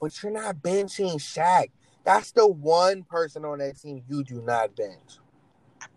But 0.00 0.22
you're 0.22 0.32
not 0.32 0.56
benching 0.56 1.14
Shaq. 1.16 1.70
That's 2.04 2.30
the 2.32 2.46
one 2.46 3.02
person 3.04 3.44
on 3.44 3.58
that 3.58 3.80
team 3.80 4.02
you 4.06 4.22
do 4.22 4.42
not 4.42 4.76
bench. 4.76 5.18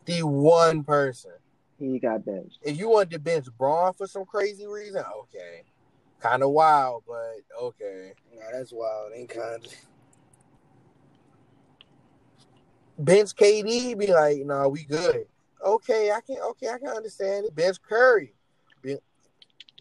The 0.05 0.23
one 0.23 0.83
person. 0.83 1.33
He 1.77 1.99
got 1.99 2.25
benched. 2.25 2.59
If 2.61 2.77
you 2.77 2.89
wanted 2.89 3.11
to 3.11 3.19
bench 3.19 3.47
Bron 3.57 3.93
for 3.93 4.07
some 4.07 4.25
crazy 4.25 4.65
reason, 4.65 5.03
okay. 5.23 5.63
Kind 6.19 6.43
of 6.43 6.49
wild, 6.49 7.03
but 7.07 7.41
okay. 7.61 8.13
Nah, 8.33 8.45
that's 8.51 8.73
wild. 8.73 9.11
Ain't 9.15 9.29
kind. 9.29 9.67
Bench 12.99 13.33
KD, 13.33 13.97
be 13.97 14.07
like, 14.07 14.39
no, 14.45 14.67
we 14.67 14.83
good. 14.83 15.25
Okay, 15.65 16.11
I 16.11 16.19
can 16.21 16.37
okay, 16.51 16.67
I 16.69 16.77
can 16.77 16.89
understand 16.89 17.45
it. 17.45 17.55
Bench 17.55 17.77
Curry. 17.81 18.33
Ben- 18.83 18.99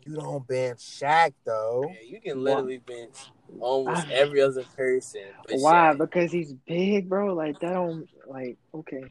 you 0.05 0.15
don't 0.15 0.47
bench 0.47 0.79
Shaq 0.79 1.33
though. 1.45 1.85
Yeah, 1.89 2.09
you 2.09 2.21
can 2.21 2.43
literally 2.43 2.79
bench 2.79 3.15
almost 3.61 4.07
I- 4.07 4.13
every 4.13 4.41
other 4.41 4.65
person. 4.77 5.23
Why? 5.51 5.95
Shaq. 5.95 5.99
Because 5.99 6.33
he's 6.33 6.53
big, 6.67 7.09
bro. 7.09 7.35
Like 7.35 7.59
that 7.61 7.73
don't 7.73 8.09
like 8.27 8.57
okay. 8.75 9.05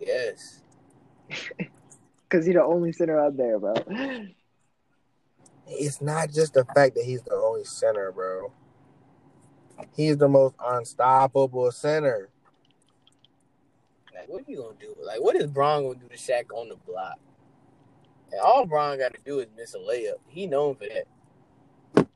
Yes. 0.00 0.60
Because 2.30 2.44
he's 2.44 2.56
the 2.56 2.62
only 2.62 2.92
center 2.92 3.18
out 3.18 3.38
there, 3.38 3.58
bro. 3.58 3.72
It's 5.66 6.02
not 6.02 6.30
just 6.30 6.52
the 6.52 6.62
fact 6.74 6.94
that 6.96 7.04
he's 7.04 7.22
the 7.22 7.32
only 7.32 7.64
center, 7.64 8.12
bro. 8.12 8.52
He's 9.94 10.16
the 10.16 10.28
most 10.28 10.54
unstoppable 10.64 11.70
center. 11.70 12.28
Like, 14.14 14.28
what 14.28 14.42
are 14.42 14.50
you 14.50 14.58
gonna 14.58 14.74
do? 14.78 14.94
Like, 15.02 15.22
what 15.22 15.36
is 15.36 15.46
Bron 15.46 15.84
gonna 15.84 15.98
do 15.98 16.08
to 16.08 16.16
Shaq 16.16 16.52
on 16.54 16.68
the 16.68 16.76
block? 16.76 17.18
And 18.32 18.40
all 18.40 18.66
Bron 18.66 18.98
got 18.98 19.14
to 19.14 19.20
do 19.24 19.38
is 19.40 19.46
miss 19.56 19.74
a 19.74 19.78
layup. 19.78 20.18
He 20.26 20.46
known 20.46 20.74
for 20.74 20.84
that. 20.84 22.06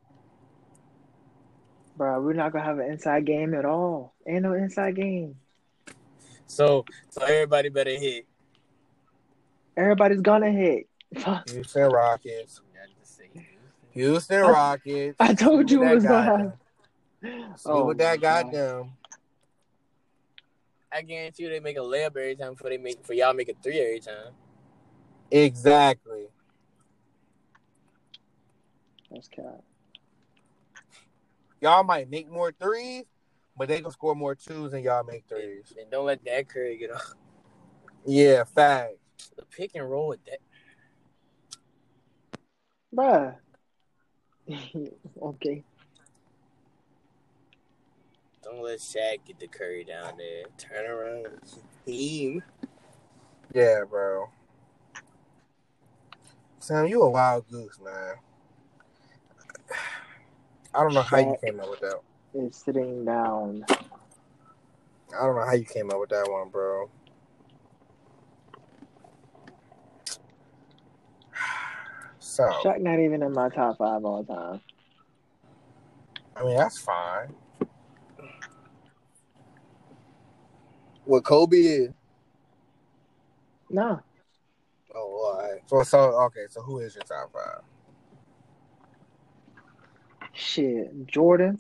Bro, 1.96 2.20
we're 2.22 2.32
not 2.32 2.52
gonna 2.52 2.64
have 2.64 2.78
an 2.78 2.90
inside 2.90 3.24
game 3.24 3.54
at 3.54 3.64
all. 3.64 4.14
Ain't 4.26 4.42
no 4.42 4.52
inside 4.54 4.96
game. 4.96 5.36
So, 6.46 6.84
so 7.10 7.22
everybody 7.22 7.68
better 7.68 7.90
hit. 7.90 8.26
Everybody's 9.76 10.20
gonna 10.20 10.50
hit. 10.50 10.86
Houston 11.48 11.90
Rockets. 11.90 12.60
Not 12.74 12.88
to 12.88 13.06
say 13.10 13.28
Houston. 13.32 13.58
Houston 13.90 14.42
I- 14.42 14.50
Rockets. 14.50 15.16
I 15.20 15.34
told 15.34 15.70
you 15.70 15.82
it 15.82 15.94
was 15.94 16.02
that 16.02 16.08
gonna 16.08 16.24
happen. 16.24 16.52
Them. 17.22 17.56
See 17.56 17.70
Oh 17.70 17.84
what 17.84 17.98
that 17.98 18.20
my 18.20 18.20
got 18.20 18.50
God. 18.50 18.52
them. 18.52 18.92
I 20.92 21.02
guarantee 21.02 21.44
you 21.44 21.48
they 21.50 21.60
make 21.60 21.76
a 21.76 21.80
layup 21.80 22.08
every 22.08 22.36
time 22.36 22.52
before 22.52 22.70
they 22.70 22.78
make 22.78 23.04
for 23.04 23.14
y'all 23.14 23.32
make 23.34 23.48
a 23.48 23.54
three 23.62 23.80
every 23.80 24.00
time. 24.00 24.32
Exactly. 25.30 26.26
That's 29.10 29.28
cat. 29.28 29.62
Y'all 31.60 31.84
might 31.84 32.10
make 32.10 32.28
more 32.30 32.52
threes, 32.52 33.04
but 33.56 33.68
they 33.68 33.80
gonna 33.80 33.92
score 33.92 34.14
more 34.14 34.34
twos 34.34 34.72
than 34.72 34.82
y'all 34.82 35.04
make 35.04 35.24
threes. 35.28 35.70
And, 35.70 35.80
and 35.80 35.90
don't 35.90 36.06
let 36.06 36.24
that 36.24 36.48
Curry 36.48 36.76
get 36.76 36.92
off 36.92 37.14
Yeah, 38.04 38.44
fact. 38.44 38.94
the 39.36 39.44
pick 39.44 39.72
and 39.74 39.88
roll 39.88 40.08
with 40.08 40.24
that. 40.24 40.38
Bruh. 42.94 43.36
okay. 45.22 45.64
Don't 48.43 48.62
let 48.62 48.80
Shaq 48.80 49.18
get 49.24 49.38
the 49.38 49.47
Curry 49.47 49.84
down 49.84 50.16
there. 50.18 50.45
Turn 50.59 50.90
around. 50.90 51.26
Team. 51.86 52.43
Yeah, 53.55 53.84
bro. 53.88 54.28
Sam, 56.59 56.86
you 56.86 57.03
a 57.03 57.11
wild 57.11 57.49
goose, 57.51 57.78
man. 57.84 58.14
I 60.74 60.80
don't 60.80 60.95
know 60.95 61.03
how 61.03 61.18
you 61.18 61.36
came 61.45 61.61
up 61.61 61.70
with 61.70 61.80
that. 61.80 62.01
Is 62.34 62.57
sitting 62.57 63.05
down. 63.05 63.64
I 63.68 65.26
don't 65.26 65.36
know 65.36 65.45
how 65.45 65.53
you 65.53 65.64
came 65.64 65.90
up 65.90 66.01
with 66.01 66.11
that 66.11 66.30
one, 66.30 66.49
bro. 66.49 66.90
So, 72.18 72.45
Shaq 72.64 72.80
not 72.80 72.99
even 72.99 73.22
in 73.22 73.32
my 73.32 73.51
top 73.51 73.76
five 73.76 74.05
all 74.05 74.24
time. 74.24 74.61
I 76.34 76.45
mean, 76.45 76.57
that's 76.57 76.78
fine. 76.78 77.34
What 81.05 81.24
Kobe 81.24 81.57
is? 81.57 81.90
No. 83.70 84.00
Oh, 84.94 84.98
all 84.98 85.42
right. 85.42 85.61
So, 85.66 85.82
so 85.82 85.98
okay. 86.24 86.46
So, 86.48 86.62
who 86.62 86.78
is 86.78 86.94
your 86.94 87.05
top 87.05 87.32
five? 87.32 87.62
Shit. 90.32 91.07
Jordan. 91.07 91.59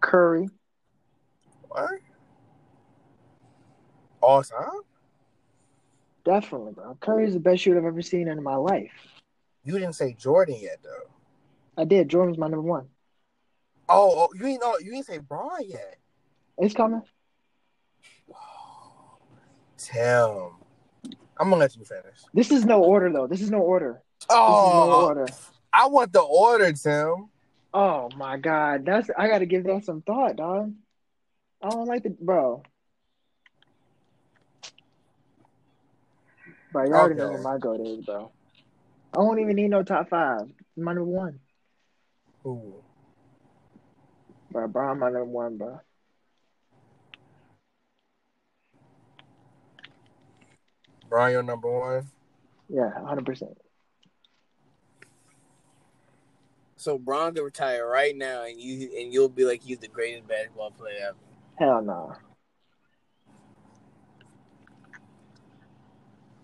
Curry. 0.00 0.48
What? 1.68 1.90
All 4.20 4.42
time? 4.42 4.80
Definitely, 6.24 6.72
bro. 6.72 6.96
Curry 7.00 7.26
is 7.26 7.34
the 7.34 7.40
best 7.40 7.62
shooter 7.62 7.78
I've 7.78 7.84
ever 7.84 8.02
seen 8.02 8.28
in 8.28 8.42
my 8.42 8.56
life. 8.56 8.92
You 9.64 9.74
didn't 9.74 9.94
say 9.94 10.14
Jordan 10.14 10.56
yet, 10.60 10.78
though. 10.82 11.10
I 11.76 11.84
did. 11.84 12.08
Jordan's 12.08 12.38
my 12.38 12.46
number 12.46 12.62
one. 12.62 12.88
Oh, 13.88 14.28
oh 14.28 14.28
you 14.38 14.46
ain't 14.46 14.62
know. 14.62 14.78
You 14.78 14.94
ain't 14.94 15.06
say 15.06 15.18
Bron 15.18 15.60
yet. 15.66 15.98
It's 16.58 16.74
coming. 16.74 17.02
Tim, 19.76 20.50
I'm 21.38 21.50
gonna 21.50 21.56
let 21.56 21.76
you 21.76 21.84
finish. 21.84 22.20
This 22.32 22.50
is 22.50 22.64
no 22.64 22.82
order 22.82 23.12
though. 23.12 23.26
This 23.26 23.42
is 23.42 23.50
no 23.50 23.58
order. 23.58 24.02
This 24.20 24.28
is 24.28 24.30
no 24.30 24.36
Oh, 24.36 25.04
order. 25.06 25.26
I 25.72 25.86
want 25.86 26.12
the 26.12 26.20
order, 26.20 26.72
Tim. 26.72 27.28
Oh 27.74 28.08
my 28.16 28.38
god. 28.38 28.84
That's 28.86 29.10
I 29.18 29.28
gotta 29.28 29.46
give 29.46 29.64
that 29.64 29.84
some 29.84 30.02
thought, 30.02 30.36
dog. 30.36 30.72
I 31.62 31.70
don't 31.70 31.86
like 31.86 32.02
the 32.04 32.10
bro. 32.10 32.62
Bro, 36.72 36.84
you 36.86 36.92
already 36.94 37.14
know 37.16 37.26
Okay. 37.26 37.36
who 37.36 37.42
my 37.42 37.58
goat 37.58 37.80
is, 37.80 38.04
bro. 38.04 38.30
I 39.12 39.16
don't 39.18 39.38
even 39.40 39.56
need 39.56 39.68
no 39.68 39.82
top 39.82 40.08
five. 40.08 40.42
My 40.76 40.92
number 40.92 41.04
one. 41.04 41.40
Who? 42.42 42.74
Bro, 44.50 44.68
Bron 44.68 44.98
my 44.98 45.06
number 45.06 45.24
one, 45.24 45.56
bro. 45.56 45.80
Brian, 51.14 51.32
your 51.32 51.42
number 51.44 51.70
one. 51.70 52.08
Yeah, 52.68 52.90
hundred 53.06 53.24
percent. 53.24 53.56
So 56.74 56.98
Bron 56.98 57.32
could 57.32 57.44
retire 57.44 57.86
right 57.86 58.16
now, 58.16 58.42
and 58.42 58.60
you 58.60 58.90
and 58.98 59.12
you'll 59.12 59.28
be 59.28 59.44
like 59.44 59.62
he's 59.62 59.78
the 59.78 59.86
greatest 59.86 60.26
basketball 60.26 60.72
player 60.72 61.10
ever. 61.10 61.16
Hell 61.56 61.82
no. 61.82 62.16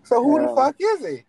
So 0.03 0.23
who 0.23 0.39
the 0.39 0.55
fuck 0.55 0.77
is 0.79 1.05
he? 1.05 1.23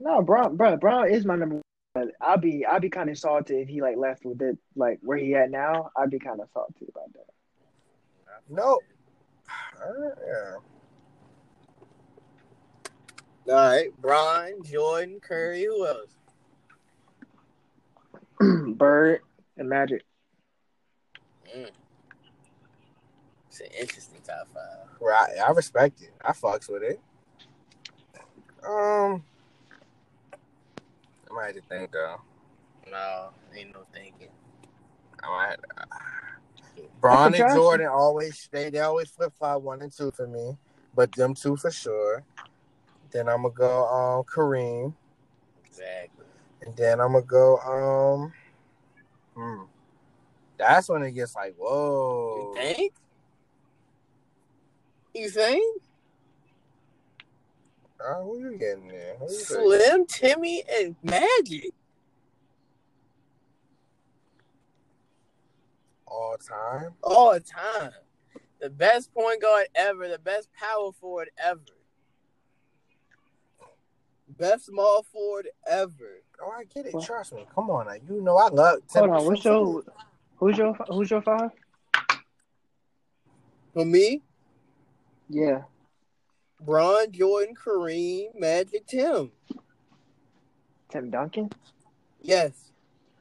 No, 0.00 0.20
Brown, 0.20 0.56
bro, 0.56 0.76
Brown 0.78 1.08
is 1.12 1.24
my 1.24 1.36
number 1.36 1.54
one. 1.54 1.62
But 1.94 2.08
I'll 2.20 2.38
be, 2.38 2.66
I'll 2.66 2.80
be 2.80 2.90
kind 2.90 3.08
of 3.08 3.16
salty 3.16 3.60
if 3.60 3.68
he 3.68 3.82
like 3.82 3.96
left 3.96 4.24
with 4.24 4.42
it, 4.42 4.58
like 4.74 4.98
where 5.02 5.16
he 5.16 5.36
at 5.36 5.52
now. 5.52 5.90
I'd 5.96 6.10
be 6.10 6.18
kind 6.18 6.40
of 6.40 6.48
salty 6.52 6.86
about 6.88 7.12
that. 7.12 7.26
No. 8.48 8.80
Uh, 9.80 9.92
yeah. 10.26 10.56
All 13.48 13.54
right, 13.54 13.88
Bron, 14.02 14.62
Jordan, 14.62 15.20
Curry, 15.20 15.64
who 15.64 15.86
else? 15.86 16.10
Bird 18.76 19.20
and 19.56 19.68
Magic. 19.68 20.04
Mm. 21.56 21.70
It's 23.48 23.60
an 23.60 23.66
interesting 23.80 24.20
top 24.26 24.48
five. 24.52 24.88
Right. 25.00 25.38
I 25.44 25.50
respect 25.52 26.02
it. 26.02 26.12
I 26.22 26.32
fucks 26.32 26.70
with 26.70 26.82
it. 26.82 27.00
Um. 28.66 29.24
I 31.30 31.34
might 31.34 31.46
have 31.46 31.54
to 31.54 31.62
think 31.62 31.92
though. 31.92 32.20
No, 32.90 33.30
ain't 33.56 33.72
no 33.72 33.80
thinking. 33.94 34.28
I 35.22 35.26
might. 35.26 35.56
Bron 37.00 37.34
and 37.34 37.54
Jordan 37.54 37.86
always 37.86 38.48
they 38.52 38.68
they 38.70 38.80
always 38.80 39.08
flip 39.08 39.32
flop 39.38 39.62
one 39.62 39.80
and 39.80 39.92
two 39.92 40.10
for 40.10 40.26
me, 40.26 40.58
but 40.94 41.12
them 41.12 41.34
two 41.34 41.56
for 41.56 41.70
sure. 41.70 42.24
Then 43.10 43.28
I'm 43.28 43.42
gonna 43.42 43.54
go 43.54 43.86
um 43.86 44.24
Kareem, 44.24 44.94
Exactly. 45.64 46.26
and 46.62 46.76
then 46.76 47.00
I'm 47.00 47.12
gonna 47.12 47.24
go 47.24 47.58
um. 47.58 48.32
Hmm. 49.34 49.64
That's 50.58 50.88
when 50.88 51.02
it 51.02 51.12
gets 51.12 51.34
like 51.34 51.54
whoa. 51.56 52.54
You 52.56 52.62
think? 52.62 52.92
You 55.14 55.30
think? 55.30 55.82
Uh, 58.00 58.22
who 58.22 58.38
you 58.38 58.58
getting 58.58 58.88
there? 58.88 59.16
You? 59.22 59.28
Slim, 59.28 60.06
Timmy, 60.06 60.62
and 60.70 60.94
Magic. 61.02 61.72
All 66.06 66.36
time. 66.36 66.94
all 67.02 67.38
time. 67.40 67.92
The 68.60 68.70
best 68.70 69.12
point 69.12 69.42
guard 69.42 69.66
ever, 69.74 70.08
the 70.08 70.18
best 70.18 70.48
power 70.52 70.90
forward 70.92 71.30
ever. 71.38 71.60
Best 74.36 74.66
small 74.66 75.02
forward 75.02 75.48
ever. 75.66 76.20
Oh, 76.42 76.50
I 76.50 76.64
get 76.64 76.86
it. 76.86 76.94
Well- 76.94 77.02
Trust 77.02 77.32
me. 77.34 77.46
Come 77.54 77.70
on, 77.70 77.86
now. 77.86 77.94
you 77.94 78.20
know 78.22 78.36
I 78.36 78.48
love. 78.48 78.80
Hold 78.90 79.10
on, 79.10 79.24
what's 79.26 79.44
your, 79.44 79.82
who's 80.36 80.56
your, 80.58 80.74
who's 80.88 81.10
your 81.10 81.22
five? 81.22 81.50
For 83.74 83.84
me, 83.84 84.22
Yeah, 85.28 85.62
Bron, 86.60 87.12
Jordan, 87.12 87.54
Kareem, 87.54 88.38
Magic, 88.38 88.86
Tim. 88.86 89.30
Tim 90.90 91.10
Duncan. 91.10 91.50
Yes. 92.20 92.72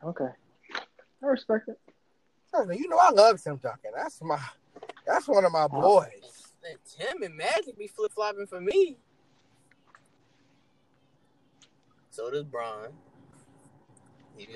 Okay, 0.03 0.29
I 0.73 1.25
respect 1.25 1.67
it. 1.69 1.79
Trust 2.49 2.69
me. 2.69 2.77
You 2.77 2.87
know 2.89 2.97
I 2.97 3.11
love 3.11 3.41
Tim 3.43 3.57
Duncan. 3.57 3.91
That's 3.95 4.21
my. 4.21 4.39
That's 5.05 5.27
one 5.27 5.45
of 5.45 5.51
my 5.51 5.67
boys. 5.67 6.53
And 6.69 6.77
Tim 6.97 7.23
and 7.23 7.35
Magic 7.35 7.77
be 7.77 7.87
flip 7.87 8.11
flopping 8.13 8.47
for 8.47 8.59
me. 8.61 8.97
So 12.17 12.31
does 12.31 12.45
be- 14.35 14.47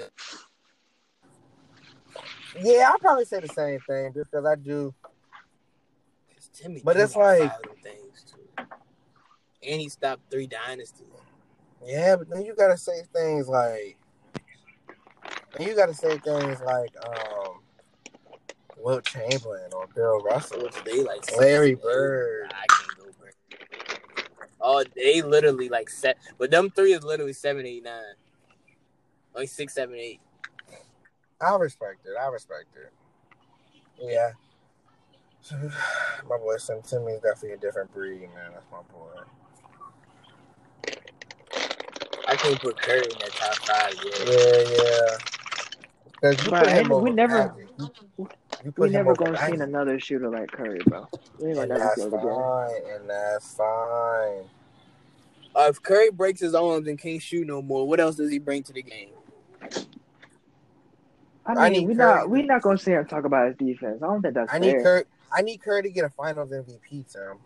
Yeah, 2.60 2.90
I'll 2.92 2.98
probably 2.98 3.26
say 3.26 3.40
the 3.40 3.50
same 3.50 3.80
thing 3.82 4.14
just 4.16 4.32
because 4.32 4.48
I 4.48 4.56
do. 4.56 4.96
Timmy 6.56 6.82
But 6.84 6.98
it's 6.98 7.16
like- 7.16 7.52
five 7.52 7.60
of 7.60 7.62
them 7.62 7.76
things 7.84 8.24
too. 8.24 8.66
And 9.62 9.80
he 9.80 9.90
stopped 9.90 10.24
three 10.32 10.48
dynasties. 10.48 11.06
Yeah, 11.86 12.16
but 12.16 12.30
then 12.30 12.44
you 12.46 12.56
gotta 12.56 12.78
say 12.78 13.04
things 13.14 13.48
like. 13.48 13.96
Then 15.54 15.68
you 15.68 15.76
gotta 15.76 15.94
say 15.94 16.18
things 16.18 16.60
like 16.62 16.90
um, 17.06 17.60
Wilt 18.78 19.06
Chamberlain 19.06 19.72
or 19.74 19.86
Bill 19.94 20.20
Russell. 20.22 20.68
They 20.84 21.04
like 21.04 21.38
Larry. 21.38 21.76
Bird. 21.76 22.52
I 22.56 22.66
can't 22.68 22.70
go 22.70 22.78
Bird. 22.78 22.81
Oh, 24.62 24.84
they 24.96 25.22
literally 25.22 25.70
like 25.70 25.90
set, 25.90 26.18
but 26.38 26.52
them 26.52 26.70
three 26.70 26.94
is 26.94 27.04
literally 27.04 27.34
seven, 27.34 27.66
eight, 27.66 27.84
nine. 27.84 28.02
Like 29.34 29.50
six, 29.50 29.74
seven, 29.74 29.96
eight. 29.96 30.20
I 31.40 31.56
respect 31.56 32.06
it. 32.06 32.12
I 32.20 32.28
respect 32.28 32.66
it. 32.76 32.92
Yeah. 34.00 34.32
My 36.30 36.38
boy 36.38 36.56
Tim 36.58 36.82
Timmy 36.84 37.14
is 37.14 37.22
definitely 37.22 37.54
a 37.54 37.58
different 37.58 37.92
breed, 37.94 38.22
man. 38.36 38.52
That's 38.54 38.66
my 38.72 38.82
boy. 38.94 39.22
I 42.28 42.36
can't 42.36 42.60
put 42.62 42.80
Curry 42.80 43.02
in 43.02 43.18
that 43.20 43.32
top 43.32 43.56
five 43.56 43.96
yet. 44.06 44.28
Yeah, 44.28 44.84
yeah. 44.84 45.18
Because 46.36 46.48
Right, 46.48 46.64
put 46.64 46.72
him 46.74 46.78
and 46.86 46.92
over 46.92 47.04
we 47.04 47.12
never- 47.12 47.54
Magic. 47.80 48.38
You, 48.62 48.68
you 48.68 48.72
put 48.74 48.90
We 48.90 48.92
him 48.92 49.06
never 49.06 49.16
gonna 49.16 49.38
see 49.38 49.58
another 49.62 50.00
shooter 50.00 50.30
like 50.30 50.52
Curry, 50.52 50.84
bro. 50.86 51.08
We 51.40 51.50
ain't 51.50 51.58
And 51.60 51.70
gonna 51.70 51.74
never 51.74 51.80
that's 51.80 51.96
see 51.96 52.04
it 52.04 52.14
again. 52.14 52.36
fine. 52.36 52.72
And 52.96 53.10
that's 53.10 53.56
fine. 53.56 54.50
Uh, 55.56 55.68
if 55.70 55.82
Curry 55.82 56.12
breaks 56.12 56.40
his 56.42 56.56
arms 56.56 56.88
and 56.88 57.00
can't 57.00 57.22
shoot 57.22 57.48
no 57.48 57.62
more, 57.62 57.88
what 57.88 58.00
else 58.00 58.16
does 58.16 58.32
he 58.32 58.40
bring 58.40 58.64
to 58.64 58.74
the 58.74 58.84
game? 58.84 59.12
I 61.46 61.56
I 61.56 61.70
mean, 61.70 61.72
need 61.72 61.88
we 61.88 61.96
Curry. 61.96 61.96
not 61.96 62.30
we 62.30 62.44
not 62.44 62.62
gonna 62.62 62.78
sit 62.78 62.92
here 62.92 63.00
and 63.02 63.10
talk 63.10 63.26
about 63.26 63.48
his 63.48 63.58
defense. 63.58 64.02
I 64.04 64.08
don't 64.08 64.22
think 64.22 64.36
that's 64.36 64.54
I 64.54 64.60
need. 64.60 64.82
Curry. 64.84 65.06
I 65.32 65.42
need 65.42 65.62
Curry 65.62 65.84
to 65.84 65.90
get 65.92 66.06
a 66.06 66.10
Finals 66.10 66.52
MVP, 66.52 67.12
Tim. 67.12 67.40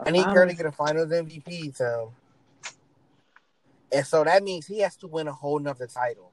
I 0.00 0.10
need 0.10 0.30
Curry 0.32 0.48
to 0.48 0.54
get 0.54 0.66
a 0.66 0.72
Finals 0.72 1.10
MVP, 1.10 1.76
Tim. 1.76 2.08
And 3.92 4.06
so 4.06 4.24
that 4.24 4.42
means 4.42 4.66
he 4.66 4.80
has 4.80 4.96
to 4.98 5.06
win 5.06 5.28
a 5.28 5.32
whole 5.32 5.58
nother 5.58 5.86
title. 5.86 6.32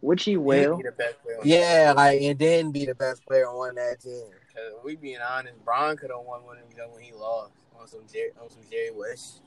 Which 0.00 0.24
he 0.24 0.36
will. 0.36 0.76
be 0.76 0.82
the 0.84 0.92
best 0.92 1.22
player. 1.22 1.36
On 1.38 1.42
the 1.42 1.48
Yeah, 1.48 1.92
like 1.96 2.22
and 2.22 2.38
then 2.38 2.70
be 2.70 2.86
the 2.86 2.94
best 2.94 3.26
player 3.26 3.46
on 3.46 3.74
that 3.74 4.00
team. 4.00 4.30
Cause 4.54 4.72
we 4.84 4.96
being 4.96 5.18
honest, 5.20 5.64
Bron 5.64 5.96
could 5.96 6.10
have 6.10 6.20
won 6.24 6.44
one 6.44 6.58
of 6.58 6.74
them 6.74 6.90
when 6.92 7.02
he 7.02 7.12
lost 7.12 7.52
on 7.78 7.88
some 7.88 8.02
Jerry, 8.12 8.30
on 8.40 8.48
some 8.50 8.62
Jerry 8.70 8.90
West. 8.92 9.42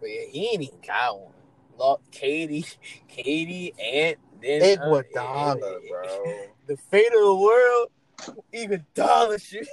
But 0.00 0.10
yeah, 0.10 0.26
he 0.30 0.48
ain't 0.48 0.62
even 0.62 0.78
got 0.86 1.18
one. 1.18 1.32
Lost 1.78 2.10
KD, 2.10 2.76
KD, 3.10 3.72
and 3.78 4.16
then 4.42 4.78
Iguodala, 4.78 5.62
uh, 5.62 5.80
bro. 5.88 6.32
The 6.66 6.76
fate 6.76 7.06
of 7.06 7.20
the 7.20 7.34
world, 7.34 7.88
Iguodala 8.54 9.42
shit. 9.42 9.66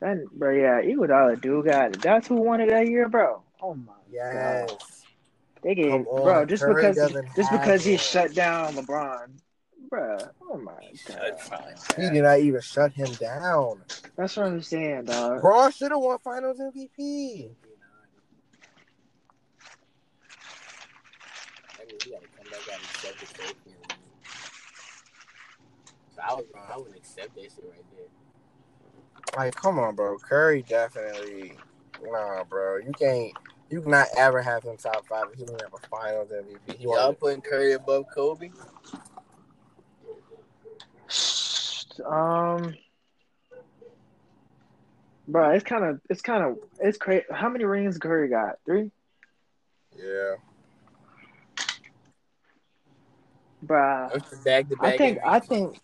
That, 0.00 0.24
bro, 0.32 0.50
yeah, 0.50 0.80
Iguodala 0.82 1.40
do 1.40 1.62
got 1.62 1.94
it. 1.94 2.02
That's 2.02 2.26
who 2.26 2.36
won 2.36 2.60
it 2.60 2.70
that 2.70 2.88
year, 2.88 3.08
bro. 3.08 3.42
Oh 3.62 3.74
my 3.74 3.92
god. 4.12 4.72
Yes. 5.64 5.74
They 5.74 5.74
gave 5.74 5.90
Come 5.90 6.06
on, 6.08 6.22
bro 6.24 6.44
just 6.44 6.62
Curry 6.62 6.88
because 6.88 7.12
just 7.36 7.50
because 7.52 7.84
he 7.84 7.96
shut 7.96 8.34
down 8.34 8.74
LeBron, 8.74 9.28
bro. 9.88 10.18
Oh 10.50 10.58
my 10.58 10.72
He 10.80 10.98
god, 11.06 11.40
He 11.96 12.10
did 12.10 12.22
not 12.22 12.40
even 12.40 12.60
shut 12.60 12.92
him 12.92 13.12
down. 13.14 13.82
that's 14.16 14.36
what 14.36 14.46
I'm 14.46 14.62
saying, 14.62 15.04
dog. 15.04 15.40
Bron 15.40 15.70
should 15.72 15.92
have 15.92 16.00
won 16.00 16.18
Finals 16.18 16.58
MVP. 16.58 17.50
I 21.78 21.84
mean, 21.84 21.98
he 22.04 22.10
gotta 22.10 22.26
come 22.36 22.50
back 22.50 22.68
out 22.68 22.74
and 22.74 22.84
accept 22.84 23.20
the 23.20 23.26
trophy. 23.26 23.76
If 26.10 26.18
I 26.18 26.34
was 26.34 26.44
wrong, 26.54 26.64
I 26.72 26.76
wouldn't 26.76 26.96
accept 26.96 27.34
that 27.34 27.42
shit 27.42 27.64
right 27.64 27.84
there. 27.96 28.06
Like, 29.36 29.54
come 29.54 29.78
on, 29.78 29.94
bro. 29.94 30.18
Curry 30.18 30.62
definitely. 30.68 31.56
Nah, 32.04 32.44
bro. 32.44 32.78
You 32.78 32.92
can't. 32.92 33.32
You 33.72 33.80
cannot 33.80 34.08
ever 34.18 34.42
have 34.42 34.64
him 34.64 34.76
top 34.76 35.06
five 35.06 35.28
if 35.32 35.38
he 35.38 35.46
didn't 35.46 35.62
have 35.62 35.72
a 35.72 35.78
Finals 35.88 36.30
MVP. 36.30 36.76
He 36.76 36.84
Y'all 36.84 37.06
won. 37.06 37.14
putting 37.14 37.40
Curry 37.40 37.72
above 37.72 38.04
Kobe? 38.14 38.50
Um, 42.04 42.74
bro, 45.26 45.52
it's 45.52 45.64
kind 45.64 45.84
of 45.84 46.00
it's 46.10 46.20
kind 46.20 46.44
of 46.44 46.58
it's 46.80 46.98
crazy. 46.98 47.24
How 47.30 47.48
many 47.48 47.64
rings 47.64 47.96
Curry 47.96 48.28
got? 48.28 48.56
Three, 48.66 48.90
Yeah. 49.96 50.34
bro. 53.62 54.08
What's 54.12 54.28
the 54.30 54.36
back 54.44 54.66
I 54.80 54.98
think 54.98 55.18
I 55.24 55.40
think. 55.40 55.80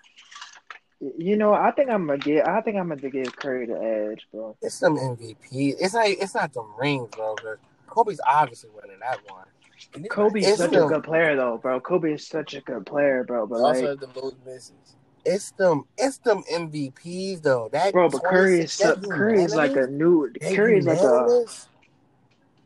You 1.01 1.37
know, 1.37 1.55
I 1.55 1.71
think 1.71 1.89
I'm 1.89 2.07
gonna 2.07 2.19
get. 2.19 2.47
I 2.47 2.61
think 2.61 2.77
I'm 2.77 2.89
gonna 2.89 3.09
give 3.09 3.35
Curry 3.35 3.65
the 3.65 3.81
edge, 3.81 4.27
bro. 4.31 4.57
It's 4.61 4.75
some 4.75 4.99
MVP. 4.99 5.75
It's 5.81 5.95
like 5.95 6.19
it's 6.21 6.35
not 6.35 6.53
the 6.53 6.63
rings, 6.79 7.09
bro. 7.17 7.35
'cause 7.37 7.57
Kobe's 7.89 8.21
obviously 8.27 8.71
winning 8.71 9.01
that 9.01 9.19
one. 9.29 9.47
Kobe's 10.11 10.47
It's 10.47 10.59
such 10.59 10.75
a 10.75 10.87
good 10.87 11.05
player 11.05 11.37
though, 11.37 11.59
bro. 11.59 11.81
Kobe 11.81 12.13
is 12.13 12.27
such 12.27 12.55
a 12.55 12.61
good 12.61 12.85
player, 12.87 13.25
bro. 13.25 13.47
But 13.47 13.61
also 13.61 13.81
like, 13.81 13.89
have 13.89 14.01
the 14.01 14.21
most 14.21 14.37
misses. 14.45 14.97
It's 15.25 15.51
them. 15.53 15.85
It's 15.97 16.19
them 16.19 16.43
MVPs 16.53 17.43
though. 17.43 17.69
That 17.73 17.93
bro, 17.93 18.09
but 18.09 18.23
Curry 18.25 18.61
is 18.61 18.73
so, 18.73 18.97
Curry 18.97 19.43
is 19.43 19.55
like 19.55 19.77
a 19.77 19.87
new. 19.87 20.33
Curry 20.41 20.79
is 20.79 20.87
like 20.87 20.99
a 20.99 21.45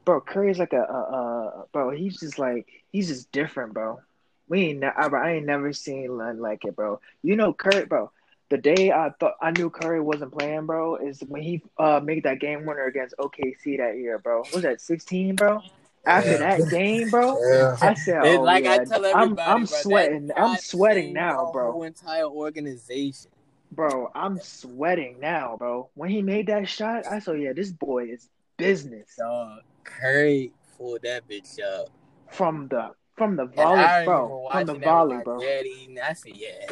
bro. 0.05 0.21
Curry 0.21 0.51
is 0.51 0.59
like 0.59 0.73
a 0.73 0.83
uh, 0.83 1.17
uh 1.17 1.63
bro. 1.73 1.91
He's 1.91 2.19
just 2.19 2.39
like 2.39 2.67
he's 2.91 3.09
just 3.09 3.31
different, 3.33 3.75
bro. 3.75 4.01
We 4.49 4.63
ain't 4.63 4.85
I, 4.85 4.91
I 5.07 5.33
ain't 5.33 5.47
never 5.47 5.73
seen 5.73 6.19
nothing 6.19 6.41
like 6.41 6.65
it, 6.65 6.77
bro. 6.77 7.01
You 7.23 7.37
know 7.37 7.53
Curry, 7.53 7.87
bro. 7.87 8.11
The 8.53 8.59
day 8.59 8.93
I 8.93 9.09
thought 9.19 9.37
I 9.41 9.51
knew 9.53 9.71
Curry 9.71 10.03
wasn't 10.03 10.31
playing, 10.39 10.67
bro, 10.67 10.97
is 10.97 11.21
when 11.27 11.41
he 11.41 11.63
uh 11.79 12.01
made 12.05 12.25
that 12.25 12.39
game 12.39 12.67
winner 12.67 12.85
against 12.85 13.15
OKC 13.19 13.79
that 13.79 13.97
year, 13.97 14.19
bro. 14.19 14.41
What 14.41 14.53
was 14.53 14.63
that 14.65 14.79
sixteen, 14.79 15.37
bro? 15.37 15.63
After 16.05 16.33
Yeah. 16.33 16.37
that 16.59 16.69
game, 16.69 17.09
bro, 17.09 17.39
Yeah. 17.51 17.77
I 17.81 17.95
said, 17.95 18.27
It's 18.27 18.37
oh, 18.37 18.43
like 18.43 18.67
I 18.67 18.75
yeah, 18.77 18.85
tell 18.85 19.07
I'm 19.07 19.23
everybody, 19.23 19.51
I'm 19.51 19.65
bro, 19.65 19.79
sweating. 19.81 20.31
I'm 20.37 20.57
sweating 20.59 21.15
now, 21.15 21.49
bro. 21.51 21.73
Whole 21.73 21.85
entire 21.85 22.27
organization. 22.27 23.31
Bro, 23.71 24.11
I'm 24.15 24.39
sweating 24.39 25.17
now, 25.19 25.57
bro. 25.59 25.89
When 25.95 26.11
he 26.11 26.21
made 26.21 26.49
that 26.49 26.69
shot, 26.69 27.07
I 27.11 27.21
saw, 27.21 27.33
yeah, 27.33 27.55
this 27.55 27.73
boy 27.73 28.05
is 28.11 28.29
business 28.59 29.17
Dog, 29.17 29.61
Curry 29.85 30.53
pulled 30.77 31.01
that 31.05 31.27
bitch 31.27 31.59
up. 31.59 31.89
from 32.31 32.69
the 32.69 32.91
from 33.17 33.37
the 33.37 33.47
volley, 33.47 34.05
bro. 34.05 34.47
From 34.51 34.67
the 34.67 34.75
that 34.75 34.85
volley, 34.85 35.17
bro. 35.25 35.41
daddy, 35.41 35.87
and 35.89 35.99
I 36.01 36.13
said, 36.13 36.33
yeah. 36.37 36.67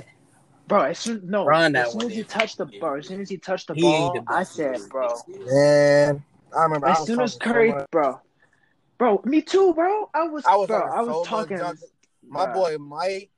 Bro, 0.70 0.82
as 0.82 1.00
soon 1.00 1.28
no, 1.28 1.46
Run 1.46 1.74
as 1.74 1.90
soon 1.90 1.98
one 1.98 2.06
as 2.06 2.14
he 2.14 2.20
in. 2.20 2.26
touched 2.26 2.58
the 2.58 2.66
bro, 2.66 2.94
as 2.98 3.08
soon 3.08 3.20
as 3.20 3.28
he 3.28 3.36
touched 3.38 3.66
the 3.66 3.74
He 3.74 3.82
ball, 3.82 4.12
the 4.12 4.24
I 4.28 4.44
said, 4.44 4.80
bro. 4.88 5.08
Man, 5.44 6.22
I 6.56 6.62
remember. 6.62 6.86
As 6.86 7.00
was 7.00 7.06
soon 7.08 7.20
as 7.20 7.34
talking 7.36 7.50
so 7.50 7.52
Curry, 7.52 7.86
bro, 7.90 8.20
bro, 8.96 9.20
me 9.24 9.42
too, 9.42 9.74
bro. 9.74 10.08
I 10.14 10.28
was, 10.28 10.44
I 10.46 10.54
was 10.54 10.68
bro, 10.68 10.78
talking 10.78 10.92
I 10.92 11.00
was 11.02 11.16
so 11.16 11.24
talking. 11.24 11.58
junk. 11.58 11.80
My 12.22 12.46
bruh. 12.46 12.54
boy 12.54 12.78
Mike, 12.78 13.30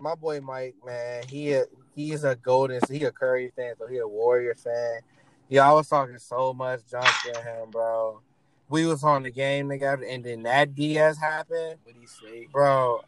my 0.00 0.16
boy 0.16 0.40
Mike, 0.40 0.74
man, 0.84 1.22
he 1.28 1.52
a, 1.52 1.66
he's 1.94 2.24
a 2.24 2.34
golden. 2.34 2.80
He 2.90 3.04
a 3.04 3.12
Curry 3.12 3.52
fan, 3.54 3.74
so 3.78 3.86
he 3.86 3.98
a 3.98 4.08
Warrior 4.08 4.56
fan. 4.56 5.02
Yeah, 5.48 5.70
I 5.70 5.72
was 5.74 5.88
talking 5.88 6.18
so 6.18 6.52
much 6.52 6.80
junk 6.90 7.06
to 7.26 7.42
him, 7.42 7.70
bro. 7.70 8.22
We 8.68 8.86
was 8.86 9.04
on 9.04 9.22
the 9.22 9.30
game 9.30 9.68
together, 9.68 10.04
and 10.04 10.24
then 10.24 10.42
that 10.42 10.74
DS 10.74 11.16
happened, 11.18 11.76
What 11.84 11.94
he 11.94 12.08
say? 12.08 12.48
bro. 12.52 13.02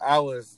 I 0.00 0.20
was. 0.20 0.56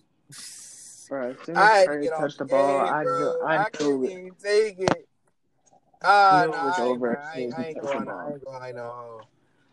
Bro, 1.08 1.30
as 1.30 1.36
soon 1.44 1.56
as 1.58 1.84
Curry 1.86 2.08
touched 2.08 2.38
the 2.38 2.44
ball, 2.44 2.84
game, 2.84 2.92
I 2.92 3.04
knew, 3.04 3.42
I 3.44 3.56
I 3.56 3.68
knew, 3.80 4.04
even 4.04 4.34
take 4.42 4.78
it. 4.80 5.08
Ah, 6.02 6.42
I 6.42 6.46
knew 6.46 6.52
no, 6.52 6.58
it 6.58 6.64
was 6.64 6.78
I 6.78 6.82
over 6.82 7.18
I 7.18 7.38
ain't, 7.38 7.54
I 7.54 7.64
ain't 7.66 7.80
going. 7.80 8.08
I 8.08 8.32
ain't 8.32 8.44
going 8.44 8.76
no. 8.76 9.20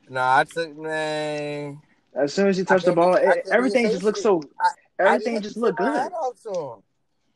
No, 0.10 0.22
I 0.22 0.44
took 0.44 0.76
man. 0.78 1.82
As 2.14 2.34
soon 2.34 2.48
as 2.48 2.58
he 2.58 2.64
touched 2.66 2.86
the 2.86 2.92
ball, 2.94 3.16
it, 3.16 3.48
everything 3.52 3.90
just 3.90 4.04
looked 4.04 4.20
so. 4.20 4.44
Everything 5.00 5.42
just 5.42 5.58
looked 5.58 5.78
good, 5.78 5.96
hat 5.96 6.12
off 6.14 6.42
to 6.44 6.50
him. 6.50 6.84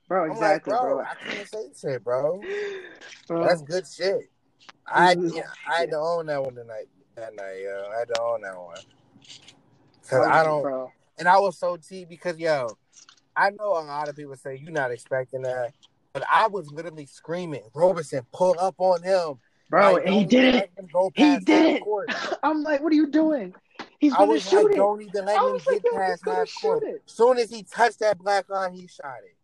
bro. 0.08 0.26
Exactly, 0.32 0.72
like, 0.72 0.82
bro, 0.82 0.96
bro. 0.96 1.06
I 1.06 1.16
can't 1.34 1.48
say 1.48 1.70
shit, 1.80 2.04
bro. 2.04 2.44
Bro, 3.28 3.44
That's 3.44 3.62
good 3.64 3.88
shit. 3.88 4.30
I 4.88 5.14
yeah, 5.14 5.48
I 5.68 5.80
had 5.80 5.90
to 5.92 5.98
own 5.98 6.28
that 6.28 6.44
one 6.44 6.54
tonight. 6.54 6.86
That 7.16 7.34
night, 7.34 7.62
yo, 7.64 7.90
I 7.92 8.00
had 8.00 8.08
to 8.10 8.22
own 8.22 8.42
that 8.42 8.56
one. 8.56 8.78
Cause 10.08 10.20
was- 10.20 10.28
I 10.28 10.44
don't, 10.44 10.62
bro. 10.62 10.92
and 11.18 11.28
I 11.28 11.40
was 11.40 11.58
so 11.58 11.78
T 11.78 12.06
because 12.06 12.38
yo, 12.38 12.78
I 13.38 13.50
know 13.52 13.72
a 13.74 13.84
lot 13.84 14.10
of 14.10 14.16
people 14.16 14.36
say 14.36 14.60
you're 14.62 14.72
not 14.72 14.92
expecting 14.92 15.42
that, 15.44 15.74
but 16.14 16.24
I 16.32 16.48
was 16.48 16.72
literally 16.72 17.06
screaming, 17.06 17.64
Roberson, 17.74 18.26
pull 18.32 18.56
up 18.60 18.76
on 18.78 19.04
him, 19.04 19.40
Bro, 19.70 19.94
Like, 19.94 20.06
and 20.06 20.14
he 20.14 20.26
did 20.26 20.54
let 20.56 20.64
it. 20.64 21.12
He 21.16 21.38
did 21.40 21.66
it. 21.78 21.82
court. 21.84 22.10
I'm 22.44 22.64
like, 22.64 22.82
what 22.82 22.92
are 22.92 22.96
you 22.96 23.08
doing? 23.08 23.54
He's 24.00 24.14
I 24.14 24.18
gonna 24.18 24.40
shoot 24.40 24.64
like, 24.66 24.74
it. 24.74 24.76
don't 24.78 25.02
even 25.02 25.26
let 25.26 25.40
I 25.40 25.46
him 25.46 25.54
was 25.54 25.66
like, 25.66 25.82
get 25.82 25.92
he's 25.92 26.00
past 26.00 26.24
gonna 26.24 26.38
half 26.38 26.62
court. 26.62 26.84
shoot 26.84 26.90
it. 26.90 27.02
Soon 27.08 27.38
as 27.40 27.50
he 27.50 27.64
touched 27.64 28.00
that 28.00 28.18
black 28.20 28.48
line, 28.50 28.74
he 28.74 28.88
shot 28.88 29.18
it. 29.26 29.36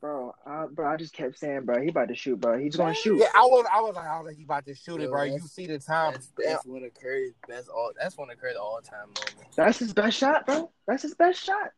Bro, 0.00 0.34
I, 0.46 0.66
bro, 0.70 0.92
I 0.92 0.96
just 0.96 1.12
kept 1.12 1.38
saying, 1.38 1.62
bro, 1.64 1.80
he 1.82 1.88
about 1.88 2.08
to 2.08 2.14
shoot, 2.14 2.40
bro. 2.40 2.58
He's 2.58 2.76
gonna 2.76 2.94
shoot. 2.94 3.18
Yeah, 3.18 3.26
I 3.34 3.40
was, 3.42 3.66
I 3.72 3.80
was 3.80 3.96
like, 3.96 4.06
I 4.06 4.18
was 4.18 4.26
like, 4.26 4.36
he 4.36 4.44
about 4.44 4.64
to 4.66 4.74
shoot 4.74 5.00
it, 5.00 5.04
Yo, 5.04 5.10
bro. 5.10 5.22
You 5.24 5.38
see 5.40 5.66
the 5.66 5.78
time? 5.78 6.12
That's, 6.12 6.32
that's 6.36 6.66
one 6.66 6.84
of 6.84 6.94
Curry's 6.94 7.34
best 7.48 7.68
all. 7.68 7.92
That's 8.00 8.16
one 8.16 8.30
of 8.30 8.38
Curry's 8.40 8.56
all 8.56 8.80
time 8.82 9.08
moments. 9.08 9.56
That's 9.56 9.78
his 9.78 9.92
best 9.92 10.16
shot, 10.16 10.46
bro. 10.46 10.70
That's 10.86 11.02
his 11.02 11.14
best 11.14 11.42
shot. 11.44 11.72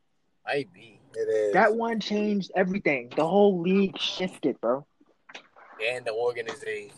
Might 0.46 0.72
be. 0.72 1.00
It 1.14 1.28
is. 1.28 1.52
That 1.52 1.74
one 1.74 2.00
changed 2.00 2.50
everything. 2.54 3.10
The 3.16 3.26
whole 3.26 3.60
league 3.60 3.98
shifted, 3.98 4.60
bro. 4.60 4.86
And 5.88 6.04
the 6.04 6.12
organization. 6.12 6.92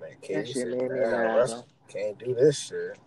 Man, 0.00 0.10
That 0.30 0.48
shit 0.48 0.68
made 0.68 0.82
me 0.82 1.00
"Damn, 1.00 1.10
mad, 1.10 1.46
bro. 1.46 1.64
Can't 1.88 2.18
do 2.18 2.34
this 2.34 2.58
shit. 2.58 2.98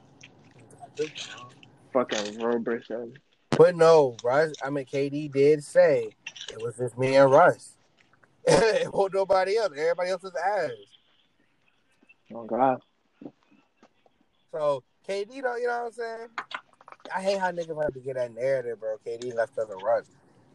Fucking 1.93 2.39
Roberson. 2.39 3.13
But 3.51 3.75
no, 3.75 4.15
Russ. 4.23 4.53
I 4.63 4.69
mean, 4.69 4.85
KD 4.85 5.31
did 5.31 5.63
say 5.63 6.09
it 6.51 6.61
was 6.61 6.77
just 6.77 6.97
me 6.97 7.15
and 7.15 7.31
Russ. 7.31 7.77
it 8.45 8.91
was 8.93 9.11
nobody 9.13 9.57
else. 9.57 9.71
Everybody 9.77 10.09
else 10.09 10.23
was 10.23 10.33
ass. 10.35 10.71
Oh 12.33 12.45
God. 12.45 12.81
So 14.51 14.83
KD, 15.07 15.41
though, 15.41 15.57
you 15.57 15.67
know 15.67 15.83
what 15.83 15.85
I'm 15.85 15.91
saying? 15.91 16.27
I 17.15 17.21
hate 17.21 17.39
how 17.39 17.51
niggas 17.51 17.81
have 17.81 17.93
to 17.93 17.99
get 17.99 18.15
that 18.15 18.33
narrative, 18.33 18.79
bro. 18.79 18.97
KD 19.05 19.35
left 19.35 19.55
because 19.55 19.69
of 19.69 19.81
Russ, 19.83 20.05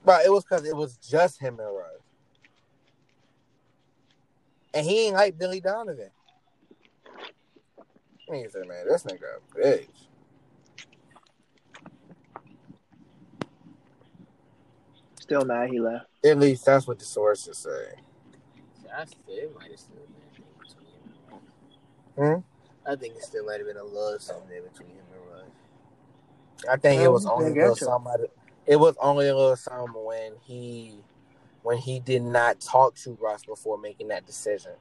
but 0.04 0.24
it 0.24 0.32
was 0.32 0.44
because 0.44 0.64
it 0.66 0.76
was 0.76 0.96
just 0.96 1.40
him 1.40 1.58
and 1.60 1.74
Russ, 1.74 2.02
and 4.74 4.86
he 4.86 5.06
ain't 5.06 5.14
like 5.14 5.38
Billy 5.38 5.60
Donovan. 5.60 6.10
He 8.32 8.46
said, 8.50 8.66
"Man, 8.66 8.86
this 8.88 9.04
nigga 9.04 9.38
a 9.38 9.58
bitch." 9.58 9.88
Still 15.20 15.44
mad 15.44 15.70
he 15.70 15.80
left. 15.80 16.06
At 16.24 16.38
least 16.38 16.64
that's 16.64 16.86
what 16.86 16.98
the 16.98 17.04
sources 17.04 17.58
say. 17.58 17.94
I 18.96 19.04
still 19.04 19.18
it 19.28 19.54
might 19.54 19.70
have 19.70 19.80
still 19.80 19.96
been 19.96 20.42
between 20.60 20.88
him 20.88 21.12
and 22.16 22.24
Russ. 22.24 22.44
Hmm? 22.86 22.90
I 22.90 22.96
think 22.96 23.16
it 23.16 23.22
still 23.24 23.44
might 23.44 23.58
have 23.58 23.66
been 23.66 23.76
a 23.76 23.84
love 23.84 24.22
something 24.22 24.48
there 24.48 24.62
between 24.62 24.88
him 24.90 24.98
and 24.98 24.98
Russ. 24.98 25.05
I 26.68 26.76
think 26.76 27.02
it 27.02 27.08
was 27.08 27.26
only 27.26 27.46
a 27.46 27.48
I 27.48 27.52
little 27.52 27.74
get 27.74 27.78
somebody. 27.84 28.24
It 28.66 28.76
was 28.76 28.96
only 29.00 29.28
a 29.28 29.36
little 29.36 29.56
something 29.56 30.04
when 30.04 30.32
he, 30.44 30.98
when 31.62 31.78
he 31.78 32.00
did 32.00 32.22
not 32.22 32.60
talk 32.60 32.94
to 32.96 33.16
Russ 33.20 33.44
before 33.44 33.78
making 33.78 34.08
that 34.08 34.26
decision. 34.26 34.72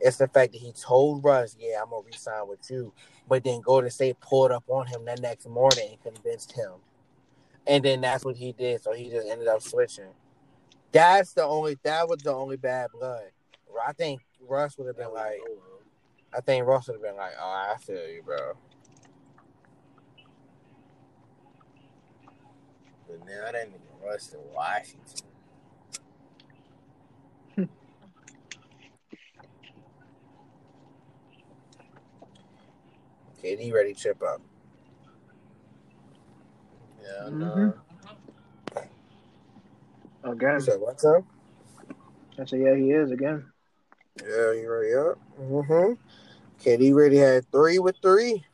It's 0.00 0.18
the 0.18 0.28
fact 0.28 0.52
that 0.52 0.58
he 0.58 0.72
told 0.72 1.24
Russ, 1.24 1.56
"Yeah, 1.58 1.82
I'm 1.82 1.90
gonna 1.90 2.04
resign 2.06 2.48
with 2.48 2.70
you," 2.70 2.92
but 3.28 3.44
then 3.44 3.60
Golden 3.60 3.90
State 3.90 4.20
pulled 4.20 4.52
up 4.52 4.64
on 4.68 4.86
him 4.86 5.04
that 5.06 5.20
next 5.20 5.46
morning 5.48 5.90
and 5.92 6.14
convinced 6.14 6.52
him, 6.52 6.72
and 7.66 7.84
then 7.84 8.02
that's 8.02 8.24
what 8.24 8.36
he 8.36 8.52
did. 8.52 8.82
So 8.82 8.92
he 8.92 9.08
just 9.08 9.26
ended 9.26 9.48
up 9.48 9.62
switching. 9.62 10.10
That's 10.92 11.32
the 11.32 11.44
only. 11.44 11.78
That 11.82 12.08
was 12.08 12.18
the 12.18 12.34
only 12.34 12.56
bad 12.56 12.90
blood. 12.92 13.30
I 13.86 13.92
think 13.92 14.20
Russ 14.40 14.76
would 14.78 14.86
have 14.86 14.96
been 14.96 15.12
like. 15.12 15.40
I 16.34 16.40
think 16.40 16.66
Russ 16.66 16.88
would 16.88 16.94
have 16.94 17.02
been 17.02 17.16
like, 17.16 17.32
"Oh, 17.40 17.72
I 17.74 17.76
feel 17.78 18.06
you, 18.08 18.22
bro." 18.22 18.54
But 23.06 23.20
now 23.26 23.52
that 23.52 23.70
nigga 23.70 24.04
Russ 24.04 24.26
to 24.28 24.38
Washington. 24.54 25.26
KD 33.42 33.72
ready 33.72 33.94
to 33.94 34.00
chip 34.00 34.22
up. 34.22 34.40
Yeah, 37.02 37.28
no. 37.30 37.74
Again. 40.24 40.54
You 40.54 40.60
said 40.60 40.80
what's 40.80 41.04
up? 41.04 41.24
I 42.38 42.44
said, 42.44 42.60
yeah, 42.60 42.74
he 42.74 42.90
is 42.90 43.10
again. 43.12 43.44
Yeah, 44.20 44.52
you 44.52 44.70
ready 44.70 44.94
up? 44.94 45.18
Mm-hmm. 45.40 45.92
KD 46.62 46.94
ready 46.94 47.16
had 47.16 47.50
three 47.50 47.78
with 47.78 47.96
three. 48.02 48.44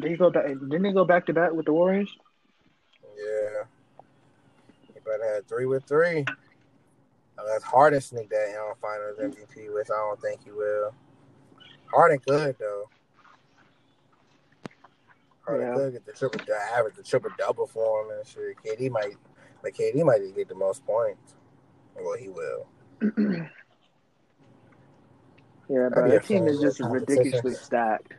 Did 0.00 0.10
he 0.10 0.16
go 0.16 0.30
back? 0.30 0.46
Didn't 0.46 0.84
he 0.84 0.92
go 0.92 1.04
back 1.04 1.26
to 1.26 1.32
back 1.32 1.52
with 1.52 1.66
the 1.66 1.72
Warriors? 1.72 2.14
Yeah. 3.16 3.64
He 4.94 5.00
better 5.04 5.34
have 5.34 5.46
three 5.46 5.66
with 5.66 5.84
three. 5.84 6.24
Unless 7.38 7.62
Harden 7.62 8.00
sneak 8.00 8.28
that 8.30 8.48
in 8.50 8.56
on 8.56 8.74
finals 8.80 9.18
MVP, 9.18 9.72
which 9.74 9.88
I 9.90 9.96
don't 9.96 10.20
think 10.20 10.44
he 10.44 10.50
will. 10.50 10.94
Harden 11.92 12.18
good 12.26 12.56
though. 12.58 12.88
Harden 15.46 15.66
Yeah. 15.68 15.74
could 15.74 15.92
get 15.92 16.06
the 16.06 16.12
triple 16.12 16.40
the 16.46 16.56
average 16.74 16.94
the 16.94 17.02
triple 17.02 17.30
double 17.38 17.66
for 17.66 18.04
him 18.04 18.18
and 18.18 18.26
shit. 18.26 18.56
KD 18.64 18.90
might 18.90 19.16
but 19.62 19.74
KD 19.74 20.04
might 20.04 20.20
just 20.20 20.34
get 20.34 20.48
the 20.48 20.54
most 20.54 20.84
points. 20.86 21.34
Well 21.96 22.16
he 22.16 22.28
will. 22.28 22.66
Yeah, 25.70 25.88
bro. 25.88 26.10
be 26.10 26.18
team 26.26 26.48
is 26.48 26.58
just 26.58 26.80
ridiculously 26.80 27.54
stacked. 27.54 28.14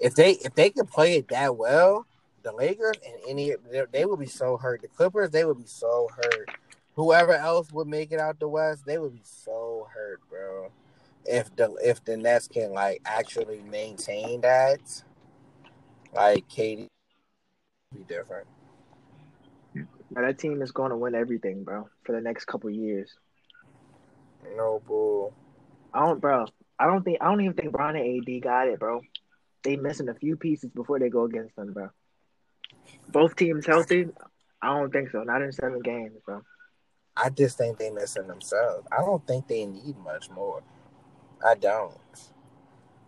If 0.00 0.14
they 0.14 0.32
if 0.32 0.54
they 0.54 0.70
could 0.70 0.88
play 0.88 1.16
it 1.16 1.28
that 1.28 1.56
well, 1.56 2.06
the 2.42 2.52
Lakers 2.52 2.96
and 3.06 3.16
any 3.28 3.54
they, 3.70 3.84
they 3.92 4.04
would 4.06 4.18
be 4.20 4.26
so 4.26 4.56
hurt. 4.56 4.82
The 4.82 4.88
Clippers 4.88 5.30
they 5.30 5.44
would 5.44 5.58
be 5.58 5.66
so 5.66 6.08
hurt. 6.14 6.50
Whoever 6.94 7.34
else 7.34 7.72
would 7.72 7.88
make 7.88 8.12
it 8.12 8.20
out 8.20 8.40
the 8.40 8.48
West, 8.48 8.84
they 8.86 8.98
would 8.98 9.12
be 9.14 9.22
so 9.24 9.88
hurt, 9.94 10.20
bro. 10.28 10.70
if 11.26 11.54
the 11.56 11.74
if 11.82 12.04
the 12.04 12.16
Nets 12.16 12.48
can 12.48 12.72
like 12.72 13.02
actually 13.04 13.60
maintain 13.70 14.40
that, 14.42 14.80
like 16.14 16.48
KD, 16.48 16.86
be 17.94 18.04
different. 18.08 18.46
But 20.10 20.22
that 20.22 20.38
team 20.38 20.60
is 20.62 20.72
going 20.72 20.90
to 20.90 20.96
win 20.96 21.14
everything, 21.14 21.62
bro, 21.62 21.88
for 22.04 22.12
the 22.12 22.20
next 22.20 22.46
couple 22.46 22.70
years. 22.70 23.12
No 24.56 24.82
bull. 24.86 25.32
I 25.94 26.06
don't, 26.06 26.20
bro. 26.20 26.46
I 26.78 26.86
don't 26.86 27.04
think. 27.04 27.18
I 27.20 27.26
don't 27.26 27.40
even 27.40 27.54
think 27.54 27.72
Bron 27.72 27.96
and 27.96 28.28
AD 28.28 28.42
got 28.42 28.68
it, 28.68 28.80
bro. 28.80 29.02
They 29.62 29.76
missing 29.76 30.08
a 30.08 30.14
few 30.14 30.36
pieces 30.36 30.70
before 30.70 30.98
they 30.98 31.08
go 31.08 31.24
against 31.24 31.54
them, 31.56 31.72
bro. 31.72 31.90
Both 33.08 33.36
teams 33.36 33.66
healthy? 33.66 34.06
I 34.62 34.78
don't 34.78 34.92
think 34.92 35.10
so. 35.10 35.22
Not 35.22 35.42
in 35.42 35.52
seven 35.52 35.80
games, 35.80 36.18
bro. 36.24 36.42
I 37.16 37.30
just 37.30 37.58
think 37.58 37.78
they 37.78 37.90
missing 37.90 38.26
themselves. 38.26 38.86
I 38.90 38.98
don't 38.98 39.26
think 39.26 39.48
they 39.48 39.66
need 39.66 39.96
much 39.98 40.30
more. 40.30 40.62
I 41.46 41.54
don't. 41.54 41.96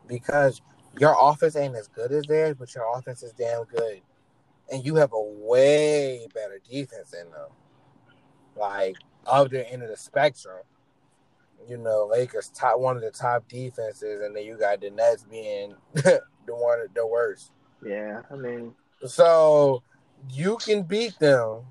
Because 0.07 0.61
your 0.99 1.17
offense 1.19 1.57
ain't 1.57 1.77
as 1.77 1.89
good 1.89 2.13
as 2.13 2.25
theirs, 2.25 2.57
but 2.59 2.75
your 2.75 2.85
offense 2.97 3.23
is 3.23 3.33
damn 3.33 3.65
good. 3.65 4.01
And 4.71 4.85
you 4.85 4.97
have 4.97 5.13
a 5.13 5.21
way 5.21 6.27
better 6.35 6.61
defense 6.69 7.11
than 7.11 7.31
them. 7.31 7.49
Like 8.57 8.97
other 9.27 9.65
end 9.69 9.83
of 9.83 9.89
the 9.89 9.97
spectrum. 9.97 10.63
You 11.69 11.79
know, 11.79 12.09
Lakers 12.11 12.49
top 12.49 12.81
one 12.81 12.97
of 12.97 13.03
the 13.03 13.11
top 13.11 13.49
defenses, 13.49 14.21
and 14.21 14.35
then 14.35 14.45
you 14.45 14.59
got 14.59 14.81
the 14.81 14.91
Nets 14.91 15.25
being 15.31 15.77
the 16.47 16.55
one 16.55 16.79
the 16.95 17.07
worst. 17.07 17.53
Yeah, 17.85 18.23
I 18.31 18.37
mean, 18.37 18.75
So 19.05 19.83
you 20.31 20.57
can 20.59 20.83
beat 20.83 21.19
them 21.19 21.63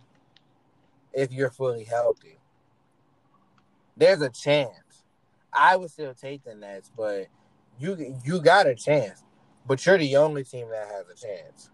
if 1.13 1.31
you're 1.31 1.49
fully 1.51 1.83
healthy. 1.83 2.37
There's 3.97 4.21
a 4.21 4.29
chance. 4.29 5.03
I 5.53 5.75
would 5.75 5.91
still 5.91 6.13
take 6.13 6.43
the 6.43 6.55
Nets, 6.55 6.91
but 6.95 7.27
you 7.79 8.17
you 8.23 8.41
got 8.41 8.67
a 8.67 8.75
chance. 8.75 9.23
But 9.67 9.85
you're 9.85 9.97
the 9.97 10.15
only 10.17 10.43
team 10.43 10.69
that 10.69 10.87
has 10.87 11.05
a 11.07 11.15
chance. 11.15 11.69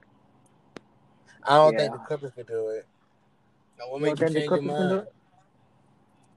I 1.43 1.55
don't 1.55 1.77
think 1.77 1.93
the 1.93 1.99
Clippers 1.99 2.33
could 2.33 2.47
do 2.47 2.69
it. 2.69 2.85
Now, 3.79 3.85
what 3.89 4.01
Well, 4.01 4.11
made 4.11 4.19
you 4.19 4.25
change 4.27 4.49
your 4.49 4.57
can 4.57 4.67
do 4.67 4.73
mind? 4.73 4.91
it? 5.07 5.13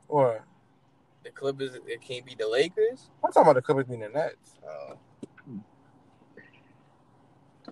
Or 0.08 0.44
The 1.24 1.30
Clippers, 1.30 1.74
it 1.86 2.00
can't 2.02 2.24
be 2.24 2.34
the 2.38 2.46
Lakers. 2.48 3.10
I'm 3.24 3.32
talking 3.32 3.42
about 3.42 3.54
the 3.54 3.62
Clippers 3.62 3.86
being 3.86 4.00
the 4.00 4.08
Nets. 4.08 4.54
Oh, 4.66 4.98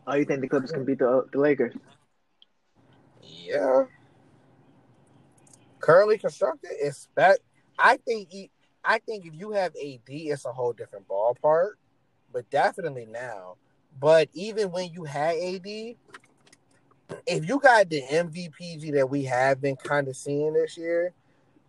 oh, 0.09 0.15
you 0.17 0.25
think 0.25 0.41
the 0.41 0.49
Clippers 0.49 0.73
can 0.73 0.85
beat 0.85 0.99
the 0.99 1.27
the 1.33 1.39
Lakers? 1.39 1.75
Yeah. 3.23 3.85
Currently 5.81 6.19
constructed, 6.19 6.71
expect 6.81 7.41
I 7.79 7.97
think 7.99 8.29
I 8.85 8.99
think 8.99 9.27
if 9.27 9.35
you 9.35 9.53
have 9.53 9.73
AD, 9.77 10.01
it's 10.07 10.45
a 10.45 10.53
whole 10.53 10.73
different 10.73 11.07
ballpark. 11.09 11.73
But 12.33 12.51
definitely 12.51 13.07
now. 13.07 13.57
But 13.99 14.29
even 14.33 14.71
when 14.71 14.93
you 14.93 15.05
had 15.05 15.37
AD, 15.37 15.97
if 17.27 17.49
you 17.49 17.59
got 17.59 17.89
the 17.89 18.03
MVPG 18.03 18.93
that 18.95 19.09
we 19.09 19.25
have 19.25 19.61
been 19.61 19.77
kind 19.77 20.09
of 20.09 20.17
seeing 20.17 20.53
this 20.53 20.77
year, 20.77 21.15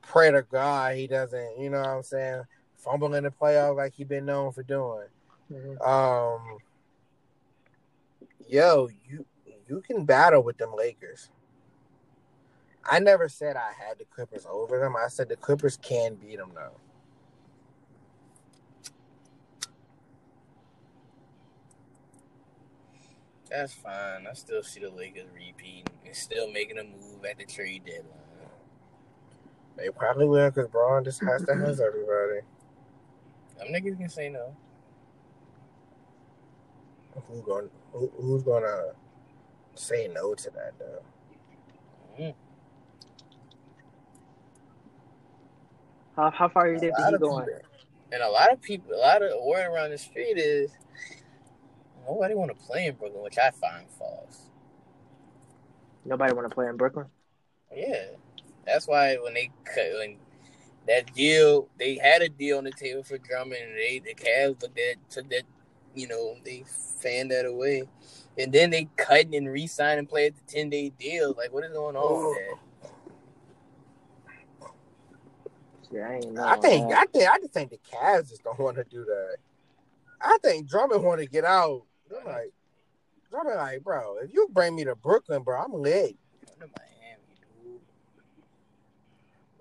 pray 0.02 0.32
to 0.32 0.42
God 0.44 0.96
he 0.96 1.08
doesn't, 1.08 1.60
you 1.60 1.70
know 1.70 1.80
what 1.80 1.90
I'm 1.90 2.04
saying, 2.04 2.44
fumble 2.78 3.14
in 3.16 3.24
the 3.24 3.32
playoff 3.32 3.78
like 3.78 3.94
he 3.94 4.04
been 4.04 4.26
known 4.26 4.52
for 4.52 4.64
doing. 4.64 5.08
Mhm. 5.52 5.82
Um, 5.88 6.60
yo, 8.50 8.90
you 9.08 9.26
you 9.68 9.82
can 9.82 10.06
battle 10.06 10.44
with 10.44 10.58
them 10.58 10.74
Lakers. 10.76 11.30
I 12.84 13.00
never 13.00 13.30
said 13.30 13.56
I 13.56 13.72
had 13.72 14.00
the 14.00 14.06
Clippers 14.06 14.48
over 14.50 14.80
them. 14.80 14.96
I 14.96 15.08
said 15.10 15.30
the 15.30 15.36
Clippers 15.36 15.78
can 15.78 16.16
beat 16.16 16.38
them 16.38 16.52
though. 16.56 16.80
that's 23.50 23.74
fine. 23.74 24.28
I 24.30 24.34
still 24.34 24.64
see 24.64 24.80
the 24.80 24.90
Lakers 24.90 25.26
repeating 25.34 25.86
and 26.06 26.16
still 26.16 26.52
making 26.52 26.78
a 26.78 26.84
move 26.84 27.26
at 27.30 27.38
the 27.38 27.46
trade 27.46 27.84
deadline. 27.86 28.06
They 29.76 29.90
probably 29.90 30.28
will 30.28 30.50
because 30.50 30.68
Bron 30.68 31.04
just 31.04 31.24
has 31.24 31.44
to 31.46 31.56
has 31.56 31.82
everybody. 31.88 32.42
Some 33.58 33.68
niggas 33.70 33.98
can 33.98 34.10
say 34.10 34.30
no. 34.30 34.56
Who's 37.28 37.42
going? 37.42 37.70
Who, 37.94 38.12
who's 38.20 38.44
gonna 38.44 38.94
say 39.76 40.08
no 40.14 40.34
to 40.36 40.50
that 40.52 40.74
though? 40.80 41.02
Mm. 42.20 42.34
How 46.16 46.32
how 46.32 46.50
far 46.50 46.72
is 46.74 46.82
it 46.82 46.94
he 46.98 47.18
going? 47.18 47.46
people- 47.46 47.48
And 48.12 48.24
a 48.24 48.30
lot 48.30 48.52
of 48.52 48.62
people, 48.62 48.94
a 48.94 48.98
lot 48.98 49.22
of 49.22 49.32
word 49.44 49.68
around 49.68 49.92
the 49.92 49.98
street 49.98 50.38
is 50.38 50.72
nobody 52.08 52.34
want 52.34 52.50
to 52.58 52.66
play 52.66 52.88
in 52.88 52.96
Brooklyn, 52.96 53.22
which 53.24 53.38
I 53.38 53.52
find 53.52 53.88
false. 53.98 54.50
Nobody 56.06 56.34
want 56.34 56.50
to 56.50 56.54
play 56.54 56.68
in 56.68 56.76
Brooklyn. 56.78 57.06
Yeah, 57.76 58.06
that's 58.66 58.88
why 58.88 59.16
when 59.18 59.34
they 59.36 59.52
cut 59.64 59.86
when 60.00 60.18
that 60.88 61.14
deal, 61.14 61.68
they 61.78 61.98
had 61.98 62.24
a 62.24 62.30
deal 62.30 62.58
on 62.58 62.64
the 62.64 62.72
table 62.72 63.04
for 63.04 63.20
Drummond, 63.20 63.62
and 63.62 63.76
they 63.78 64.00
the 64.00 64.16
Cavs 64.16 64.62
looked 64.62 64.80
at 64.80 64.96
took 65.12 65.30
that, 65.30 65.44
you 65.96 66.08
know, 66.08 66.36
they 66.44 66.64
fanned 67.00 67.32
that 67.32 67.46
away, 67.46 67.84
and 68.38 68.52
then 68.52 68.70
they 68.70 68.88
cut 68.96 69.28
and 69.34 69.50
re-signed 69.50 70.00
and 70.00 70.10
played 70.10 70.36
the 70.36 70.42
ten 70.52 70.70
day 70.70 70.90
deal. 70.90 71.34
Like, 71.38 71.54
what 71.54 71.64
is 71.64 71.72
going 71.72 71.96
on 71.96 72.30
with 72.30 72.38
that? 72.38 72.58
Yeah, 75.92 76.08
I 76.08 76.14
ain't. 76.16 76.38
I 76.38 76.56
think 76.58 76.90
man. 76.90 76.98
I 76.98 77.06
think 77.06 77.30
I 77.30 77.40
just 77.40 77.54
think 77.54 77.72
the 77.72 77.78
Cavs 77.78 78.30
just 78.30 78.44
don't 78.44 78.60
want 78.60 78.78
to 78.78 78.84
do 78.84 79.04
that. 79.06 79.38
I 80.22 80.38
think 80.44 80.70
Drummond 80.70 81.04
want 81.04 81.20
to 81.22 81.26
get 81.26 81.46
out. 81.46 81.84
They're 82.10 82.24
like 82.26 82.54
Drummond, 83.32 83.58
like 83.58 83.84
bro, 83.84 84.18
if 84.18 84.34
you 84.34 84.48
bring 84.52 84.76
me 84.76 84.84
to 84.84 84.96
Brooklyn, 84.96 85.42
bro, 85.42 85.60
I'm 85.62 85.74
lit. 85.74 86.16
To 86.60 86.68
Miami, 86.68 87.40
dude. 87.64 87.82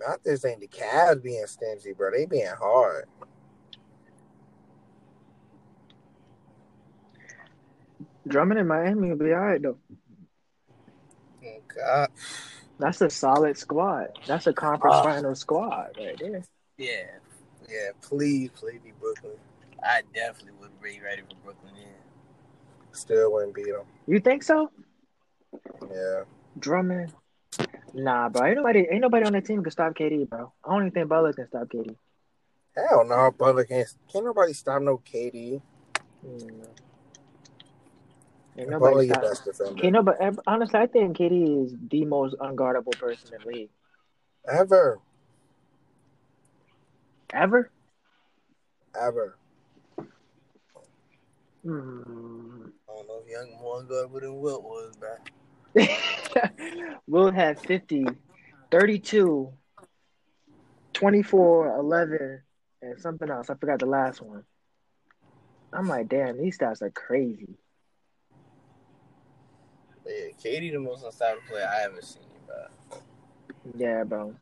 I 0.06 0.16
just 0.24 0.42
think 0.42 0.60
the 0.60 0.68
Cavs 0.68 1.22
being 1.22 1.46
stingy, 1.46 1.92
bro. 1.94 2.10
They 2.10 2.26
being 2.26 2.46
hard. 2.58 3.06
Drummond 8.28 8.60
in 8.60 8.66
Miami 8.66 9.08
will 9.10 9.16
be 9.16 9.32
all 9.32 9.40
right 9.40 9.60
though. 9.62 9.78
Oh 11.44 11.60
God, 11.74 12.08
That's 12.78 13.00
a 13.00 13.10
solid 13.10 13.56
squad. 13.58 14.08
That's 14.26 14.46
a 14.46 14.52
conference 14.52 14.96
Ah. 14.96 15.02
final 15.02 15.34
squad 15.34 15.96
right 15.98 16.16
there. 16.18 16.42
yeah, 16.76 17.04
Yeah, 17.68 17.90
please, 18.02 18.50
please 18.54 18.80
be 18.84 18.92
Brooklyn. 19.00 19.32
I 19.82 20.02
definitely 20.14 20.52
would 20.60 20.80
be 20.82 21.00
ready 21.00 21.22
for 21.22 21.34
Brooklyn. 21.44 21.72
Yeah. 21.76 21.86
Still 22.92 23.32
wouldn't 23.32 23.54
beat 23.54 23.66
them. 23.66 23.86
You 24.06 24.20
think 24.20 24.42
so? 24.42 24.70
Yeah. 25.90 26.24
Drummond. 26.58 27.12
Nah, 27.94 28.28
bro. 28.28 28.46
Ain't 28.46 28.56
nobody 28.56 28.86
ain't 28.90 29.00
nobody 29.00 29.24
on 29.26 29.32
that 29.32 29.44
team 29.46 29.62
can 29.62 29.70
stop 29.70 29.94
KD, 29.94 30.28
bro. 30.28 30.52
I 30.64 30.70
don't 30.70 30.82
even 30.82 30.90
think 30.92 31.08
Butler 31.08 31.32
can 31.32 31.46
stop 31.48 31.68
KD. 31.68 31.96
Hell 32.76 33.04
no, 33.06 33.30
Butler 33.30 33.64
can't. 33.64 33.88
Can't 34.12 34.24
nobody 34.24 34.52
stop 34.52 34.82
no 34.82 34.98
KD. 34.98 35.60
Mm. 36.26 36.66
Nobody 38.66 39.06
your 39.06 39.14
stop. 39.14 39.22
best 39.22 39.44
defender 39.44 39.80
Can't 39.80 39.92
nobody, 39.92 40.36
honestly, 40.46 40.80
I 40.80 40.86
think 40.86 41.16
KD 41.16 41.64
is 41.64 41.74
the 41.90 42.04
most 42.04 42.34
unguardable 42.38 42.98
person 42.98 43.34
in 43.34 43.40
the 43.40 43.46
league 43.46 43.70
ever, 44.48 45.00
ever. 47.32 47.70
ever. 49.00 49.36
Hmm. 51.64 52.66
I 52.88 52.94
don't 52.94 53.08
know 53.08 53.22
if 53.24 53.30
Young 53.30 53.60
more 53.60 53.82
good 53.82 54.22
than 54.22 54.40
Wilt 54.40 54.62
was, 54.62 54.94
bro. 54.96 55.16
Wilt 57.06 57.34
had 57.34 57.60
50, 57.60 58.06
32, 58.70 59.52
24, 60.94 61.76
11, 61.76 62.42
and 62.82 63.00
something 63.00 63.28
else. 63.28 63.50
I 63.50 63.54
forgot 63.54 63.78
the 63.80 63.86
last 63.86 64.22
one. 64.22 64.44
I'm 65.72 65.86
like, 65.86 66.08
damn, 66.08 66.38
these 66.38 66.58
stats 66.58 66.82
are 66.82 66.90
crazy. 66.90 67.58
But 70.08 70.16
yeah, 70.16 70.58
KD 70.58 70.72
the 70.72 70.80
most 70.80 71.04
unstoppable 71.04 71.42
player 71.50 71.68
I 71.70 71.84
ever 71.84 72.00
seen, 72.00 72.22
bro. 72.46 73.00
Yeah, 73.76 74.04
bro. 74.04 74.34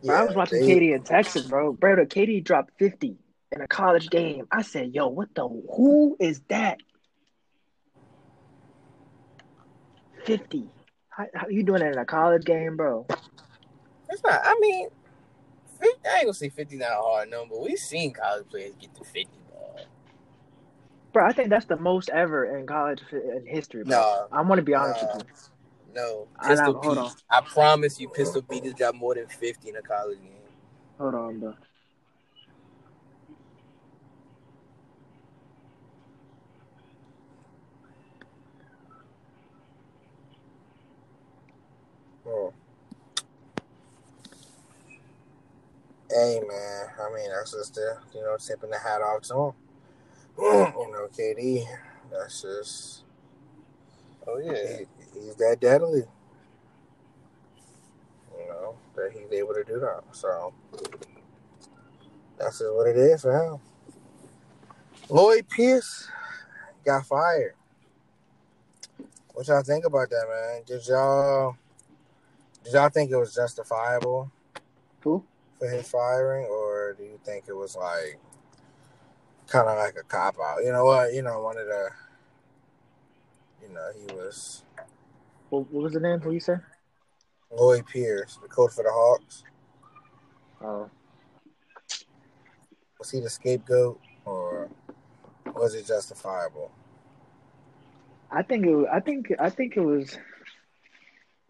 Yeah, 0.00 0.12
I 0.14 0.24
was 0.24 0.34
watching 0.34 0.60
they- 0.60 0.80
KD 0.80 0.94
in 0.94 1.02
Texas, 1.02 1.46
bro. 1.46 1.74
Bro, 1.74 2.06
KD 2.06 2.42
dropped 2.42 2.72
50 2.78 3.18
in 3.52 3.60
a 3.60 3.68
college 3.68 4.08
game. 4.08 4.46
I 4.50 4.62
said, 4.62 4.94
yo, 4.94 5.08
what 5.08 5.34
the 5.34 5.46
who 5.46 6.16
is 6.18 6.40
that? 6.48 6.78
50. 10.24 10.64
How, 11.10 11.26
how 11.34 11.48
you 11.48 11.64
doing 11.64 11.82
it 11.82 11.92
in 11.92 11.98
a 11.98 12.06
college 12.06 12.44
game, 12.44 12.78
bro? 12.78 13.06
It's 14.08 14.22
not. 14.24 14.40
I 14.42 14.56
mean, 14.58 14.88
50, 15.80 16.08
I 16.08 16.14
ain't 16.16 16.24
gonna 16.24 16.32
say 16.32 16.48
50 16.48 16.76
not 16.76 16.92
a 16.92 16.94
hard 16.94 17.30
number. 17.30 17.58
We've 17.60 17.78
seen 17.78 18.14
college 18.14 18.48
players 18.48 18.74
get 18.80 18.94
to 18.94 19.04
50, 19.04 19.24
ball. 19.24 19.41
Bro, 21.12 21.26
I 21.26 21.32
think 21.32 21.50
that's 21.50 21.66
the 21.66 21.76
most 21.76 22.08
ever 22.08 22.58
in 22.58 22.66
college 22.66 23.02
in 23.12 23.44
history. 23.46 23.84
Bro. 23.84 23.98
Nah, 23.98 24.26
I'm 24.32 24.48
gonna 24.48 24.62
be 24.62 24.74
honest 24.74 25.02
nah, 25.02 25.16
with 25.16 25.26
you. 25.26 25.94
No, 25.94 26.26
Pistol 26.42 26.80
I, 26.82 26.86
on. 26.86 27.10
I 27.30 27.40
promise 27.42 28.00
you, 28.00 28.08
Pistol 28.08 28.40
Pete 28.40 28.64
has 28.64 28.74
got 28.74 28.94
more 28.94 29.14
than 29.14 29.26
50 29.26 29.68
in 29.68 29.76
a 29.76 29.82
college 29.82 30.18
game. 30.18 30.32
Hold 30.98 31.14
on, 31.14 31.38
bro. 31.38 31.54
Oh. 42.26 42.54
Hey 46.10 46.40
man, 46.46 46.86
I 46.98 47.14
mean 47.14 47.30
that's 47.30 47.52
just 47.52 47.74
the 47.74 47.98
you 48.14 48.22
know 48.22 48.36
tipping 48.38 48.70
the 48.70 48.78
hat 48.78 49.02
off 49.02 49.22
to 49.22 49.34
him. 49.34 49.52
Oh, 50.38 50.72
you 50.78 50.92
know, 50.92 51.08
KD, 51.08 51.64
that's 52.10 52.42
just 52.42 53.02
Oh 54.26 54.38
yeah. 54.38 54.78
he, 55.14 55.20
he's 55.20 55.34
that 55.36 55.58
deadly. 55.60 56.04
You 58.38 58.48
know 58.48 58.76
that 58.96 59.12
he's 59.12 59.30
able 59.32 59.54
to 59.54 59.64
do 59.64 59.80
that. 59.80 60.02
So 60.12 60.52
that's 62.38 62.58
just 62.58 62.72
what 62.74 62.86
it 62.88 62.96
is 62.96 63.22
for 63.22 63.36
him. 63.36 63.60
Lloyd 65.08 65.48
Pierce 65.48 66.08
got 66.84 67.06
fired. 67.06 67.54
What 69.34 69.48
y'all 69.48 69.62
think 69.62 69.84
about 69.84 70.10
that, 70.10 70.26
man? 70.28 70.62
Did 70.66 70.86
y'all 70.86 71.56
did 72.64 72.74
y'all 72.74 72.88
think 72.88 73.10
it 73.10 73.16
was 73.16 73.34
justifiable 73.34 74.30
Who? 75.00 75.24
for 75.58 75.68
his 75.68 75.88
firing, 75.88 76.46
or 76.46 76.94
do 76.96 77.02
you 77.02 77.18
think 77.24 77.44
it 77.48 77.56
was 77.56 77.76
like 77.76 78.18
kind 79.52 79.68
of 79.68 79.76
like 79.76 79.96
a 80.00 80.02
cop 80.04 80.36
out? 80.42 80.64
You 80.64 80.72
know 80.72 80.84
what? 80.86 81.12
You 81.12 81.22
know, 81.22 81.42
one 81.42 81.58
of 81.58 81.66
the, 81.66 81.88
you 83.62 83.68
know, 83.72 83.88
he 83.94 84.14
was 84.14 84.64
What, 85.50 85.70
what 85.70 85.84
was 85.84 85.92
the 85.92 86.00
name? 86.00 86.20
Who 86.20 86.32
you 86.32 86.40
said? 86.40 86.60
Lloyd 87.54 87.86
Pierce, 87.86 88.38
the 88.40 88.48
coach 88.48 88.72
for 88.72 88.82
the 88.82 88.90
Hawks. 88.90 89.44
Oh, 90.64 90.88
Was 92.98 93.10
he 93.10 93.20
the 93.20 93.28
scapegoat, 93.28 94.00
or 94.24 94.70
was 95.54 95.74
it 95.74 95.86
justifiable? 95.86 96.70
I 98.30 98.42
think 98.42 98.64
it. 98.64 98.86
I 98.90 99.00
think. 99.00 99.32
I 99.38 99.50
think 99.50 99.76
it 99.76 99.80
was. 99.80 100.16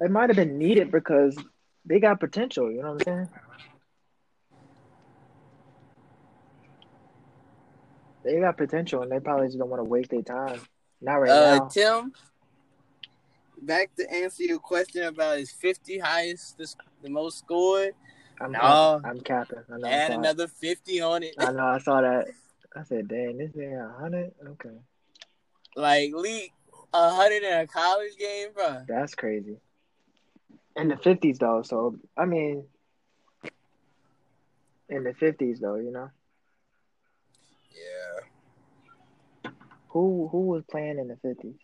It 0.00 0.10
might 0.10 0.30
have 0.30 0.36
been 0.36 0.58
needed 0.58 0.90
because 0.90 1.36
they 1.84 2.00
got 2.00 2.18
potential. 2.18 2.72
You 2.72 2.82
know 2.82 2.94
what 2.94 3.06
I'm 3.06 3.26
saying? 3.26 3.28
They 8.24 8.38
got 8.40 8.56
potential, 8.56 9.02
and 9.02 9.10
they 9.10 9.20
probably 9.20 9.46
just 9.48 9.58
don't 9.58 9.68
want 9.68 9.80
to 9.80 9.84
waste 9.88 10.10
their 10.10 10.22
time. 10.22 10.60
Not 11.00 11.14
right 11.16 11.30
Uh, 11.30 11.56
now. 11.58 11.68
Tim, 11.68 12.12
back 13.60 13.94
to 13.96 14.10
answer 14.12 14.44
your 14.44 14.58
question 14.58 15.04
about 15.04 15.38
his 15.38 15.50
50 15.50 15.98
highest, 15.98 16.58
the, 16.58 16.72
the 17.02 17.10
most 17.10 17.38
scored. 17.38 17.94
I'm, 18.40 18.52
no. 18.52 18.58
capping. 18.60 19.10
I'm 19.10 19.20
capping. 19.20 19.58
I 19.72 19.76
know. 19.78 19.88
Add 19.88 20.10
another 20.12 20.46
50 20.48 21.00
on 21.00 21.22
it. 21.22 21.34
I 21.38 21.52
know. 21.52 21.64
I 21.66 21.78
saw 21.78 22.00
that. 22.00 22.28
I 22.74 22.82
said, 22.84 23.06
"Dang, 23.08 23.36
this 23.36 23.50
nigga 23.50 23.98
hundred. 24.00 24.32
Okay, 24.46 24.70
Like, 25.76 26.10
leak 26.14 26.52
a 26.94 27.08
100 27.08 27.42
in 27.42 27.52
a 27.60 27.66
college 27.66 28.16
game, 28.18 28.48
bro. 28.54 28.82
that's 28.88 29.14
crazy." 29.14 29.58
In 30.74 30.88
the 30.88 30.96
fifties, 30.96 31.38
though. 31.38 31.60
So 31.62 31.98
I 32.16 32.24
mean, 32.24 32.64
in 34.88 35.04
the 35.04 35.12
fifties, 35.12 35.60
though, 35.60 35.76
you 35.76 35.90
know, 35.92 36.10
Yeah, 37.74 39.50
who 39.88 40.28
who 40.30 40.40
was 40.42 40.62
playing 40.70 40.98
in 40.98 41.08
the 41.08 41.16
fifties? 41.16 41.56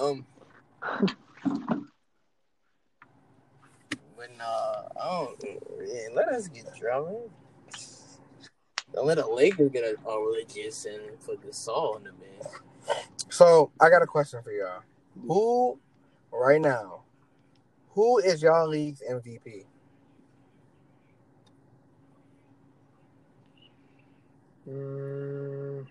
Him. 0.00 0.26
But 4.16 4.30
nah, 4.38 4.82
I 5.00 5.04
don't. 5.04 5.44
Yeah, 5.86 6.08
let 6.14 6.28
us 6.28 6.48
get 6.48 6.64
drumming. 6.76 7.30
Don't 8.92 9.06
let 9.06 9.18
a 9.18 9.26
Laker 9.26 9.68
get 9.68 9.84
a, 9.84 10.08
a 10.08 10.20
religious 10.20 10.86
and 10.86 11.20
put 11.24 11.42
the 11.42 11.52
saw 11.52 11.96
in 11.98 12.04
the 12.04 12.12
man. 12.12 12.96
So 13.28 13.70
I 13.80 13.90
got 13.90 14.02
a 14.02 14.06
question 14.06 14.42
for 14.42 14.52
y'all. 14.52 14.82
Who 15.26 15.78
right 16.32 16.60
now? 16.60 17.02
Who 17.90 18.18
is 18.18 18.42
y'all 18.42 18.68
league's 18.68 19.02
MVP? 19.08 19.64
Mm, 24.68 25.86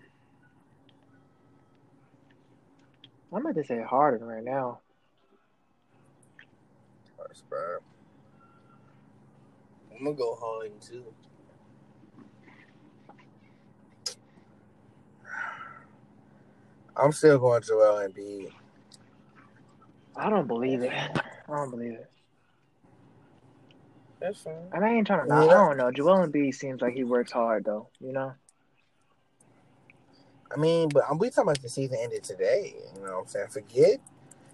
I'm 3.32 3.40
about 3.40 3.54
to 3.54 3.64
say 3.64 3.82
Harden 3.82 4.26
right 4.26 4.44
now. 4.44 4.80
That's 7.18 7.42
bad. 7.42 7.78
I'm 9.92 10.04
gonna 10.04 10.16
go 10.16 10.34
Harden 10.34 10.78
too. 10.80 11.04
I'm 16.96 17.12
still 17.12 17.38
going 17.38 17.62
to 17.62 17.68
Joel 17.68 18.08
Embiid. 18.08 18.52
I 20.16 20.30
don't 20.30 20.46
believe 20.46 20.82
it. 20.82 20.92
I 20.92 21.20
don't 21.48 21.70
believe 21.70 21.92
it. 21.92 22.10
That's 24.20 24.40
fine. 24.40 24.54
And 24.72 24.84
I 24.84 24.94
ain't 24.94 25.06
trying 25.06 25.24
to. 25.24 25.28
Knock, 25.28 25.50
I 25.50 25.54
don't 25.54 25.76
know. 25.76 25.90
Joel 25.90 26.26
Embiid 26.26 26.54
seems 26.54 26.80
like 26.80 26.94
he 26.94 27.04
works 27.04 27.32
hard 27.32 27.64
though. 27.64 27.88
You 28.00 28.12
know. 28.12 28.32
I 30.54 30.58
mean, 30.58 30.88
but 30.88 31.04
I'm 31.10 31.18
we 31.18 31.28
talking 31.30 31.44
about 31.50 31.62
the 31.62 31.68
season 31.68 31.98
ended 32.00 32.22
today. 32.22 32.74
You 32.94 33.02
know 33.02 33.14
what 33.14 33.20
I'm 33.22 33.26
saying? 33.26 33.48
Forget. 33.48 34.00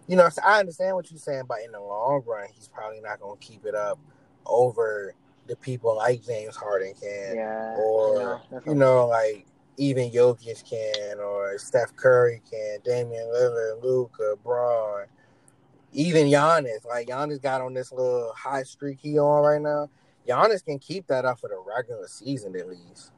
You 0.08 0.16
know, 0.16 0.28
I 0.44 0.60
understand 0.60 0.96
what 0.96 1.10
you're 1.10 1.18
saying, 1.18 1.44
but 1.48 1.58
in 1.64 1.72
the 1.72 1.80
long 1.80 2.22
run, 2.26 2.48
he's 2.52 2.68
probably 2.68 3.00
not 3.00 3.20
going 3.20 3.38
to 3.38 3.46
keep 3.46 3.64
it 3.64 3.74
up 3.74 3.98
over 4.46 5.14
the 5.46 5.56
people 5.56 5.96
like 5.96 6.24
James 6.24 6.56
Harden 6.56 6.94
can, 7.00 7.36
Yeah. 7.36 7.76
or 7.76 8.40
you 8.50 8.56
know, 8.56 8.62
you 8.66 8.74
know, 8.74 9.06
like 9.06 9.46
even 9.76 10.10
Jokic 10.10 10.68
can, 10.68 11.18
or 11.18 11.56
Steph 11.58 11.94
Curry 11.96 12.42
can, 12.50 12.78
Damian 12.84 13.26
Lillard, 13.26 13.82
Luka, 13.82 14.34
Braun, 14.42 15.06
even 15.92 16.26
Giannis. 16.26 16.84
Like 16.84 17.08
Giannis 17.08 17.40
got 17.40 17.60
on 17.60 17.74
this 17.74 17.92
little 17.92 18.32
high 18.36 18.62
streak 18.64 18.98
he 19.00 19.18
on 19.18 19.44
right 19.44 19.60
now. 19.60 19.88
Giannis 20.28 20.64
can 20.64 20.78
keep 20.78 21.06
that 21.08 21.24
up 21.24 21.40
for 21.40 21.48
the 21.48 21.62
regular 21.66 22.06
season 22.06 22.56
at 22.56 22.68
least. 22.68 23.12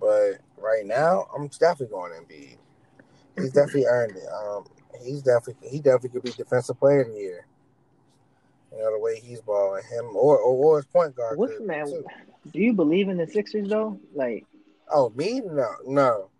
But 0.00 0.38
right 0.56 0.84
now, 0.84 1.26
I'm 1.34 1.48
definitely 1.48 1.86
going 1.88 2.12
Embiid. 2.12 2.56
He's 3.36 3.52
definitely 3.52 3.86
earned 3.86 4.16
it. 4.16 4.28
Um, 4.32 4.66
he's 5.04 5.22
definitely 5.22 5.68
he 5.68 5.78
definitely 5.80 6.10
could 6.10 6.22
be 6.22 6.32
defensive 6.32 6.78
player 6.78 7.02
of 7.02 7.08
the 7.08 7.14
year. 7.14 7.46
You 8.72 8.78
know 8.78 8.92
the 8.92 8.98
way 8.98 9.18
he's 9.20 9.40
balling 9.40 9.84
him, 9.84 10.04
or 10.14 10.38
or, 10.38 10.54
or 10.56 10.76
his 10.78 10.86
point 10.86 11.14
guard. 11.16 11.38
What's 11.38 11.60
man? 11.60 11.86
too. 11.86 12.04
Do 12.52 12.60
you 12.60 12.72
believe 12.72 13.08
in 13.08 13.16
the 13.16 13.26
Sixers 13.26 13.68
though? 13.68 14.00
Like, 14.14 14.46
Oh, 14.90 15.10
me? 15.14 15.40
No, 15.40 15.68
no. 15.86 16.30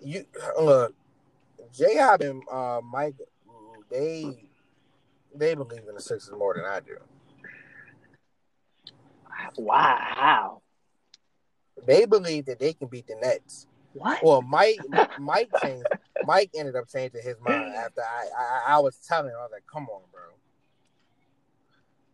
You 0.00 0.24
look, 0.60 0.94
J. 1.72 1.98
Hop 1.98 2.20
and 2.20 2.42
uh, 2.50 2.80
Mike, 2.82 3.16
they 3.90 4.48
they 5.34 5.54
believe 5.54 5.82
in 5.88 5.94
the 5.94 6.00
Sixers 6.00 6.34
more 6.36 6.54
than 6.54 6.64
I 6.64 6.80
do. 6.80 6.96
wow, 9.56 9.98
how? 10.00 10.62
They 11.82 12.06
believe 12.06 12.46
that 12.46 12.58
they 12.58 12.72
can 12.72 12.88
beat 12.88 13.06
the 13.06 13.16
Nets. 13.16 13.66
What? 13.92 14.22
Well, 14.22 14.42
Mike 14.42 14.80
Mike 15.18 15.50
changed. 15.60 15.90
Mike 16.22 16.50
ended 16.54 16.76
up 16.76 16.88
changing 16.88 17.22
his 17.22 17.36
mind 17.40 17.74
after 17.74 18.00
I 18.00 18.28
I, 18.36 18.76
I 18.76 18.78
was 18.78 18.96
telling 18.96 19.30
him. 19.30 19.36
I 19.38 19.42
was 19.42 19.50
like, 19.52 19.66
"Come 19.70 19.88
on, 19.88 20.02
bro." 20.12 20.22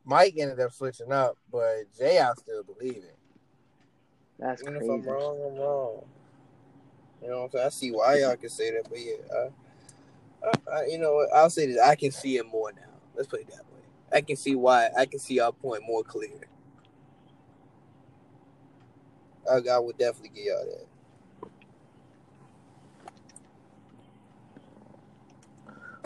Mike 0.04 0.34
ended 0.38 0.58
up 0.61 0.72
switching 0.72 1.12
up, 1.12 1.36
but 1.52 1.84
Jay, 1.96 2.18
I 2.18 2.32
still 2.34 2.64
believe 2.64 2.96
it. 2.96 3.16
That's 4.38 4.62
Even 4.62 4.76
crazy. 4.76 4.92
if 4.92 5.06
I'm 5.06 5.12
wrong, 5.12 5.38
I'm 5.46 5.56
wrong. 5.56 6.04
You 7.22 7.28
know 7.28 7.38
what 7.38 7.44
I'm 7.44 7.50
saying? 7.50 7.66
I 7.66 7.68
see 7.68 7.90
why 7.92 8.18
y'all 8.18 8.36
can 8.36 8.48
say 8.48 8.70
that, 8.72 8.88
but 8.88 8.98
yeah, 8.98 9.14
I, 9.32 10.48
I, 10.48 10.78
I, 10.80 10.86
you 10.86 10.98
know 10.98 11.14
what? 11.14 11.32
I'll 11.34 11.50
say 11.50 11.66
this: 11.66 11.78
I 11.80 11.94
can 11.94 12.11
see 12.11 12.38
it 12.38 12.46
more 12.46 12.72
now. 12.72 12.80
Let's 13.14 13.28
put 13.28 13.40
it 13.40 13.48
that 13.48 13.58
way. 13.72 13.82
I 14.12 14.22
can 14.22 14.36
see 14.36 14.54
why. 14.54 14.88
I 14.98 15.06
can 15.06 15.18
see 15.20 15.38
our 15.38 15.52
point 15.52 15.82
more 15.86 16.02
clear. 16.02 16.48
I, 19.51 19.61
I 19.74 19.78
would 19.78 19.98
definitely 19.98 20.30
give 20.34 20.44
y'all 20.46 20.64
that. 20.64 20.86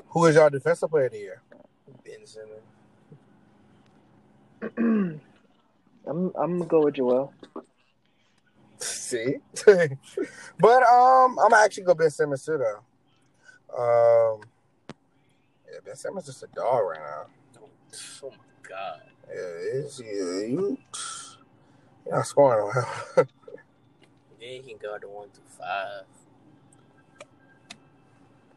Who 0.09 0.27
is 0.27 0.37
your 0.37 0.49
defensive 0.49 0.91
player 0.91 1.07
of 1.07 1.13
the 1.13 1.19
year? 1.19 1.43
Ben 2.05 2.25
Simmons. 2.25 2.63
I'm 6.07 6.33
I'm 6.37 6.59
gonna 6.59 6.65
go 6.67 6.85
with 6.85 6.95
Joel. 6.95 7.33
See, 8.79 9.37
but 9.67 10.83
um, 10.83 11.39
I'm 11.39 11.53
actually 11.55 11.85
go 11.85 11.95
Ben 11.95 12.11
Simmons 12.11 12.45
too 12.45 12.59
though. 12.59 12.83
Um, 13.77 14.41
yeah, 15.71 15.79
Ben 15.85 15.97
Simmons 15.97 16.27
just 16.27 16.43
a 16.43 16.49
dog 16.55 16.85
right 16.85 17.01
now. 17.01 17.27
Oh 18.23 18.31
my 18.31 18.69
god. 18.69 19.01
Yeah, 19.29 19.81
it's 19.81 20.01
yeah, 20.01 20.47
you. 20.47 20.79
You're 22.07 22.17
not 22.17 22.27
scoring 22.27 22.61
on 22.65 22.85
him. 23.17 23.29
Then 24.41 24.63
he 24.63 24.69
can 24.69 24.77
guard 24.77 25.03
the 25.03 25.09
one 25.09 25.31
through 25.31 25.45
five. 25.59 26.05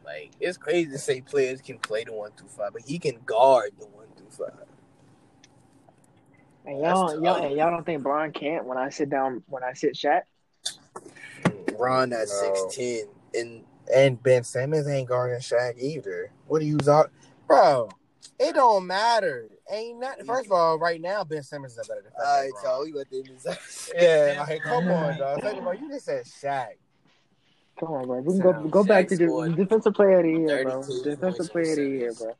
Like 0.04 0.32
it's 0.38 0.58
crazy 0.58 0.90
to 0.90 0.98
say 0.98 1.22
players 1.22 1.62
can 1.62 1.78
play 1.78 2.04
the 2.04 2.12
one 2.12 2.32
through 2.32 2.48
five, 2.48 2.74
but 2.74 2.82
he 2.82 2.98
can 2.98 3.20
guard 3.24 3.70
the 3.78 3.86
one 3.86 4.06
through 4.14 4.28
five. 4.30 4.66
And 6.66 6.80
y'all, 6.80 7.22
y'all, 7.22 7.42
and 7.42 7.56
y'all 7.56 7.70
don't 7.70 7.86
think 7.86 8.02
Brian 8.02 8.32
can't 8.32 8.66
when 8.66 8.76
I 8.76 8.90
sit 8.90 9.08
down 9.08 9.42
when 9.48 9.64
I 9.64 9.72
sit 9.72 9.94
Shaq? 9.94 10.22
You 11.46 11.76
Ron 11.78 12.12
at 12.12 12.28
know. 12.28 12.34
six 12.34 12.76
ten, 12.76 13.04
and 13.34 13.64
And 13.94 14.22
Ben 14.22 14.44
Simmons 14.44 14.86
ain't 14.86 15.08
guarding 15.08 15.38
Shaq 15.38 15.78
either. 15.78 16.30
What 16.46 16.60
do 16.60 16.66
you 16.66 16.76
talk, 16.76 17.10
bro? 17.46 17.88
It 18.38 18.54
don't 18.54 18.86
matter. 18.86 19.48
Ain't 19.70 20.00
not. 20.00 20.24
First 20.24 20.46
of 20.46 20.52
all, 20.52 20.78
right 20.78 21.00
now 21.00 21.24
Ben 21.24 21.42
Simmons 21.42 21.72
is 21.72 21.78
a 21.78 21.88
better 21.88 22.02
defender. 22.02 22.24
all 22.24 22.36
than 22.36 22.44
right, 22.44 22.52
Bron. 22.52 22.64
so 22.64 22.84
we 22.84 22.92
let 22.92 23.10
the 23.10 23.58
Yeah, 23.96 24.44
like 24.48 24.62
come 24.62 24.88
on, 24.88 25.18
dog. 25.18 25.40
Second 25.42 25.58
of 25.58 25.66
all, 25.66 25.74
you 25.74 25.88
just 25.90 26.04
said 26.06 26.24
Shaq. 26.24 26.68
Come 27.80 27.90
on, 27.90 28.06
bro. 28.06 28.20
We 28.20 28.32
can 28.34 28.40
go 28.40 28.52
Sounds 28.52 28.70
go 28.70 28.84
back 28.84 29.08
to 29.08 29.16
the 29.16 29.54
defensive 29.56 29.94
player 29.94 30.18
of 30.18 30.24
the 30.24 30.30
year, 30.30 30.62
bro. 30.64 30.82
Defensive 30.82 31.50
player 31.50 31.70
of 31.70 31.76
the 31.76 31.82
year, 31.82 32.12
bro. 32.12 32.36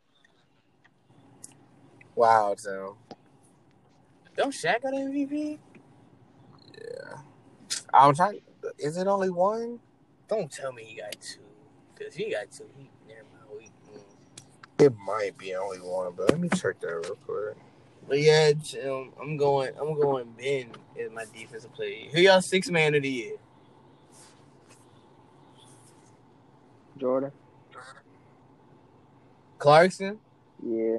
Wow, 2.15 2.55
Tim. 2.55 2.95
Don't 4.37 4.53
Shaq 4.53 4.83
got 4.83 4.93
MVP? 4.93 5.59
Yeah, 6.75 7.19
I'm 7.93 8.15
trying. 8.15 8.41
Is 8.79 8.97
it 8.97 9.07
only 9.07 9.31
one? 9.31 9.81
Don't 10.29 10.51
tell 10.51 10.73
me 10.73 10.85
he 10.85 11.01
got 11.01 11.13
two, 11.21 11.41
because 11.97 12.15
he 12.15 12.31
got 12.31 12.51
two. 12.51 12.69
He 12.77 12.91
never 13.09 13.23
mind. 13.33 13.57
We, 13.57 13.65
mm. 13.65 14.03
It 14.79 14.95
might 14.97 15.37
be 15.37 15.55
only 15.55 15.79
one, 15.79 16.13
but 16.17 16.31
let 16.31 16.41
me 16.41 16.49
check 16.51 16.81
that 16.81 16.95
real 16.95 17.17
quick. 17.27 17.57
But 18.07 18.21
yeah, 18.21 18.53
um, 18.85 19.13
I'm 19.21 19.37
going. 19.37 19.73
I'm 19.79 19.99
going. 20.01 20.33
Ben 20.39 20.71
is 20.97 21.11
my 21.13 21.25
defensive 21.35 21.73
player. 21.75 22.09
Who 22.13 22.21
y'all 22.21 22.41
six 22.41 22.71
man 22.71 22.95
of 22.95 23.03
the 23.03 23.09
year? 23.09 23.37
Jordan. 26.99 27.33
Clarkson, 29.59 30.19
Yeah. 30.65 30.99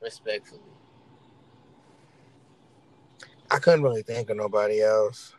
respectfully. 0.00 0.60
I 3.50 3.58
couldn't 3.58 3.82
really 3.82 4.02
think 4.02 4.30
of 4.30 4.36
nobody 4.36 4.82
else 4.82 5.34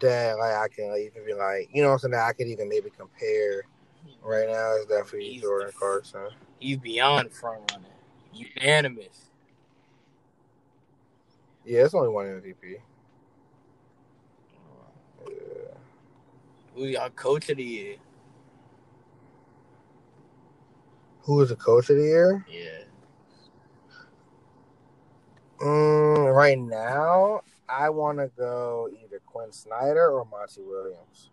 that 0.00 0.38
like 0.38 0.54
I 0.54 0.68
can 0.68 0.94
even 0.96 1.24
be 1.26 1.34
like, 1.34 1.70
you 1.72 1.82
know 1.82 1.88
what 1.88 1.94
I'm 1.94 1.98
saying, 2.00 2.12
that 2.12 2.26
I 2.26 2.32
could 2.34 2.48
even 2.48 2.68
maybe 2.68 2.90
compare 2.90 3.62
right 4.22 4.48
now 4.48 4.76
is 4.76 4.86
definitely 4.86 5.38
Jordan 5.40 5.72
Clarkson. 5.78 6.28
He's 6.58 6.76
beyond 6.76 7.32
front 7.32 7.70
runner. 7.70 7.84
Unanimous. 8.32 9.30
Yeah, 11.64 11.84
it's 11.84 11.94
only 11.94 12.08
one 12.08 12.26
MVP. 12.26 12.80
Yeah. 15.26 15.32
Who 16.74 16.86
y'all 16.86 17.10
coach 17.10 17.48
of 17.50 17.58
the 17.58 17.64
year? 17.64 17.96
Who 21.22 21.40
is 21.42 21.50
the 21.50 21.56
coach 21.56 21.90
of 21.90 21.96
the 21.96 22.02
year? 22.02 22.44
Yeah. 22.50 22.84
Mm, 25.60 26.34
right 26.34 26.58
now, 26.58 27.42
I 27.68 27.90
want 27.90 28.18
to 28.18 28.30
go 28.36 28.88
either 29.04 29.20
Quinn 29.26 29.52
Snyder 29.52 30.10
or 30.10 30.24
Monty 30.24 30.62
Williams. 30.62 31.30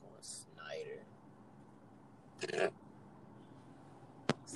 Going 0.00 0.22
Snyder. 0.22 1.04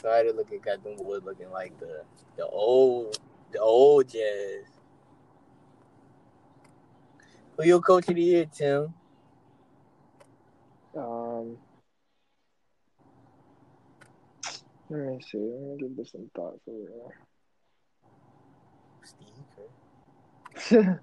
Snyder 0.00 0.32
looking 0.32 0.60
got 0.60 0.84
them 0.84 0.96
wood 0.98 1.24
looking 1.24 1.50
like 1.50 1.78
the 1.80 2.02
the 2.36 2.46
old 2.46 3.18
the 3.52 3.60
old 3.60 4.08
jazz. 4.08 4.64
Who 7.56 7.64
your 7.64 7.80
coach 7.80 8.08
of 8.08 8.16
the 8.16 8.22
year, 8.22 8.46
Tim? 8.46 8.92
Um. 10.96 11.56
Let 14.88 15.00
me 15.00 15.20
see. 15.20 15.38
Let 15.38 15.60
me 15.60 15.76
give 15.78 15.96
this 15.96 16.12
some 16.12 16.30
thought 16.34 16.60
for 16.64 16.74
real. 16.74 17.12
Steve 19.02 19.44
Kerr. 20.68 21.00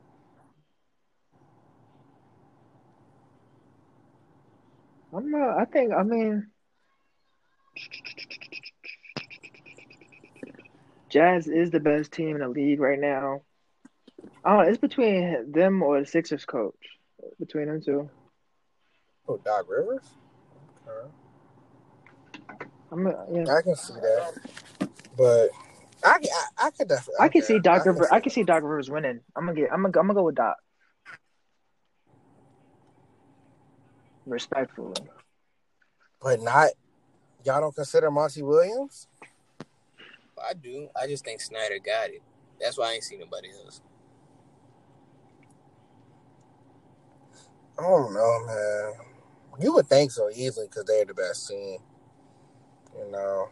I'm 5.15 5.31
not. 5.31 5.57
I 5.57 5.65
think. 5.65 5.91
I 5.93 6.03
mean, 6.03 6.47
Jazz 11.14 11.47
is 11.47 11.70
the 11.70 11.80
best 11.80 12.11
team 12.11 12.36
in 12.36 12.41
the 12.41 12.49
league 12.49 12.80
right 12.80 12.99
now. 12.99 13.43
Oh. 14.43 14.61
It's 14.61 14.80
between 14.80 15.51
them 15.51 15.84
or 15.84 15.99
the 15.99 16.07
Sixers 16.07 16.43
coach. 16.43 16.74
Between 17.39 17.68
them 17.68 17.84
two. 17.84 18.09
Oh, 19.28 19.38
Doc 19.38 19.66
Rivers? 19.70 20.01
I'm. 22.91 23.05
Yeah. 23.05 23.45
I 23.55 23.61
can 23.61 23.76
see 23.76 23.93
that. 23.93 24.34
But 25.16 25.49
I, 26.03 26.18
I, 26.18 26.66
I 26.66 26.70
could 26.72 26.88
definitely. 26.88 27.20
I 27.20 27.30
can 27.30 27.43
see 27.43 27.59
Doc 27.59 27.86
Rivers. 27.86 28.07
I 28.11 28.20
can 28.20 28.32
see 28.32 28.43
Doc 28.43 28.64
Rivers 28.64 28.89
winning. 28.89 29.20
I'm 29.36 29.45
gonna 29.45 29.59
get. 29.59 29.72
I'm 29.72 29.84
gonna. 29.84 29.99
I'm 29.99 30.07
gonna 30.07 30.14
go 30.16 30.24
with 30.24 30.36
Doc. 30.36 30.57
Respectfully. 34.26 34.95
But 36.22 36.41
not, 36.41 36.70
y'all 37.43 37.61
don't 37.61 37.76
consider 37.76 38.09
Monty 38.09 38.41
Williams? 38.41 39.07
I 40.41 40.53
do. 40.53 40.89
I 41.01 41.07
just 41.07 41.25
think 41.25 41.41
Snyder 41.41 41.79
got 41.79 42.09
it. 42.09 42.21
That's 42.59 42.77
why 42.77 42.89
I 42.89 42.93
ain't 42.93 43.03
seen 43.03 43.19
nobody 43.19 43.49
else. 43.63 43.81
I 47.77 47.81
don't 47.81 48.13
know, 48.13 48.45
man. 48.45 48.93
You 49.59 49.73
would 49.73 49.88
think 49.88 50.11
so 50.11 50.29
easily 50.34 50.67
because 50.67 50.86
they're 50.86 51.05
the 51.05 51.13
best 51.13 51.47
team. 51.47 51.79
You 52.97 53.11
know. 53.11 53.49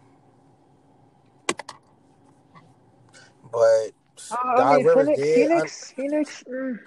But 3.51 3.91
Uh, 4.32 4.36
Doc 4.57 4.57
I 4.59 4.77
mean, 4.77 4.88
Phoenix. 4.93 5.19
did. 5.19 5.36
Phoenix. 5.36 5.93
Phoenix. 5.95 6.43
Mm, 6.49 6.79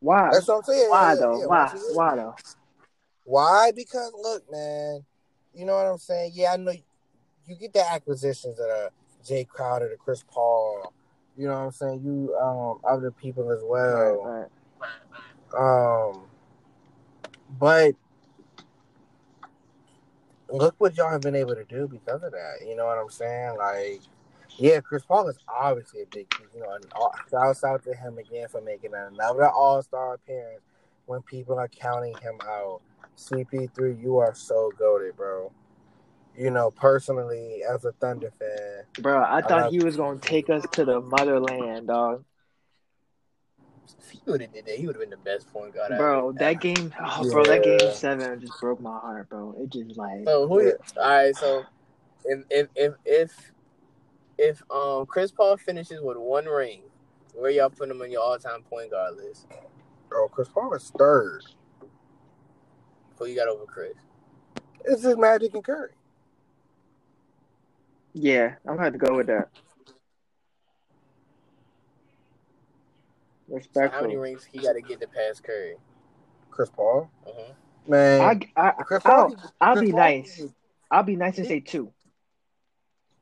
why? 0.00 0.30
That's 0.32 0.48
what 0.48 0.56
I'm 0.58 0.62
saying. 0.62 0.90
Why 0.90 1.08
Yeah, 1.10 1.14
though? 1.20 1.40
yeah, 1.40 1.46
Why? 1.46 1.78
Why 1.94 2.16
though? 2.16 2.34
Why? 3.24 3.72
Because 3.74 4.12
look, 4.22 4.50
man, 4.50 5.04
you 5.54 5.64
know 5.64 5.74
what 5.74 5.86
I'm 5.86 5.98
saying. 5.98 6.32
Yeah, 6.34 6.52
I 6.52 6.56
know 6.56 6.72
you 7.46 7.56
get 7.56 7.72
the 7.72 7.90
acquisitions 7.90 8.56
that 8.56 8.68
are 8.70 8.90
Jae 9.28 9.46
Crowder, 9.46 9.88
the 9.88 9.96
Chris 9.96 10.24
Paul. 10.28 10.92
You 11.36 11.46
know 11.46 11.54
what 11.54 11.66
I'm 11.66 11.70
saying. 11.72 12.02
You 12.04 12.34
um 12.36 12.80
other 12.88 13.10
people 13.10 13.50
as 13.50 13.60
well. 13.62 14.24
Right, 14.24 14.46
right. 14.46 14.48
Um, 15.56 16.24
but 17.58 17.94
look 20.50 20.74
what 20.78 20.96
y'all 20.96 21.10
have 21.10 21.20
been 21.20 21.36
able 21.36 21.54
to 21.54 21.64
do 21.64 21.88
because 21.88 22.22
of 22.22 22.32
that. 22.32 22.66
You 22.66 22.76
know 22.76 22.86
what 22.86 22.98
I'm 22.98 23.10
saying? 23.10 23.56
Like, 23.56 24.00
yeah, 24.56 24.80
Chris 24.80 25.04
Paul 25.04 25.28
is 25.28 25.38
obviously 25.48 26.02
a 26.02 26.06
big. 26.06 26.32
You 26.54 26.60
know, 26.60 26.72
and 26.74 26.84
all, 26.96 27.14
shouts 27.30 27.64
out 27.64 27.84
to 27.84 27.94
him 27.94 28.18
again 28.18 28.48
for 28.48 28.60
making 28.60 28.92
another 28.94 29.48
All 29.48 29.82
Star 29.82 30.14
appearance 30.14 30.62
when 31.06 31.22
people 31.22 31.58
are 31.58 31.68
counting 31.68 32.14
him 32.18 32.38
out. 32.44 32.80
CP3, 33.16 34.00
you 34.00 34.18
are 34.18 34.34
so 34.34 34.70
goaded, 34.78 35.16
bro. 35.16 35.50
You 36.38 36.52
know, 36.52 36.70
personally, 36.70 37.62
as 37.68 37.84
a 37.84 37.90
Thunder 37.90 38.32
fan, 38.38 39.02
Bro, 39.02 39.24
I 39.24 39.40
thought 39.40 39.62
love 39.62 39.72
he 39.72 39.80
was 39.80 39.96
gonna 39.96 40.20
take 40.20 40.48
us 40.48 40.64
to 40.72 40.84
the 40.84 41.00
motherland, 41.00 41.88
dog. 41.88 42.24
He 44.08 44.20
would 44.26 44.40
have 44.42 44.52
did 44.52 44.66
that, 44.66 44.76
he 44.76 44.86
would 44.86 44.94
have 44.94 45.00
been 45.00 45.10
the 45.10 45.16
best 45.16 45.52
point 45.52 45.74
guard. 45.74 45.96
Bro, 45.96 46.28
ever. 46.28 46.38
that 46.38 46.60
game, 46.60 46.94
oh, 47.04 47.28
bro, 47.28 47.44
that 47.44 47.64
game 47.64 47.90
seven 47.90 48.40
just 48.40 48.60
broke 48.60 48.80
my 48.80 48.98
heart, 49.00 49.28
bro. 49.28 49.56
It 49.58 49.70
just 49.70 49.98
like, 49.98 50.24
So 50.26 50.46
who? 50.46 50.64
Yeah. 50.64 50.72
All 50.96 51.08
right. 51.08 51.34
So 51.34 51.64
if 52.24 52.44
if 52.50 52.68
if 52.76 52.94
if 53.04 53.52
if 54.38 54.62
um 54.70 55.06
Chris 55.06 55.32
Paul 55.32 55.56
finishes 55.56 56.00
with 56.00 56.16
one 56.18 56.46
ring, 56.46 56.82
where 57.34 57.50
y'all 57.50 57.68
put 57.68 57.90
him 57.90 58.00
on 58.00 58.12
your 58.12 58.22
all 58.22 58.38
time 58.38 58.62
point 58.62 58.92
guard 58.92 59.16
list? 59.16 59.48
bro, 60.08 60.28
Chris 60.28 60.48
Paul 60.48 60.72
is 60.74 60.92
third. 60.96 61.42
Who 63.18 63.26
you 63.26 63.34
got 63.34 63.48
over 63.48 63.64
Chris? 63.64 63.94
It's 64.84 65.02
just 65.02 65.18
Magic 65.18 65.52
and 65.54 65.64
Curry. 65.64 65.90
Yeah, 68.12 68.54
I'm 68.66 68.74
gonna 68.76 68.84
have 68.84 68.92
to 68.92 68.98
go 68.98 69.16
with 69.16 69.26
that. 69.28 69.48
So 73.74 73.88
how 73.88 74.02
many 74.02 74.16
rings 74.16 74.44
he 74.44 74.58
got 74.58 74.74
to 74.74 74.82
get 74.82 75.00
to 75.00 75.06
pass 75.06 75.40
Curry? 75.40 75.76
Chris 76.50 76.68
Paul, 76.70 77.10
Uh-huh. 77.26 77.52
man. 77.86 78.20
I, 78.56 78.60
I, 78.60 78.70
Chris 78.82 79.02
I'll, 79.06 79.28
Paul, 79.30 79.52
I'll 79.60 79.72
Chris 79.74 79.84
be 79.86 79.90
Paul- 79.92 80.00
nice. 80.00 80.42
I'll 80.90 81.02
be 81.02 81.16
nice 81.16 81.38
and 81.38 81.46
say 81.46 81.60
two. 81.60 81.92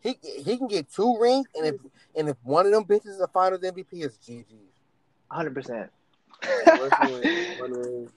He 0.01 0.17
he 0.23 0.57
can 0.57 0.69
get 0.69 0.91
two 0.91 1.17
rings, 1.21 1.47
and 1.57 1.67
if 1.67 1.75
and 2.17 2.29
if 2.29 2.37
one 2.43 2.67
of 2.67 2.73
them 2.73 2.85
bitches 2.85 3.09
is 3.09 3.21
a 3.21 3.27
Finals 3.29 3.61
MVP, 3.63 3.87
it's 4.05 4.17
GG. 4.19 4.47
100. 5.29 5.55
percent 5.55 5.91
What 6.77 6.93
if 6.93 6.97
he 6.97 7.03
wins 7.13 7.59
one 7.59 7.71
ring? 7.79 8.09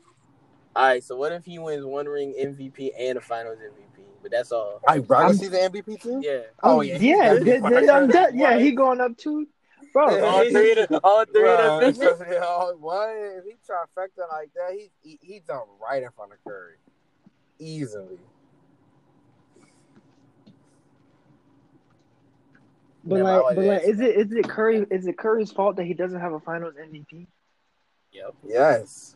All 0.75 0.85
right. 0.85 1.03
So 1.03 1.15
what 1.17 1.31
if 1.31 1.45
he 1.45 1.57
wins 1.57 1.83
one 1.83 2.05
ring 2.07 2.35
MVP 2.39 2.91
and 2.97 3.17
a 3.17 3.21
Finals 3.21 3.57
MVP? 3.57 3.88
But 4.21 4.31
that's 4.31 4.51
all. 4.51 4.81
I 4.87 4.97
rather 4.97 5.25
I'm- 5.25 5.33
see 5.35 5.47
the 5.47 5.57
MVP 5.57 6.01
too. 6.01 6.21
Yeah. 6.23 6.41
Oh, 6.61 6.77
oh 6.77 6.81
yeah, 6.81 6.97
yeah, 6.97 7.37
he- 7.37 7.43
then, 7.43 7.61
then 7.63 7.89
I'm. 7.89 8.37
Yeah, 8.37 8.59
he 8.59 8.71
going 8.71 8.99
up 9.01 9.17
too. 9.17 9.47
bro. 9.93 10.23
All 10.25 10.43
three 10.49 10.71
of 10.73 10.89
the 10.89 10.99
all 11.03 11.25
three 11.25 11.41
Bruh, 11.41 11.87
of 11.87 11.97
them. 11.97 12.27
yeah, 12.31 12.39
oh, 12.43 12.75
what 12.79 13.09
if 13.17 13.43
he 13.45 13.53
trifecta 13.67 14.29
like 14.29 14.51
that? 14.53 14.71
He 14.73 14.91
he 15.01 15.19
he 15.21 15.41
jumped 15.47 15.69
right 15.81 16.03
in 16.03 16.09
front 16.11 16.31
of 16.33 16.37
Curry, 16.43 16.75
easily. 17.59 18.19
But 23.03 23.15
Yeah, 23.15 23.23
like, 23.23 23.43
like 23.43 23.55
but 23.55 23.65
like, 23.65 23.81
is 23.83 23.99
it 23.99 24.15
is 24.15 24.31
it 24.33 24.47
Curry? 24.47 24.85
Is 24.91 25.07
it 25.07 25.17
Curry's 25.17 25.51
fault 25.51 25.77
that 25.77 25.85
he 25.85 25.93
doesn't 25.93 26.19
have 26.19 26.33
a 26.33 26.39
Finals 26.39 26.75
MVP? 26.75 27.25
Yep. 28.11 28.35
Yes, 28.47 29.15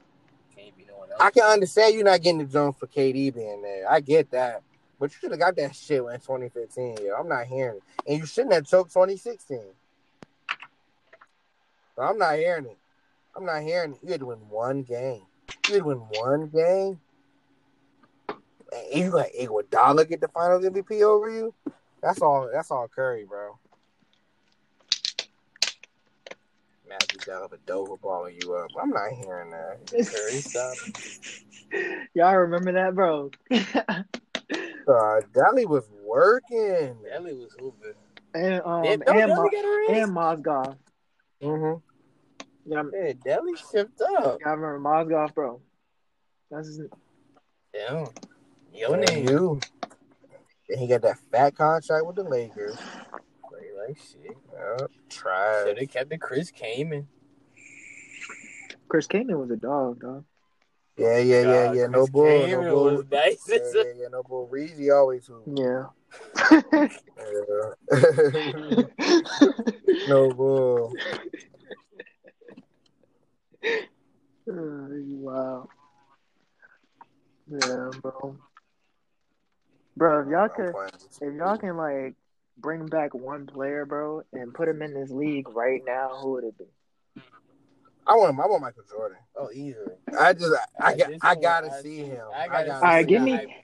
can't 0.55 0.75
be 0.77 0.85
no 0.85 0.95
one 0.97 1.11
else. 1.11 1.19
I 1.21 1.29
can 1.31 1.43
understand 1.43 1.93
you 1.93 2.03
not 2.03 2.21
getting 2.21 2.39
the 2.39 2.45
Jones 2.45 2.75
for 2.79 2.87
KD 2.87 3.33
being 3.35 3.61
there. 3.61 3.85
I 3.89 3.99
get 3.99 4.31
that. 4.31 4.63
But 5.03 5.11
you 5.11 5.17
should 5.19 5.31
have 5.31 5.39
got 5.41 5.57
that 5.57 5.75
shit 5.75 5.97
in 5.97 6.05
2015. 6.05 6.99
Yo. 7.03 7.13
I'm 7.19 7.27
not 7.27 7.45
hearing 7.45 7.75
it. 7.75 7.83
And 8.07 8.19
you 8.19 8.25
shouldn't 8.25 8.53
have 8.53 8.65
choked 8.65 8.93
2016. 8.93 9.59
But 11.97 12.03
I'm 12.03 12.17
not 12.17 12.37
hearing 12.37 12.67
it. 12.67 12.77
I'm 13.35 13.45
not 13.45 13.63
hearing 13.63 13.95
it. 13.95 13.99
You 14.01 14.11
had 14.11 14.21
to 14.21 14.27
win 14.27 14.37
one 14.47 14.83
game. 14.83 15.23
You 15.67 15.73
had 15.73 15.79
to 15.79 15.83
win 15.83 15.97
one 15.97 16.47
game. 16.47 17.01
And 18.29 19.03
you 19.03 19.11
let 19.11 19.35
Iguodala 19.35 20.07
get 20.07 20.21
the 20.21 20.29
Finals 20.29 20.63
MVP 20.63 21.01
over 21.01 21.29
you. 21.29 21.53
That's 22.01 22.21
all. 22.21 22.49
That's 22.53 22.71
all 22.71 22.87
Curry, 22.87 23.25
bro. 23.25 23.59
Matthew 26.87 27.19
Dellavedova 27.19 27.99
balling 27.99 28.37
you 28.41 28.53
up. 28.55 28.69
I'm 28.81 28.91
not 28.91 29.11
hearing 29.11 29.51
that. 29.51 29.85
Curry, 29.91 30.39
stop. 30.39 30.77
Y'all 32.13 32.37
remember 32.37 32.71
that, 32.71 32.95
bro? 32.95 33.31
Uh, 34.87 35.21
Dally 35.33 35.65
was 35.65 35.89
working. 36.03 36.95
Delly 37.11 37.37
was 37.39 37.55
hooping. 37.59 37.93
and 38.33 38.61
um 38.65 38.83
Yeah, 38.83 38.91
and, 38.91 39.03
don't 39.05 39.29
Mo- 39.29 39.35
Delly 39.35 39.51
get 39.51 39.65
a 39.65 39.67
ring? 39.67 40.01
and 40.03 40.11
Mozgov. 40.11 40.75
Mm-hmm. 41.41 42.71
Yeah, 42.71 42.83
Yeah, 42.93 43.13
Delly 43.13 43.57
shipped 43.71 44.01
up. 44.01 44.39
I 44.45 44.49
remember 44.51 44.79
Mozgov, 44.79 45.33
bro. 45.33 45.61
That's 46.51 46.67
his, 46.67 46.81
Damn. 47.73 48.07
Your 48.73 48.95
And 48.95 49.07
name. 49.09 49.27
you. 49.27 49.59
And 50.69 50.79
he 50.79 50.87
got 50.87 51.01
that 51.01 51.17
fat 51.31 51.55
contract 51.55 52.05
with 52.05 52.15
the 52.15 52.23
Lakers. 52.23 52.75
Play 53.49 53.67
like 53.87 53.97
shit. 53.97 54.37
Yep. 54.79 54.91
Trash. 55.09 55.67
Should 55.67 55.79
have 55.79 55.89
kept 55.89 56.09
the 56.09 56.17
Chris 56.17 56.51
Kaman. 56.51 57.07
Chris 58.87 59.07
Kaman 59.07 59.37
was 59.39 59.49
a 59.51 59.55
dog, 59.57 59.99
dog. 60.01 60.23
Yeah, 60.97 61.17
yeah, 61.17 61.41
yeah, 61.41 61.73
yeah. 61.73 61.87
No 61.87 61.99
Chris 61.99 62.09
bull, 62.11 62.47
Kaman 62.47 62.65
no 62.65 62.69
bull. 62.69 62.83
was 62.83 63.05
nice. 63.11 63.47
Yeah, 63.47 63.57
yeah, 63.75 63.83
yeah, 64.01 64.07
no 64.11 64.23
bull. 64.23 64.47
Reezy 64.51 64.91
always 64.93 65.25
hoop. 65.25 65.43
Yeah. 65.47 65.85
Yeah. 66.51 66.89
no 70.07 70.33
bull. 70.33 70.93
Oh, 74.49 74.87
wow. 74.89 75.69
Yeah, 77.49 77.89
bro. 78.01 78.37
Bro, 79.95 80.21
if 80.21 80.27
y'all 80.29 80.49
could, 80.49 80.73
if 81.21 81.33
y'all 81.35 81.57
can 81.57 81.77
like 81.77 82.15
bring 82.57 82.85
back 82.85 83.13
one 83.13 83.45
player, 83.45 83.85
bro, 83.85 84.23
and 84.33 84.53
put 84.53 84.67
him 84.67 84.81
in 84.81 84.93
this 84.93 85.09
league 85.09 85.47
right 85.49 85.81
now, 85.85 86.09
who 86.21 86.33
would 86.33 86.43
it 86.43 86.57
be? 86.57 86.65
I 88.05 88.15
want 88.15 88.31
him. 88.31 88.41
I 88.41 88.45
want 88.47 88.61
Michael 88.61 88.83
Jordan. 88.89 89.17
Oh, 89.35 89.49
easily. 89.53 89.93
I 90.19 90.33
just, 90.33 90.51
I, 90.79 90.87
I, 90.87 90.95
got, 90.97 91.09
just 91.09 91.23
I 91.23 91.27
want- 91.29 91.41
gotta 91.41 91.67
I 91.71 91.81
see 91.81 91.97
see- 91.97 92.03
him. 92.03 92.25
I 92.35 92.43
I 92.43 92.47
gotta 92.47 92.67
gotta 92.67 92.85
Alright, 92.85 93.07
give 93.07 93.21
me- 93.21 93.55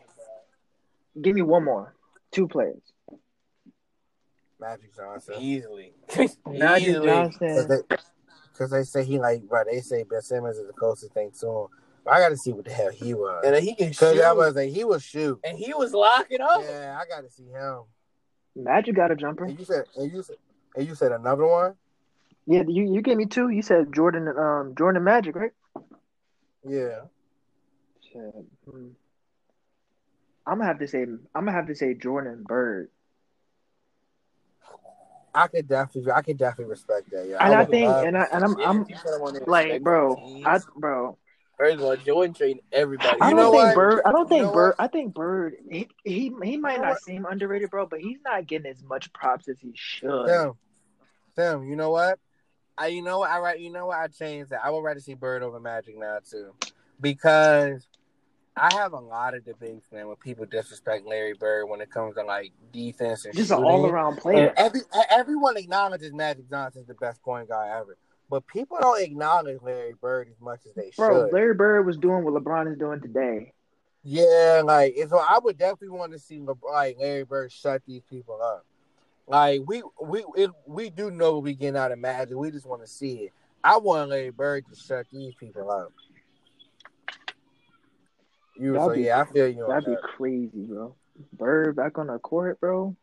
Give 1.21 1.35
me 1.35 1.41
one 1.41 1.65
more. 1.65 1.93
Two 2.31 2.47
players. 2.47 2.81
Magic 4.59 4.95
Johnson. 4.95 5.35
Easily. 5.39 5.93
Magic 6.47 6.87
Easily. 6.89 7.07
Cause 7.07 7.37
Johnson. 7.39 7.67
they, 7.89 7.95
cause 8.57 8.69
they 8.71 8.83
say 8.83 9.03
he 9.03 9.19
like, 9.19 9.41
bro. 9.43 9.63
They 9.69 9.79
say 9.81 10.03
Ben 10.03 10.21
Simmons 10.21 10.57
is 10.57 10.67
the 10.67 10.73
closest 10.73 11.13
thing 11.13 11.31
to 11.39 11.47
him. 11.47 11.67
But 12.05 12.13
I 12.13 12.19
got 12.19 12.29
to 12.29 12.37
see 12.37 12.53
what 12.53 12.65
the 12.65 12.71
hell 12.71 12.91
he 12.91 13.13
was. 13.13 13.41
And 13.45 13.55
then 13.55 13.63
he 13.63 13.75
can 13.75 13.87
Cause 13.93 14.15
shoot. 14.15 14.21
I 14.23 14.33
was 14.33 14.55
like, 14.55 14.69
he 14.69 14.83
was 14.83 15.03
shoot. 15.03 15.39
and 15.43 15.57
he 15.57 15.73
was 15.73 15.93
locking 15.93 16.41
up. 16.41 16.61
Yeah, 16.63 16.97
I 17.01 17.07
got 17.07 17.21
to 17.21 17.29
see 17.29 17.47
him. 17.49 17.81
Magic 18.55 18.95
got 18.95 19.11
a 19.11 19.15
jumper. 19.15 19.45
And 19.45 19.57
you 19.59 19.65
said, 19.65 19.83
and 19.97 20.11
you 20.11 20.23
said, 20.23 20.35
and 20.75 20.87
you 20.87 20.95
said 20.95 21.11
another 21.11 21.45
one. 21.45 21.75
Yeah, 22.49 22.63
you 22.67 22.91
you 22.95 23.03
gave 23.03 23.15
me 23.15 23.27
two. 23.27 23.49
You 23.49 23.61
said 23.61 23.93
Jordan, 23.93 24.27
um, 24.27 24.73
Jordan 24.75 25.03
Magic, 25.03 25.35
right? 25.35 25.51
Yeah. 26.67 27.01
Shit. 28.11 28.33
Hmm. 28.67 28.87
I'm 30.47 30.57
gonna 30.57 30.65
have 30.65 30.79
to 30.79 30.87
say 30.87 31.03
I'm 31.03 31.19
gonna 31.35 31.51
have 31.51 31.67
to 31.67 31.75
say 31.75 31.93
Jordan 31.93 32.43
Bird. 32.43 32.89
I 35.35 35.45
could 35.45 35.67
definitely, 35.67 36.11
I 36.11 36.23
could 36.23 36.37
definitely 36.39 36.71
respect 36.71 37.11
that. 37.11 37.27
Yeah, 37.29 37.37
And 37.39 37.53
I 37.53 37.59
would 37.59 37.69
think, 37.69 37.87
and 37.87 38.17
I 38.17 38.23
and 38.33 38.43
I'm 38.43 38.57
I'm 38.61 38.81
If 38.81 38.89
you 38.89 38.95
put 38.95 39.15
him 39.15 39.21
on 39.21 39.33
the 39.35 39.43
like, 39.45 39.83
bro, 39.83 40.15
teams, 40.15 40.47
I 40.47 40.59
bro, 40.75 41.19
First 41.55 41.75
of 41.75 41.81
all, 41.83 41.95
Jordan 41.97 42.33
trained 42.33 42.61
everybody. 42.71 43.21
I 43.21 43.29
don't 43.29 43.35
know 43.35 43.51
think 43.51 43.63
what? 43.63 43.75
Bird. 43.75 44.01
I 44.05 44.11
don't 44.11 44.21
You 44.23 44.27
think 44.29 44.41
know 44.45 44.53
Bird. 44.53 44.75
what? 44.79 44.83
I 44.83 44.87
think 44.87 45.13
Bird. 45.13 45.53
He 45.69 45.87
he, 46.03 46.33
he 46.41 46.57
might 46.57 46.71
You 46.73 46.77
know 46.77 46.83
not 46.85 46.89
what? 46.93 47.01
seem 47.03 47.25
underrated, 47.29 47.69
bro, 47.69 47.85
but 47.85 47.99
he's 47.99 48.17
not 48.25 48.47
getting 48.47 48.71
as 48.71 48.81
much 48.81 49.13
props 49.13 49.47
as 49.47 49.59
he 49.59 49.71
should. 49.75 50.25
Tim, 50.25 50.53
Tim, 51.35 51.69
you 51.69 51.75
know 51.75 51.91
what? 51.91 52.17
I, 52.79 52.87
you 52.87 53.01
know 53.01 53.19
what? 53.19 53.29
I 53.29 53.39
right. 53.39 53.59
You 53.59 53.71
know 53.71 53.87
what? 53.87 53.97
I 53.99 54.07
changed 54.07 54.51
that. 54.51 54.61
I 54.63 54.69
would 54.69 54.79
rather 54.83 54.99
see 55.01 55.13
Bird 55.13 55.43
over 55.43 55.59
Magic 55.59 55.97
now 55.97 56.19
too, 56.29 56.53
because 57.01 57.85
I 58.55 58.73
have 58.73 58.93
a 58.93 58.99
lot 58.99 59.35
of 59.35 59.45
debates, 59.45 59.91
man, 59.91 60.07
when 60.07 60.15
people 60.17 60.45
disrespect 60.45 61.05
Larry 61.05 61.33
Bird 61.33 61.65
when 61.67 61.81
it 61.81 61.91
comes 61.91 62.15
to 62.15 62.23
like 62.23 62.51
defense 62.73 63.25
and 63.25 63.35
Just 63.35 63.51
an 63.51 63.63
all 63.63 63.85
around 63.85 64.13
And 64.13 64.21
player. 64.21 64.53
every 64.57 64.81
everyone 65.09 65.57
acknowledges 65.57 66.13
Magic 66.13 66.49
Johnson 66.49 66.83
Johnson's 66.83 66.87
the 66.87 66.93
best 66.95 67.21
point 67.21 67.49
guard 67.49 67.69
ever, 67.81 67.97
but 68.29 68.45
people 68.47 68.77
don't 68.81 69.01
acknowledge 69.01 69.61
Larry 69.61 69.93
Bird 70.01 70.27
as 70.29 70.39
much 70.41 70.59
as 70.67 70.73
they 70.75 70.91
Bro, 70.95 71.07
should. 71.25 71.29
Bro, 71.31 71.39
Larry 71.39 71.53
Bird 71.53 71.85
was 71.85 71.97
doing 71.97 72.23
what 72.23 72.33
LeBron 72.33 72.71
is 72.71 72.77
doing 72.77 73.01
today. 73.01 73.53
Yeah, 74.03 74.61
like 74.63 74.95
so 75.09 75.17
I 75.17 75.39
would 75.43 75.57
definitely 75.57 75.97
want 75.97 76.13
to 76.13 76.19
see 76.19 76.39
LeBron, 76.39 76.71
like 76.71 76.97
Larry 76.99 77.23
Bird 77.25 77.51
shut 77.51 77.81
these 77.85 78.03
people 78.09 78.41
up. 78.41 78.65
Like 79.29 79.61
we 79.67 79.83
we 80.01 80.25
it, 80.35 80.49
we 80.65 80.89
do 80.89 81.11
know 81.11 81.37
we 81.37 81.53
getting 81.53 81.77
out 81.77 81.91
of 81.91 81.99
Magic. 81.99 82.35
We 82.35 82.49
just 82.49 82.65
want 82.65 82.81
to 82.81 82.87
see 82.87 83.25
it. 83.25 83.33
I 83.63 83.77
want 83.77 84.09
Larry 84.09 84.31
Bird 84.31 84.65
to 84.67 84.75
shut 84.75 85.05
these 85.13 85.35
people 85.35 85.69
up. 85.69 85.93
You 88.57 88.73
That'd 88.73 88.87
so 88.87 88.93
be- 88.95 89.01
yeah, 89.03 89.21
I 89.21 89.25
feel 89.25 89.47
you 89.47 89.65
That'd 89.67 89.85
be 89.85 89.91
that. 89.91 90.01
crazy, 90.01 90.49
bro. 90.55 90.95
Bird 91.33 91.75
back 91.75 91.99
on 91.99 92.07
the 92.07 92.17
court, 92.17 92.59
bro. 92.59 92.95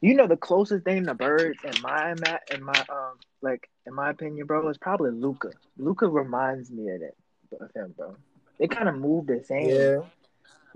You 0.00 0.14
know 0.14 0.26
the 0.26 0.38
closest 0.38 0.84
thing 0.84 1.04
to 1.06 1.14
Bird 1.14 1.56
in 1.64 1.80
my 1.82 2.12
in 2.50 2.64
my 2.64 2.84
um 2.88 3.18
like 3.42 3.68
in 3.86 3.94
my 3.94 4.08
opinion, 4.10 4.46
bro, 4.46 4.66
is 4.70 4.78
probably 4.78 5.10
Luka. 5.10 5.50
Luka 5.76 6.08
reminds 6.08 6.70
me 6.70 6.88
of 6.92 7.00
that 7.00 7.60
of 7.60 7.70
him, 7.74 7.94
bro. 7.96 8.16
They 8.58 8.68
kind 8.68 8.88
of 8.88 8.96
move 8.96 9.26
the 9.26 9.44
same. 9.44 9.68
Yeah, 9.68 9.74
You 9.74 9.96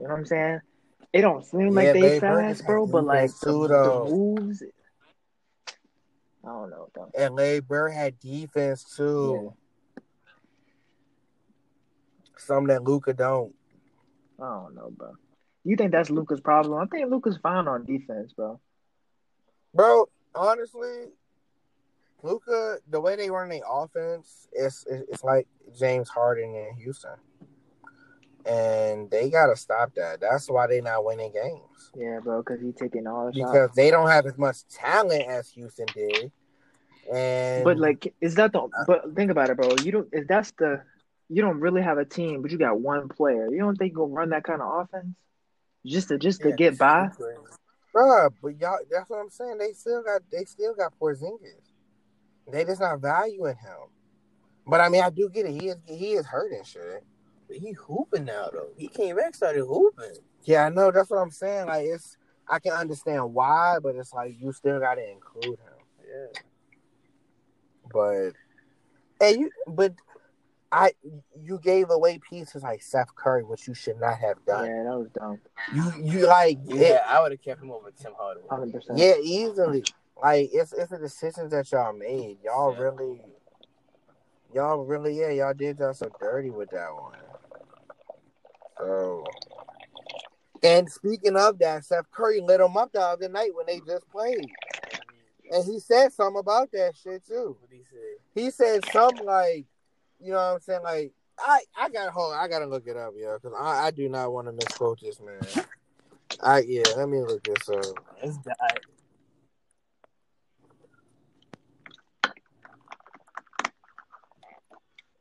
know 0.00 0.10
what 0.10 0.10
I'm 0.10 0.26
saying? 0.26 0.60
It 1.16 1.22
don't 1.22 1.46
seem 1.46 1.72
like 1.72 1.86
Yeah, 1.86 1.92
they 1.94 2.20
fast, 2.20 2.66
bro, 2.66 2.86
but 2.86 3.04
like 3.04 3.30
the, 3.40 3.50
the 3.50 4.04
moves. 4.10 4.62
I 6.44 6.48
don't 6.48 6.68
know, 6.68 6.88
though. 6.94 7.10
and 7.18 7.34
Larry 7.34 7.60
Bird 7.60 7.94
had 7.94 8.20
defense 8.20 8.84
too. 8.94 9.54
Something 12.36 12.66
that 12.66 12.84
Luka 12.84 13.14
don't. 13.14 13.54
I 14.38 14.44
don't 14.44 14.74
know, 14.74 14.90
bro. 14.94 15.12
You 15.64 15.76
think 15.76 15.90
that's 15.90 16.10
Luka's 16.10 16.42
problem? 16.42 16.78
I 16.78 16.84
think 16.84 17.10
Luka's 17.10 17.38
fine 17.42 17.66
on 17.66 17.86
defense, 17.86 18.34
bro. 18.34 18.60
Bro, 19.72 20.10
honestly, 20.34 21.06
Luka, 22.22 22.76
the 22.90 23.00
way 23.00 23.16
they 23.16 23.30
run 23.30 23.48
the 23.48 23.62
offense, 23.66 24.48
it's 24.52 24.84
it's 24.86 25.24
like 25.24 25.48
James 25.78 26.10
Harden 26.10 26.54
in 26.54 26.76
Houston, 26.76 27.16
and 28.46 29.10
they 29.10 29.30
gotta 29.30 29.56
stop 29.56 29.94
that. 29.94 30.20
That's 30.20 30.48
why 30.48 30.66
they're 30.66 30.82
not 30.82 31.04
winning 31.04 31.32
games 31.32 31.92
Yeah, 31.96 32.20
bro, 32.22 32.42
because 32.42 32.60
he 32.60 32.72
taking 32.72 33.06
all 33.06 33.26
the 33.26 33.32
shots. 33.32 33.52
because 33.52 33.70
they 33.74 33.90
don't 33.90 34.08
have 34.08 34.26
as 34.26 34.38
much 34.38 34.66
talent 34.68 35.26
as 35.28 35.50
Houston 35.50 35.86
did. 35.94 36.30
And 37.12 37.64
But 37.64 37.78
like, 37.78 38.14
is 38.20 38.34
that 38.36 38.52
the? 38.52 38.60
Uh, 38.60 38.84
but 38.86 39.14
think 39.14 39.30
about 39.30 39.50
it, 39.50 39.56
bro. 39.56 39.76
You 39.84 39.92
don't. 39.92 40.08
If 40.12 40.26
that's 40.26 40.50
the, 40.52 40.82
you 41.28 41.42
don't 41.42 41.60
really 41.60 41.82
have 41.82 41.98
a 41.98 42.04
team, 42.04 42.42
but 42.42 42.50
you 42.50 42.58
got 42.58 42.80
one 42.80 43.08
player. 43.08 43.48
You 43.52 43.58
don't 43.58 43.76
think 43.76 43.92
you'll 43.94 44.08
run 44.08 44.30
that 44.30 44.44
kind 44.44 44.60
of 44.62 44.84
offense 44.84 45.14
just 45.84 46.08
to 46.08 46.18
just 46.18 46.42
to 46.42 46.50
Yeah, 46.50 46.56
get 46.56 46.78
by? 46.78 47.08
Bruh, 47.94 48.30
but 48.42 48.60
y'all, 48.60 48.78
that's 48.90 49.08
what 49.08 49.20
I'm 49.20 49.30
saying. 49.30 49.58
They 49.58 49.72
still 49.72 50.02
got 50.02 50.22
they 50.30 50.44
still 50.44 50.74
got 50.74 50.92
Porzingis. 51.00 51.72
They 52.50 52.64
just 52.64 52.80
not 52.80 53.00
valuing 53.00 53.56
him. 53.56 53.90
But 54.66 54.80
I 54.80 54.88
mean, 54.88 55.02
I 55.02 55.10
do 55.10 55.28
get 55.28 55.46
it. 55.46 55.60
He 55.60 55.68
is 55.68 55.76
he 55.86 56.12
is 56.12 56.26
hurting 56.26 56.64
shit. 56.64 57.04
But 57.48 57.56
he 57.58 57.72
hooping 57.72 58.24
now 58.24 58.48
though. 58.52 58.68
He 58.76 58.88
came 58.88 59.16
back, 59.16 59.34
started 59.34 59.64
hooping. 59.64 60.16
Yeah, 60.44 60.66
I 60.66 60.68
know. 60.68 60.90
That's 60.90 61.10
what 61.10 61.18
I'm 61.18 61.30
saying. 61.30 61.66
Like 61.66 61.86
it's, 61.86 62.16
I 62.48 62.58
can 62.58 62.72
understand 62.72 63.34
why, 63.34 63.78
but 63.82 63.94
it's 63.96 64.12
like 64.12 64.36
you 64.40 64.52
still 64.52 64.78
got 64.80 64.94
to 64.96 65.10
include 65.10 65.58
him. 65.58 66.06
Yeah. 66.08 66.40
But, 67.92 68.32
and 69.20 69.40
you, 69.40 69.50
but 69.66 69.94
I, 70.72 70.92
you 71.40 71.58
gave 71.62 71.90
away 71.90 72.18
pieces 72.18 72.62
like 72.62 72.82
Seth 72.82 73.14
Curry, 73.14 73.44
which 73.44 73.66
you 73.68 73.74
should 73.74 74.00
not 74.00 74.18
have 74.18 74.44
done. 74.44 74.66
Yeah, 74.66 74.82
that 74.84 74.98
was 74.98 75.08
dumb. 75.18 75.38
You, 75.74 75.92
you 76.20 76.26
like, 76.26 76.58
Yeah, 76.64 76.78
it- 76.96 77.02
I 77.06 77.20
would 77.20 77.32
have 77.32 77.42
kept 77.42 77.62
him 77.62 77.70
over 77.70 77.90
Tim 77.90 78.12
Hardaway. 78.18 78.46
Hundred 78.50 78.72
percent. 78.74 78.98
yeah, 78.98 79.14
easily. 79.22 79.84
Like 80.20 80.48
it's 80.52 80.72
it's 80.72 80.90
the 80.90 80.98
decisions 80.98 81.50
that 81.50 81.70
y'all 81.70 81.92
made. 81.92 82.38
Y'all 82.42 82.72
Yeah. 82.72 82.80
really, 82.80 83.20
y'all 84.54 84.82
really, 84.84 85.18
yeah, 85.20 85.28
y'all 85.30 85.52
did 85.54 85.78
y'all 85.78 85.92
so 85.92 86.10
dirty 86.20 86.48
with 86.50 86.70
that 86.70 86.88
one. 86.94 87.12
So, 88.78 89.24
and 90.62 90.90
speaking 90.90 91.36
of 91.36 91.58
that, 91.58 91.84
Seth 91.84 92.10
Curry 92.10 92.40
lit 92.40 92.60
him 92.60 92.76
up 92.76 92.92
the 92.92 93.00
other 93.00 93.28
night 93.28 93.54
when 93.54 93.66
they 93.66 93.80
just 93.86 94.08
played, 94.10 94.50
and 95.50 95.64
he 95.64 95.78
said 95.78 96.12
something 96.12 96.40
about 96.40 96.72
that 96.72 96.94
shit 96.96 97.26
too. 97.26 97.56
What 97.60 97.70
he 97.70 97.82
said? 97.90 98.16
He 98.34 98.50
said 98.50 98.84
something 98.92 99.26
like, 99.26 99.66
you 100.20 100.32
know 100.32 100.36
what 100.36 100.54
I'm 100.54 100.60
saying, 100.60 100.82
like 100.82 101.12
I 101.38 101.60
I 101.76 101.88
got 101.88 102.10
hold. 102.10 102.34
I 102.34 102.48
gotta 102.48 102.66
look 102.66 102.86
it 102.86 102.96
up, 102.96 103.14
yo, 103.16 103.38
because 103.38 103.56
I, 103.58 103.86
I 103.86 103.90
do 103.90 104.08
not 104.08 104.32
want 104.32 104.46
to 104.48 104.52
misquote 104.52 105.00
this 105.00 105.20
man. 105.20 105.64
I 106.42 106.60
yeah, 106.60 106.82
let 106.96 107.08
me 107.08 107.20
look 107.20 107.42
this 107.44 107.68
up. 107.68 107.84
It's 108.22 108.36
died. 108.38 108.80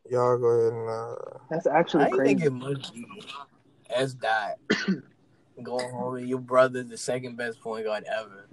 Y'all 0.09 0.37
go 0.37 0.47
ahead 0.47 0.73
and 0.73 0.89
uh, 0.89 1.15
That's 1.49 1.67
actually 1.67 2.03
I 2.05 2.09
crazy. 2.11 2.35
think 2.35 2.45
it 2.45 2.51
must 2.51 2.93
be 2.93 3.05
S 3.89 4.13
dot 4.13 4.55
going 5.63 5.89
home 5.91 6.13
with 6.13 6.25
your 6.25 6.39
brother 6.39 6.83
the 6.83 6.97
second 6.97 7.37
best 7.37 7.59
point 7.61 7.85
guard 7.85 8.03
ever. 8.05 8.47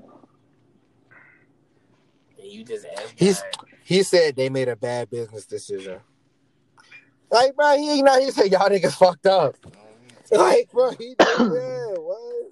And 2.38 2.50
you 2.50 2.64
just 2.64 2.86
S 2.86 3.12
He's- 3.16 3.44
he 3.84 4.02
said 4.02 4.36
they 4.36 4.48
made 4.48 4.68
a 4.68 4.76
bad 4.76 5.10
business 5.10 5.44
decision. 5.44 6.00
Like, 7.30 7.54
bro, 7.56 7.76
he 7.76 7.90
ain't 7.94 8.04
not. 8.04 8.20
He 8.20 8.30
said 8.30 8.50
y'all 8.50 8.68
niggas 8.68 8.94
fucked 8.96 9.26
up. 9.26 9.56
Like, 10.30 10.70
bro, 10.70 10.90
he 10.92 11.08
did 11.08 11.18
that. 11.18 11.94
What? 11.98 12.50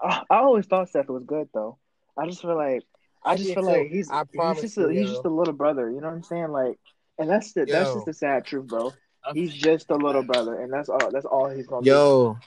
I, 0.00 0.22
I 0.30 0.38
always 0.38 0.66
thought 0.66 0.88
Seth 0.88 1.08
was 1.08 1.24
good 1.24 1.48
though. 1.52 1.78
I 2.16 2.26
just 2.26 2.40
feel 2.42 2.56
like 2.56 2.82
I 3.24 3.32
I 3.32 3.36
just 3.36 3.48
did 3.48 3.54
feel 3.54 3.64
too. 3.64 3.70
like 3.70 3.88
he's 3.90 4.10
I 4.10 4.24
promise 4.24 4.62
he's 4.62 4.74
just 4.74 4.76
you, 4.78 4.88
a, 4.88 4.92
he's 4.92 5.10
just 5.10 5.24
a 5.24 5.30
little 5.30 5.52
brother. 5.54 5.90
You 5.90 6.00
know 6.00 6.08
what 6.08 6.14
I'm 6.14 6.22
saying? 6.22 6.48
Like, 6.50 6.78
and 7.18 7.28
that's 7.28 7.52
the 7.52 7.64
that's 7.64 7.92
just 7.92 8.06
the 8.06 8.12
sad 8.12 8.44
truth, 8.44 8.66
bro. 8.66 8.92
Okay. 9.26 9.40
He's 9.40 9.54
just 9.54 9.90
a 9.90 9.96
little 9.96 10.22
brother, 10.22 10.60
and 10.60 10.72
that's 10.72 10.88
all. 10.88 11.10
That's 11.10 11.24
all 11.24 11.48
he's 11.48 11.66
gonna 11.66 11.82
be. 11.82 11.88
Yo, 11.88 12.38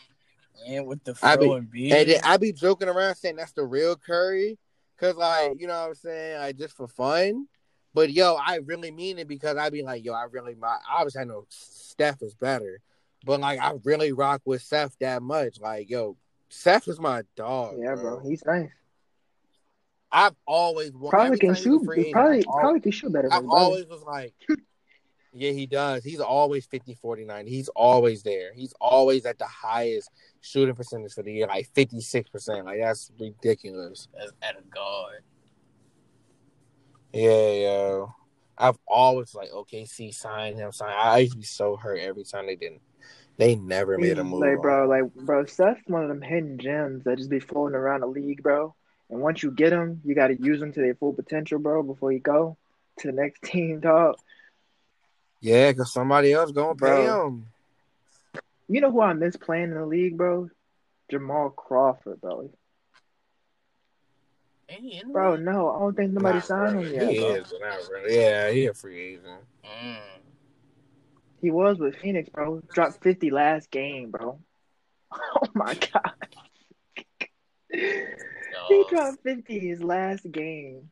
and 0.68 0.86
with 0.86 1.04
the 1.04 1.18
I 1.24 1.36
be- 1.36 1.50
and 1.50 1.70
beard. 1.70 2.10
and 2.10 2.22
I 2.24 2.38
be 2.38 2.52
joking 2.52 2.88
around 2.88 3.16
saying 3.16 3.38
that's 3.38 3.54
the 3.54 3.64
real 3.64 3.96
Curry, 3.96 4.58
cause 4.98 5.16
like 5.16 5.60
you 5.60 5.68
know 5.68 5.80
what 5.80 5.90
I'm 5.90 5.96
saying, 5.96 6.40
like 6.40 6.58
just 6.58 6.76
for 6.76 6.88
fun. 6.88 7.48
But 7.94 8.12
yo, 8.12 8.36
I 8.36 8.58
really 8.58 8.92
mean 8.92 9.18
it 9.18 9.28
because 9.28 9.58
I 9.58 9.72
be 9.72 9.82
like, 9.82 10.06
yo, 10.06 10.14
I 10.14 10.26
really, 10.30 10.54
my 10.54 10.78
obviously 10.88 11.22
I 11.22 11.26
know 11.26 11.46
Steph 11.50 12.22
is 12.22 12.36
better, 12.36 12.80
but 13.26 13.40
like 13.40 13.60
I 13.60 13.74
really 13.84 14.12
rock 14.12 14.42
with 14.46 14.62
Seth 14.62 14.96
that 15.00 15.24
much. 15.24 15.60
Like, 15.60 15.90
yo, 15.90 16.16
Seth 16.50 16.88
is 16.88 17.00
my 17.00 17.24
dog. 17.36 17.76
Yeah, 17.80 17.96
bro, 17.96 18.20
he's 18.20 18.46
nice. 18.46 18.70
I've 20.12 20.36
always 20.46 20.92
wa- 20.94 21.10
Probably 21.10 21.38
can 21.38 21.50
time 21.50 21.56
he's 21.56 21.66
a 21.66 21.70
shoot. 21.70 21.86
free 21.86 22.00
agent, 22.00 22.14
probably 22.14 22.38
I've 22.40 22.44
probably 22.46 22.80
can 22.80 22.92
shoot 22.92 23.12
better 23.14 23.30
than 23.30 23.38
I've 23.38 23.50
always 23.50 23.86
was 23.88 24.04
like, 24.04 24.34
yeah, 25.34 25.52
he 25.52 25.68
does. 25.68 26.04
He's 26.04 26.20
always 26.20 26.66
50, 26.66 26.96
49. 26.96 27.46
He's 27.46 27.70
always 27.70 28.24
there. 28.24 28.54
He's 28.54 28.74
always 28.80 29.26
at 29.26 29.38
the 29.38 29.46
highest 29.46 30.10
shooting 30.42 30.76
percentage 30.76 31.14
for 31.14 31.24
the 31.24 31.34
year, 31.34 31.48
like 31.48 31.70
56%. 31.74 32.66
Like, 32.66 32.80
that's 32.80 33.12
ridiculous. 33.20 34.08
as 34.20 34.32
at 34.42 34.58
a 34.58 34.62
guard. 34.74 35.24
Yeah, 37.14 37.52
yo. 37.52 38.14
I've 38.58 38.80
always 38.88 39.36
like, 39.36 39.52
OKC 39.52 40.14
sign 40.14 40.56
him, 40.56 40.72
sign. 40.72 40.94
I 40.98 41.20
used 41.20 41.34
to 41.34 41.38
be 41.40 41.46
so 41.46 41.76
hurt 41.76 42.00
every 42.00 42.24
time 42.24 42.48
they 42.48 42.56
didn't. 42.56 42.82
They 43.38 43.56
never 43.56 44.00
made 44.00 44.18
a 44.18 44.24
move. 44.24 44.40
Like, 44.40 44.56
on 44.56 44.62
bro, 44.62 44.88
like, 44.88 45.14
bro, 45.14 45.46
Seth's 45.46 45.82
one 45.86 46.02
of 46.02 46.10
them 46.10 46.24
hidden 46.24 46.58
gems 46.58 47.04
that 47.04 47.18
just 47.18 47.30
be 47.30 47.40
floating 47.40 47.76
around 47.76 48.00
the 48.02 48.08
league, 48.08 48.42
bro. 48.42 48.74
And 49.10 49.22
once 49.22 49.42
you 49.44 49.52
get 49.52 49.70
them, 49.70 50.02
you 50.04 50.16
got 50.16 50.28
to 50.28 50.42
use 50.42 50.60
them 50.60 50.74
to 50.74 50.80
their 50.82 50.96
full 50.96 51.14
potential, 51.14 51.60
bro, 51.60 51.84
before 51.84 52.12
you 52.12 52.20
go 52.20 52.58
to 53.00 53.08
the 53.08 53.14
next 53.14 53.42
team, 53.44 53.80
dog. 53.80 54.16
Yeah, 55.40 55.72
because 55.72 55.94
somebody 55.94 56.34
else 56.34 56.52
going 56.52 56.76
to 56.78 56.84
pay 56.84 57.04
Bro. 57.04 57.28
him. 57.28 57.48
You 58.68 58.82
know 58.82 58.92
who 58.92 59.02
I 59.02 59.14
miss 59.14 59.38
playing 59.38 59.66
in 59.72 59.76
the 59.76 59.86
league, 59.86 60.18
bro? 60.18 60.50
Jamal 61.10 61.50
Crawford, 61.52 62.20
bro. 62.20 62.50
Ain't 64.70 64.82
he 64.82 64.98
in 65.00 65.08
the 65.08 65.14
Bro, 65.14 65.38
no, 65.38 65.70
I 65.72 65.80
don't 65.80 65.96
think 65.96 66.12
nobody 66.12 66.40
Not 66.40 66.44
signed 66.44 66.76
really. 66.76 66.88
him 66.90 66.94
yet, 67.02 67.10
He 67.12 67.18
bro. 67.18 67.34
is, 67.36 67.54
not 67.62 67.90
really. 67.90 68.16
Yeah, 68.18 68.52
he 68.52 68.66
a 68.66 68.74
free 68.74 69.00
agent. 69.14 69.42
Mm. 69.64 69.98
He 71.42 71.52
was 71.52 71.78
with 71.80 71.96
Phoenix, 71.96 72.30
bro. 72.30 72.62
Dropped 72.74 73.02
50 73.02 73.30
last 73.32 73.72
game, 73.72 74.12
bro. 74.12 74.40
Oh 75.14 75.48
my 75.54 75.74
god. 75.94 76.12
He 78.70 78.84
dropped 78.90 79.24
50 79.24 79.60
his 79.60 79.82
last 79.82 80.30
game. 80.32 80.90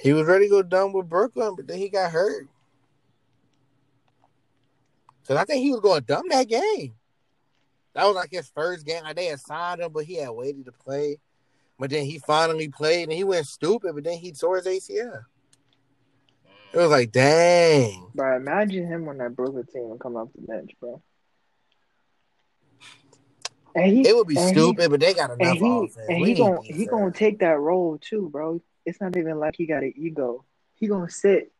He 0.00 0.12
was 0.12 0.26
ready 0.26 0.46
to 0.46 0.50
go 0.50 0.62
done 0.62 0.92
with 0.92 1.08
Brooklyn, 1.08 1.54
but 1.56 1.66
then 1.66 1.78
he 1.78 1.88
got 1.88 2.10
hurt. 2.10 2.48
Cause 5.26 5.36
I 5.36 5.44
think 5.44 5.62
he 5.62 5.70
was 5.70 5.80
going 5.80 6.02
dumb 6.02 6.24
that 6.30 6.48
game. 6.48 6.94
That 7.94 8.06
was 8.06 8.16
like 8.16 8.30
his 8.32 8.48
first 8.48 8.84
game. 8.84 9.04
Like 9.04 9.16
they 9.16 9.26
had 9.26 9.40
signed 9.40 9.80
him, 9.80 9.92
but 9.92 10.04
he 10.04 10.16
had 10.16 10.30
waited 10.30 10.64
to 10.64 10.72
play. 10.72 11.18
But 11.78 11.90
then 11.90 12.04
he 12.04 12.18
finally 12.18 12.68
played 12.68 13.04
and 13.04 13.12
he 13.12 13.24
went 13.24 13.46
stupid, 13.46 13.94
but 13.94 14.04
then 14.04 14.18
he 14.18 14.32
tore 14.32 14.56
his 14.56 14.66
ACL. 14.66 15.24
It 16.72 16.78
was 16.78 16.90
like, 16.90 17.12
dang. 17.12 18.10
Bro, 18.14 18.36
imagine 18.36 18.86
him 18.86 19.08
on 19.08 19.18
that 19.18 19.36
Brooklyn 19.36 19.66
team 19.66 19.90
and 19.90 20.00
come 20.00 20.16
off 20.16 20.28
the 20.34 20.46
bench, 20.46 20.72
bro. 20.80 21.02
And 23.74 23.86
he, 23.86 24.06
It 24.06 24.14
would 24.14 24.26
be 24.28 24.36
and 24.36 24.48
he- 24.48 24.62
stupid, 24.62 24.90
but 24.90 25.00
they 25.00 25.14
got 25.14 25.30
and 25.30 25.40
enough 25.40 25.58
he, 25.58 25.84
offense. 25.84 26.04
and 26.08 26.18
We 26.18 26.28
he 26.28 26.34
gonna 26.34 26.60
he 26.62 26.86
gonna 26.86 27.10
take 27.10 27.38
that 27.40 27.58
role 27.58 27.98
too, 27.98 28.28
bro. 28.30 28.60
It's 28.84 29.00
not 29.00 29.16
even 29.16 29.38
like 29.38 29.54
he 29.56 29.66
got 29.66 29.82
an 29.82 29.94
ego. 29.96 30.44
He 30.74 30.88
gonna 30.88 31.08
sit 31.10 31.52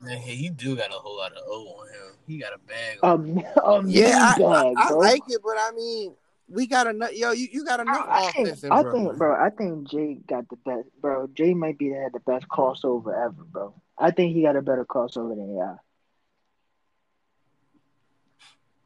Man, 0.00 0.16
hey, 0.18 0.34
you 0.34 0.50
do 0.50 0.76
got 0.76 0.90
a 0.90 0.94
whole 0.94 1.16
lot 1.16 1.32
of 1.32 1.42
O 1.48 1.66
on 1.80 1.88
him. 1.88 2.14
He 2.26 2.38
got 2.38 2.52
a 2.54 2.58
bag. 2.58 2.98
a, 3.02 3.06
on 3.06 3.12
um, 3.20 3.26
him. 3.36 3.44
Um, 3.64 3.88
yeah, 3.88 4.32
I, 4.38 4.38
mean 4.38 4.48
I, 4.52 4.74
I 4.76 4.88
bro. 4.90 4.98
like 4.98 5.22
it, 5.28 5.40
but 5.42 5.56
I 5.58 5.72
mean, 5.74 6.14
we 6.48 6.66
got 6.68 6.86
enough. 6.86 7.12
Yo, 7.14 7.32
you, 7.32 7.48
you 7.50 7.64
got 7.64 7.80
enough 7.80 8.06
I 8.08 8.30
think, 8.32 8.46
offense 8.48 8.62
in 8.62 8.70
I 8.70 8.82
Brooklyn. 8.82 9.06
think, 9.06 9.18
bro. 9.18 9.34
I 9.34 9.50
think 9.50 9.90
Jay 9.90 10.18
got 10.26 10.48
the 10.50 10.56
best, 10.56 10.88
bro. 11.00 11.26
Jay 11.34 11.52
might 11.52 11.78
be 11.78 11.90
had 11.90 12.12
the 12.12 12.20
best 12.20 12.46
crossover 12.48 13.12
ever, 13.12 13.42
bro. 13.50 13.74
I 13.98 14.12
think 14.12 14.34
he 14.36 14.42
got 14.42 14.54
a 14.56 14.62
better 14.62 14.84
crossover 14.84 15.30
than 15.30 15.58
AI. 15.58 15.76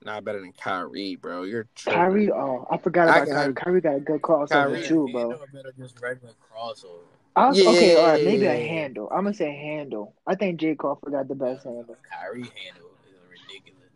Not 0.04 0.24
better 0.24 0.40
than 0.40 0.52
Kyrie, 0.52 1.16
bro. 1.16 1.44
You're 1.44 1.66
tripping. 1.74 1.98
Kyrie, 2.00 2.30
oh, 2.32 2.66
I 2.70 2.76
forgot 2.78 3.08
I 3.08 3.18
about 3.18 3.28
got- 3.28 3.34
Kyrie. 3.36 3.54
Kyrie 3.54 3.80
got 3.80 3.94
a 3.96 4.00
good 4.00 4.22
crossover 4.22 4.48
Kyrie- 4.48 4.82
too, 4.82 5.08
bro. 5.12 5.38
better 5.52 5.72
just 5.78 6.00
regular 6.00 6.34
crossover. 6.52 7.02
I 7.34 7.48
was, 7.48 7.58
Yeah, 7.62 7.70
okay, 7.70 7.92
yeah, 7.94 7.98
all 8.00 8.06
right, 8.08 8.24
maybe 8.24 8.44
a 8.46 8.54
handle. 8.54 9.08
I'm 9.10 9.24
gonna 9.24 9.32
say 9.34 9.50
handle. 9.56 10.14
I 10.26 10.34
think 10.34 10.60
Jay 10.60 10.74
Crawford 10.74 11.12
got 11.12 11.28
the 11.28 11.34
best 11.34 11.64
handle. 11.64 11.96
Kyrie 12.10 12.42
handle 12.42 12.90
is 13.08 13.14
ridiculous. 13.30 13.88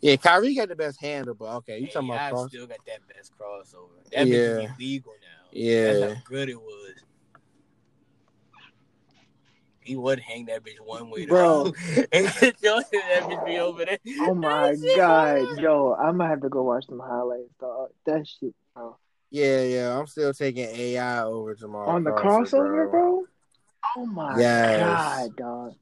Yeah, 0.00 0.16
Kyrie 0.16 0.54
got 0.56 0.68
the 0.70 0.76
best 0.76 1.00
handle, 1.00 1.34
but 1.34 1.54
okay, 1.58 1.78
you 1.78 1.86
talking 1.86 2.10
AI 2.10 2.14
about 2.28 2.30
cross? 2.32 2.48
still 2.48 2.66
got 2.66 2.78
that 2.86 3.00
best 3.14 3.32
crossover. 3.38 3.90
That 4.12 4.26
Yeah. 4.26 4.36
bitch 4.36 4.64
is 4.64 4.70
illegal 4.78 5.12
now. 5.20 5.48
Yeah. 5.52 5.92
That's 5.92 6.14
how 6.14 6.20
good 6.24 6.48
it 6.48 6.60
was. 6.60 6.94
He 9.82 9.96
would 9.96 10.20
hang 10.20 10.46
that 10.46 10.62
bitch 10.62 10.78
one 10.84 11.10
way, 11.10 11.26
Bro. 11.26 11.64
though. 11.64 11.64
and 12.12 12.26
that 12.26 13.26
bitch 13.28 13.44
be 13.44 13.58
over 13.58 13.84
there. 13.84 13.98
Oh 14.20 14.34
my 14.34 14.76
god, 14.96 15.46
hard. 15.46 15.60
yo, 15.60 15.94
I 15.94 16.10
might 16.12 16.28
have 16.28 16.42
to 16.42 16.48
go 16.48 16.62
watch 16.62 16.86
some 16.86 17.00
highlights, 17.00 17.54
dog. 17.58 17.90
That 18.06 18.26
shit, 18.26 18.54
bro. 18.74 18.96
Yeah, 19.30 19.62
yeah. 19.62 19.98
I'm 19.98 20.06
still 20.06 20.34
taking 20.34 20.64
AI 20.66 21.22
over 21.22 21.54
Jamal 21.54 21.88
On 21.88 22.04
the 22.04 22.12
Crawford, 22.12 22.48
crossover, 22.48 22.90
bro. 22.90 23.24
Oh 23.96 24.06
my 24.06 24.38
Yes. 24.38 24.78
god, 24.78 25.36
dog. 25.36 25.74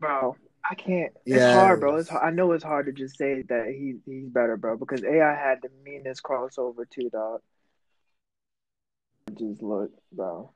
Bro, 0.00 0.36
I 0.68 0.74
can't. 0.74 1.12
It's 1.26 1.26
Yes. 1.26 1.52
hard, 1.52 1.80
bro. 1.80 1.96
It's 1.96 2.08
hard. 2.08 2.24
I 2.24 2.34
know 2.34 2.52
it's 2.52 2.64
hard 2.64 2.86
to 2.86 2.92
just 2.92 3.18
say 3.18 3.42
that 3.42 3.66
he 3.66 3.96
he's 4.06 4.28
better, 4.28 4.56
bro, 4.56 4.76
because 4.78 5.04
AI 5.04 5.34
had 5.34 5.58
the 5.62 5.68
meanest 5.84 6.22
crossover 6.22 6.88
too, 6.88 7.10
dog. 7.10 7.40
Just 9.36 9.62
look, 9.62 9.92
bro. 10.12 10.52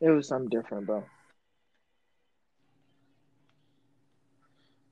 It 0.00 0.10
was 0.10 0.28
something 0.28 0.48
different, 0.50 0.86
bro. 0.86 1.04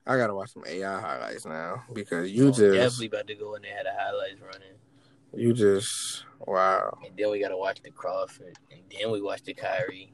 I 0.06 0.16
gotta 0.16 0.34
watch 0.34 0.52
some 0.52 0.64
AI 0.66 1.00
highlights 1.00 1.46
now 1.46 1.84
because 1.92 2.30
you 2.30 2.48
Oh, 2.48 2.50
just, 2.50 2.60
definitely 2.60 3.06
about 3.06 3.26
to 3.28 3.34
go 3.34 3.54
in 3.54 3.62
there 3.62 3.74
had 3.76 3.86
the 3.86 3.92
highlights 3.96 4.40
running. 4.40 4.76
you 5.34 5.54
just, 5.54 6.24
wow. 6.40 6.98
And 7.06 7.16
then 7.16 7.30
we 7.30 7.40
gotta 7.40 7.56
watch 7.56 7.80
the 7.82 7.90
Crawford. 7.90 8.58
And 8.70 8.82
then 8.90 9.10
we 9.10 9.22
watch 9.22 9.42
the 9.42 9.54
Kyrie. 9.54 10.12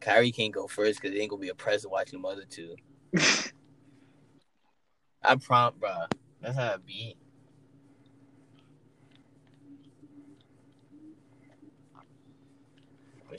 Kyrie 0.00 0.30
can't 0.32 0.52
go 0.52 0.66
first 0.66 1.00
because 1.00 1.16
it 1.16 1.20
ain't 1.20 1.30
gonna 1.30 1.40
be 1.40 1.48
a 1.48 1.54
present 1.54 1.90
watching 1.90 2.20
them 2.20 2.26
other 2.26 2.44
two. 2.48 2.76
I 5.22 5.36
prompt, 5.36 5.80
bro. 5.80 5.94
That's 6.40 6.56
how 6.56 6.74
I 6.74 6.76
be. 6.76 7.16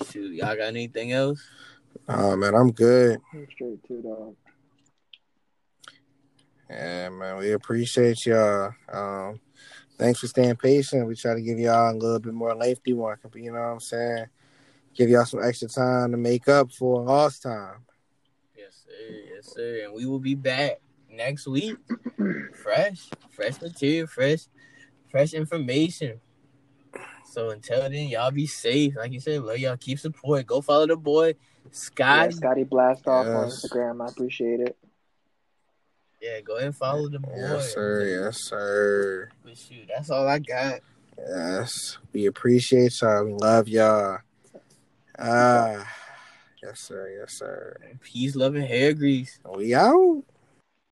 Shoot, 0.06 0.34
y'all 0.34 0.56
got 0.56 0.68
anything 0.68 1.12
else? 1.12 1.42
Oh 2.08 2.36
man, 2.36 2.56
I'm 2.56 2.72
good. 2.72 3.20
He's 3.32 3.48
straight 3.54 3.84
too, 3.88 4.02
dog. 4.02 4.36
Yeah, 6.70 7.10
man, 7.10 7.38
we 7.38 7.52
appreciate 7.52 8.26
y'all. 8.26 8.74
Um, 8.92 9.40
thanks 9.98 10.20
for 10.20 10.28
staying 10.28 10.56
patient. 10.56 11.08
We 11.08 11.16
try 11.16 11.34
to 11.34 11.42
give 11.42 11.58
y'all 11.58 11.92
a 11.92 11.98
little 11.98 12.20
bit 12.20 12.34
more 12.34 12.56
lengthy 12.56 12.94
one, 12.94 13.18
you 13.36 13.52
know 13.52 13.60
what 13.60 13.66
I'm 13.66 13.80
saying? 13.80 14.26
Give 14.94 15.10
y'all 15.10 15.26
some 15.26 15.44
extra 15.44 15.68
time 15.68 16.12
to 16.12 16.18
make 16.18 16.48
up 16.48 16.72
for 16.72 17.02
lost 17.02 17.44
time. 17.44 17.86
Yes, 18.56 18.86
sir. 18.86 19.16
Yes, 19.34 19.54
sir. 19.54 19.82
And 19.86 19.94
we 19.94 20.06
will 20.06 20.20
be 20.20 20.36
back 20.36 20.82
next 21.10 21.48
week. 21.48 21.78
fresh, 22.54 23.10
fresh 23.30 23.62
material, 23.62 24.08
fresh, 24.08 24.42
fresh 25.10 25.34
information. 25.34 26.20
So 27.30 27.52
until 27.52 27.82
then, 27.82 28.08
y'all 28.08 28.32
be 28.32 28.48
safe. 28.48 28.96
Like 28.96 29.12
you 29.12 29.20
said, 29.20 29.44
love 29.44 29.60
y'all. 29.60 29.78
Keep 29.78 30.00
support. 30.00 30.48
Go 30.48 30.62
follow 30.62 30.88
the 30.88 30.98
boy 30.98 31.28
Yeah, 31.64 31.72
Scotty. 31.72 32.32
Scotty 32.34 32.64
Blast 32.64 33.08
off 33.08 33.28
on 33.28 33.50
Instagram. 33.50 34.04
I 34.04 34.10
appreciate 34.10 34.62
it. 34.62 34.76
Yeah, 36.22 36.42
go 36.42 36.56
ahead 36.56 36.68
and 36.68 36.76
follow 36.76 37.08
the 37.08 37.20
boy. 37.20 37.36
Yes, 37.36 37.74
sir. 37.74 38.24
Yes, 38.26 38.42
sir. 38.42 39.30
But 39.44 39.58
shoot, 39.58 39.88
that's 39.88 40.10
all 40.10 40.28
I 40.28 40.40
got. 40.40 40.80
Yes. 41.18 41.98
We 42.14 42.26
appreciate 42.26 43.00
y'all. 43.00 43.26
We 43.26 43.34
love 43.34 43.68
y'all. 43.68 44.18
Ah. 45.18 45.88
Yes, 46.64 46.82
sir. 46.82 47.10
Yes, 47.20 47.38
sir. 47.38 47.78
Peace, 48.02 48.36
love, 48.36 48.56
and 48.56 48.66
hair 48.66 48.94
grease. 48.94 49.40
We 49.56 49.76
out. 49.76 50.24